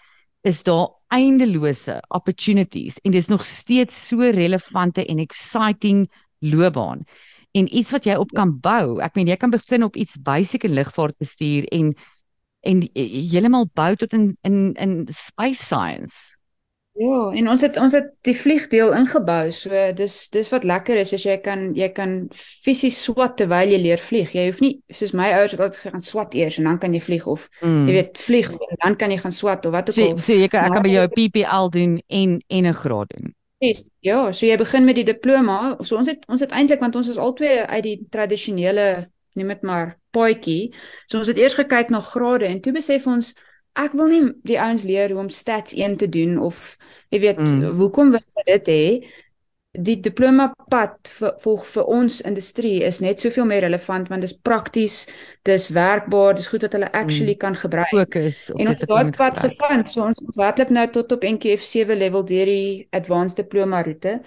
is 0.43 0.63
daar 0.63 0.89
eindelose 1.09 2.01
opportunities 2.09 2.97
en 3.03 3.11
dis 3.11 3.27
nog 3.27 3.45
steeds 3.45 4.07
so 4.07 4.17
relevante 4.19 5.05
en 5.05 5.19
exciting 5.19 6.09
loopbaan 6.39 7.05
en 7.51 7.67
iets 7.77 7.91
wat 7.91 8.05
jy 8.07 8.15
op 8.15 8.31
kan 8.35 8.53
bou. 8.63 8.99
Ek 9.03 9.15
meen 9.15 9.27
jy 9.27 9.37
kan 9.37 9.51
begin 9.51 9.83
op 9.83 9.95
iets 9.95 10.21
basiese 10.23 10.67
lugvaartbestuur 10.67 11.67
en 11.71 11.93
en 12.61 12.83
heeltemal 12.93 13.65
bou 13.73 13.95
tot 13.95 14.13
in 14.13 14.37
in 14.45 14.73
in 14.73 15.07
space 15.09 15.65
science. 15.65 16.37
Ja, 16.99 17.31
en 17.31 17.47
ons 17.49 17.61
het 17.63 17.77
ons 17.79 17.93
het 17.95 18.09
die 18.27 18.35
vliegdeel 18.35 18.91
ingebou. 18.93 19.51
So 19.55 19.71
dis 19.95 20.15
dis 20.33 20.49
wat 20.51 20.65
lekker 20.67 20.99
is 20.99 21.13
as 21.15 21.23
jy 21.23 21.37
kan 21.41 21.69
jy 21.77 21.87
kan 21.95 22.15
fisies 22.35 22.97
swat 23.05 23.37
terwyl 23.39 23.71
jy 23.71 23.79
leer 23.79 24.01
vlieg. 24.01 24.33
Jy 24.35 24.49
hoef 24.49 24.59
nie 24.63 24.73
soos 24.91 25.13
my 25.15 25.29
ouers 25.37 25.55
het 25.55 25.63
altyd 25.63 25.79
gesê 25.79 25.93
gaan 25.93 26.05
swat 26.05 26.35
eers 26.35 26.59
en 26.59 26.67
dan 26.67 26.81
kan 26.83 26.93
jy 26.93 27.01
vlieg 27.01 27.27
of 27.31 27.47
mm. 27.61 27.85
jy 27.87 27.95
weet 27.95 28.19
vlieg 28.21 28.51
en 28.51 28.81
dan 28.83 28.97
kan 28.99 29.13
jy 29.15 29.21
gaan 29.23 29.35
swat 29.35 29.65
of 29.65 29.75
wat 29.77 29.89
ook 29.89 30.01
al. 30.03 30.17
So, 30.17 30.25
so 30.27 30.37
jy 30.37 30.49
kan 30.51 30.67
ek 30.67 30.75
kan 30.75 30.85
by 30.85 30.91
jou 30.97 31.05
PPL 31.15 31.71
doen 31.77 31.95
en 32.07 32.35
en 32.47 32.67
'n 32.67 32.79
graad 32.83 33.15
doen. 33.15 33.31
Yes, 33.61 33.89
ja, 34.01 34.31
so 34.31 34.45
jy 34.45 34.57
begin 34.57 34.85
met 34.85 34.97
die 34.97 35.05
diploma. 35.05 35.77
So 35.85 35.95
ons 35.95 36.09
het 36.09 36.27
ons 36.27 36.43
het 36.43 36.51
eintlik 36.51 36.81
want 36.81 36.95
ons 36.95 37.07
is 37.07 37.17
albei 37.17 37.61
uit 37.61 37.83
die 37.83 37.97
tradisionele 38.09 39.07
neem 39.33 39.47
dit 39.47 39.61
maar 39.61 39.95
paadjie. 40.11 40.73
So 41.07 41.21
ons 41.21 41.29
het 41.31 41.39
eers 41.39 41.55
gekyk 41.55 41.89
na 41.89 42.01
grade 42.03 42.49
en 42.49 42.59
toe 42.61 42.73
besef 42.75 43.07
ons 43.07 43.33
ek 43.79 43.95
wil 43.95 44.11
nie 44.11 44.21
die 44.47 44.59
ouens 44.59 44.83
leer 44.87 45.13
hoe 45.13 45.23
om 45.23 45.29
stats 45.31 45.75
1 45.77 45.97
te 45.97 46.09
doen 46.11 46.37
of 46.39 46.77
jy 47.11 47.21
weet 47.23 47.43
mm. 47.43 47.75
hoekom 47.79 48.15
wil 48.15 48.23
jy 48.23 48.47
dit 48.53 48.71
hê 48.71 48.85
die 49.71 49.95
diploma 50.03 50.49
pad 50.67 50.97
vir 51.07 51.37
vir, 51.39 51.61
vir 51.73 51.91
ons 51.95 52.17
industrie 52.27 52.81
is 52.83 52.99
net 52.99 53.21
soveel 53.23 53.45
meer 53.47 53.63
relevant 53.63 54.09
want 54.11 54.25
dit 54.25 54.27
is 54.27 54.35
prakties 54.43 54.95
dis 55.47 55.69
werkbaar 55.71 56.35
dis 56.35 56.49
goed 56.51 56.65
wat 56.67 56.75
hulle 56.75 56.89
actually 56.91 57.37
mm. 57.37 57.41
kan 57.45 57.55
gebruik 57.55 57.93
fokus 57.93 58.41
en 58.57 58.73
ons 58.73 58.83
daai 58.83 59.13
pad 59.15 59.39
gevind 59.45 59.87
so 59.87 60.03
ons 60.03 60.19
ons 60.27 60.41
hardloop 60.43 60.73
nou 60.75 60.85
tot 60.97 61.15
op 61.15 61.23
NQF 61.23 61.63
7 61.63 61.99
level 62.03 62.27
deur 62.27 62.51
die 62.51 62.87
advanced 62.99 63.39
diploma 63.39 63.79
roete 63.87 64.19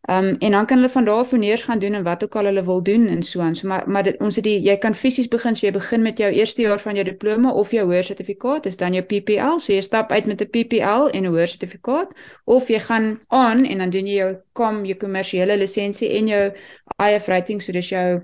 Ehm 0.00 0.24
um, 0.24 0.36
en 0.38 0.50
dan 0.50 0.66
kan 0.66 0.76
hulle 0.76 0.88
van 0.88 1.04
daar 1.04 1.14
af 1.14 1.32
neers 1.32 1.62
gaan 1.62 1.78
doen 1.78 1.92
en 1.92 2.02
wat 2.02 2.24
ook 2.24 2.36
al 2.36 2.44
hulle 2.44 2.64
wil 2.64 2.82
doen 2.82 3.06
en 3.06 3.22
so 3.22 3.40
aan. 3.40 3.56
So 3.56 3.68
maar 3.68 3.90
maar 3.90 4.02
dit, 4.02 4.20
ons 4.20 4.34
het 4.34 4.44
die 4.44 4.60
jy 4.60 4.76
kan 4.78 4.94
fisies 4.94 5.28
begin 5.28 5.56
so 5.56 5.66
jy 5.66 5.72
begin 5.72 6.02
met 6.02 6.18
jou 6.18 6.30
eerste 6.32 6.62
jaar 6.62 6.80
van 6.80 6.94
jou 6.94 7.04
diploma 7.04 7.52
of 7.52 7.70
jou 7.70 7.84
hoër 7.86 8.04
sertifikaat, 8.04 8.62
dis 8.62 8.76
dan 8.76 8.92
jou 8.92 9.04
PPL. 9.04 9.58
So 9.58 9.72
jy 9.72 9.80
stap 9.80 10.12
uit 10.12 10.26
met 10.26 10.40
'n 10.40 10.50
PPL 10.50 11.08
en 11.12 11.22
'n 11.22 11.32
hoër 11.34 11.48
sertifikaat 11.48 12.08
of 12.44 12.68
jy 12.68 12.78
gaan 12.78 13.20
aan 13.26 13.64
en 13.64 13.78
dan 13.78 13.90
doen 13.90 14.06
jy 14.06 14.14
jou 14.14 14.36
kom 14.52 14.84
jou 14.84 14.96
kommersiële 14.96 15.56
lisensie 15.56 16.08
en 16.08 16.26
jou 16.26 16.52
IF 16.96 17.26
rating, 17.26 17.62
so 17.62 17.72
dis 17.72 17.88
jou 17.88 18.22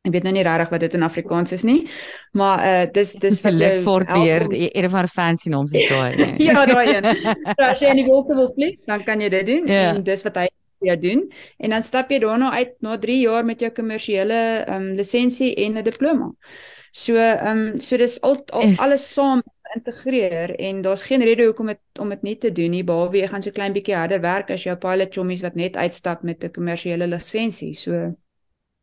Ek 0.00 0.12
weet 0.12 0.22
nou 0.24 0.32
nie 0.32 0.42
regtig 0.42 0.70
wat 0.72 0.80
dit 0.80 0.94
in 0.96 1.02
Afrikaans 1.02 1.52
is 1.52 1.62
nie, 1.62 1.88
maar 2.32 2.62
uh 2.64 2.86
dis 2.92 3.12
dis 3.20 3.42
wat 3.44 3.58
jy 3.60 3.80
forteer, 3.84 4.46
een 4.48 4.90
van 4.90 5.04
die 5.04 5.12
fancy 5.12 5.48
noms 5.52 5.72
is 5.72 5.88
daai. 5.88 6.16
Nee. 6.16 6.36
ja, 6.48 6.64
daai 6.64 6.94
een. 6.94 7.04
So 7.58 7.66
as 7.66 7.80
jy 7.80 7.90
in 7.92 8.00
die 8.00 8.06
wolke 8.06 8.34
wil 8.34 8.48
vlieg, 8.54 8.78
dan 8.88 9.04
kan 9.04 9.20
jy 9.20 9.28
dit 9.28 9.46
doen 9.46 9.68
ja. 9.68 9.90
en 9.90 10.02
dis 10.02 10.24
wat 10.24 10.40
hy 10.40 10.46
jy 10.80 10.96
doen 10.96 11.22
en 11.58 11.70
dan 11.70 11.82
stap 11.82 12.10
jy 12.10 12.18
daarna 12.18 12.50
uit 12.52 12.74
na 12.80 12.98
3 12.98 13.20
jaar 13.20 13.44
met 13.44 13.60
jou 13.60 13.70
kommersiële 13.70 14.40
ehm 14.66 14.90
um, 14.90 14.92
lisensie 14.96 15.54
en 15.54 15.78
'n 15.78 15.84
diploma. 15.84 16.32
So 16.92 17.14
ehm 17.16 17.58
um, 17.58 17.80
so 17.80 17.96
dis 17.96 18.20
al, 18.20 18.42
al 18.52 18.74
alles 18.76 19.12
saam 19.12 19.42
integreer 19.74 20.54
en 20.58 20.82
daar's 20.82 21.02
geen 21.02 21.22
rede 21.22 21.44
hoekom 21.44 21.66
dit 21.66 21.98
om 22.00 22.08
dit 22.08 22.22
nie 22.22 22.36
te 22.36 22.52
doen 22.52 22.70
nie 22.70 22.84
behalwe 22.84 23.20
jy 23.20 23.28
gaan 23.28 23.42
so 23.42 23.50
klein 23.50 23.72
bietjie 23.72 23.94
harder 23.94 24.20
werk 24.20 24.50
as 24.50 24.64
jou 24.66 24.76
pilot 24.76 25.14
chommies 25.14 25.42
wat 25.42 25.54
net 25.54 25.76
uitstap 25.76 26.22
met 26.22 26.44
'n 26.44 26.50
kommersiële 26.50 27.06
lisensie. 27.06 27.74
So 27.74 28.14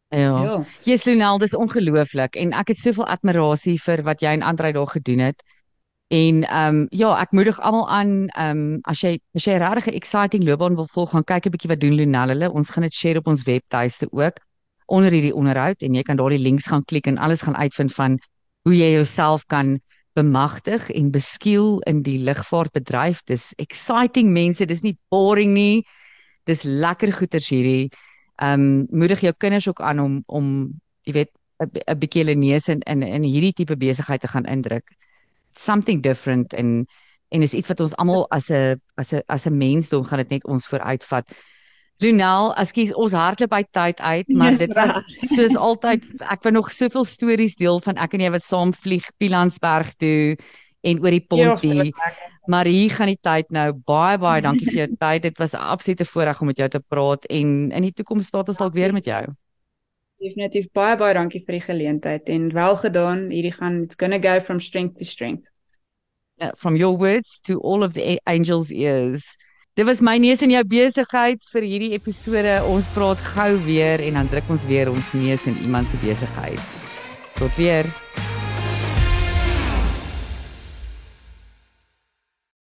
Ja. 0.09 0.43
ja. 0.43 0.65
Jesus 0.83 1.03
Lunel, 1.05 1.37
dis 1.37 1.55
ongelooflik 1.55 2.35
en 2.35 2.53
ek 2.53 2.67
het 2.67 2.77
soveel 2.77 3.07
admirasie 3.11 3.75
vir 3.81 4.03
wat 4.07 4.21
jy 4.23 4.37
en 4.37 4.41
Andre 4.41 4.71
daar 4.71 4.87
gedoen 4.87 5.19
het. 5.19 5.43
En 6.07 6.43
ehm 6.43 6.75
um, 6.75 6.85
ja, 6.89 7.09
ek 7.19 7.31
moedig 7.35 7.59
almal 7.59 7.89
aan 7.89 8.11
ehm 8.27 8.59
um, 8.59 8.79
as 8.87 9.01
jy 9.03 9.17
as 9.35 9.43
jy 9.43 9.57
regtig 9.59 9.87
'n 9.91 9.97
exciting 9.99 10.43
loopbaan 10.43 10.75
wil 10.75 10.87
volg, 10.87 11.11
gaan 11.11 11.23
kyk 11.23 11.45
'n 11.45 11.51
bietjie 11.51 11.69
wat 11.69 11.79
doen 11.79 11.95
Lunel 11.99 12.29
hulle. 12.29 12.51
Ons 12.51 12.69
gaan 12.69 12.83
dit 12.83 12.93
share 12.93 13.19
op 13.19 13.27
ons 13.27 13.43
webtuiste 13.43 14.07
ook 14.11 14.39
onder 14.87 15.11
hierdie 15.11 15.35
onderhoud 15.35 15.81
en 15.81 15.93
jy 15.93 16.03
kan 16.03 16.15
daar 16.15 16.29
die 16.29 16.39
links 16.39 16.67
gaan 16.67 16.83
klik 16.83 17.07
en 17.07 17.17
alles 17.17 17.41
gaan 17.41 17.55
uitvind 17.55 17.93
van 17.93 18.19
hoe 18.63 18.75
jy 18.75 18.91
jouself 18.91 19.45
kan 19.45 19.79
bemagtig 20.13 20.89
en 20.89 21.11
beskiel 21.11 21.79
in 21.79 22.01
die 22.01 22.19
lugvaartbedryf. 22.23 23.21
Dis 23.25 23.53
exciting 23.57 24.31
mense, 24.31 24.65
dis 24.65 24.81
nie 24.81 24.97
boring 25.09 25.53
nie. 25.53 25.83
Dis 26.45 26.63
lekker 26.63 27.11
goeters 27.11 27.49
hierdie 27.49 27.89
ehm 28.37 28.61
um, 28.61 28.87
moedig 28.91 29.19
jou 29.19 29.33
kinders 29.37 29.67
ook 29.67 29.81
aan 29.81 29.99
om 29.99 30.23
om 30.27 30.71
jy 31.03 31.13
weet 31.13 31.31
'n 31.59 31.99
bietjie 31.99 32.23
hulle 32.23 32.35
neus 32.35 32.67
in 32.67 32.79
in 32.79 33.03
in 33.03 33.23
hierdie 33.23 33.53
tipe 33.53 33.75
besigheid 33.75 34.21
te 34.21 34.27
gaan 34.27 34.45
indruk. 34.45 34.87
Something 35.57 36.01
different 36.01 36.53
en 36.53 36.85
en 37.29 37.43
is 37.43 37.53
iets 37.53 37.67
wat 37.67 37.81
ons 37.83 37.95
almal 37.99 38.25
as 38.31 38.49
'n 38.49 38.79
as 38.95 39.13
'n 39.13 39.21
as 39.27 39.47
'n 39.47 39.57
mensdom 39.57 40.03
gaan 40.03 40.19
dit 40.19 40.29
net 40.29 40.45
ons 40.45 40.67
vooruitvat. 40.67 41.33
Lunel, 41.97 42.53
ekskuus, 42.55 42.93
ons 42.93 43.11
hardloop 43.11 43.49
by 43.49 43.63
tyd 43.73 43.99
uit, 43.99 44.27
maar 44.27 44.51
yes, 44.51 44.59
dit 44.59 44.73
was 44.77 44.91
soos 45.33 45.55
altyd 45.55 46.03
ek 46.29 46.43
wou 46.43 46.51
nog 46.53 46.71
soveel 46.71 47.05
stories 47.05 47.55
deel 47.57 47.79
van 47.79 47.97
ek 47.97 48.13
en 48.13 48.19
jy 48.19 48.29
wat 48.31 48.43
saam 48.45 48.73
vlieg 48.73 49.07
Pilansberg 49.17 49.95
toe 49.97 50.37
en 50.83 51.01
oor 51.01 51.11
die 51.11 51.25
pontie. 51.25 51.93
Maar 52.45 52.65
hier 52.65 52.93
gaan 52.93 53.11
die 53.11 53.19
tyd 53.21 53.49
nou. 53.49 53.73
Baie 53.73 54.17
baie 54.21 54.41
dankie 54.41 54.69
vir 54.69 54.79
jou 54.85 54.89
tyd. 55.03 55.25
Dit 55.25 55.37
was 55.41 55.53
'n 55.53 55.57
absolute 55.73 56.05
voorreg 56.05 56.41
om 56.41 56.47
met 56.47 56.57
jou 56.57 56.69
te 56.69 56.79
praat 56.79 57.25
en 57.25 57.71
in 57.71 57.81
die 57.89 57.93
toekoms 57.93 58.27
staat 58.27 58.47
ons 58.47 58.57
dalk 58.57 58.73
weer 58.73 58.93
met 58.93 59.05
jou. 59.05 59.25
Definitief 60.17 60.71
baie 60.73 60.97
baie 60.97 61.13
dankie 61.13 61.43
vir 61.45 61.59
die 61.59 61.65
geleentheid 61.65 62.29
en 62.33 62.47
wel 62.53 62.75
gedaan. 62.81 63.27
Hierdie 63.29 63.53
gaan 63.53 63.83
it's 63.83 63.95
going 63.95 64.15
to 64.15 64.21
go 64.21 64.39
from 64.39 64.59
strength 64.59 64.97
to 64.97 65.05
strength. 65.05 65.51
Uh, 66.41 66.51
from 66.57 66.75
your 66.75 66.97
words 66.97 67.39
to 67.41 67.59
all 67.61 67.83
of 67.83 67.93
the 67.93 68.19
angels 68.25 68.71
ears. 68.71 69.37
Dit 69.77 69.85
was 69.85 70.01
my 70.01 70.17
neus 70.17 70.41
in 70.41 70.49
jou 70.49 70.63
besigheid 70.65 71.43
vir 71.53 71.65
hierdie 71.69 71.91
episode. 71.93 72.55
Ons 72.65 72.89
praat 72.95 73.21
gou 73.35 73.51
weer 73.67 74.01
en 74.07 74.17
dan 74.17 74.31
druk 74.33 74.49
ons 74.57 74.65
weer 74.65 74.89
ons 74.89 75.13
neus 75.13 75.45
in 75.45 75.61
iemand 75.61 75.93
se 75.93 76.01
besigheid. 76.01 76.73
Tot 77.37 77.53
weer. 77.61 77.85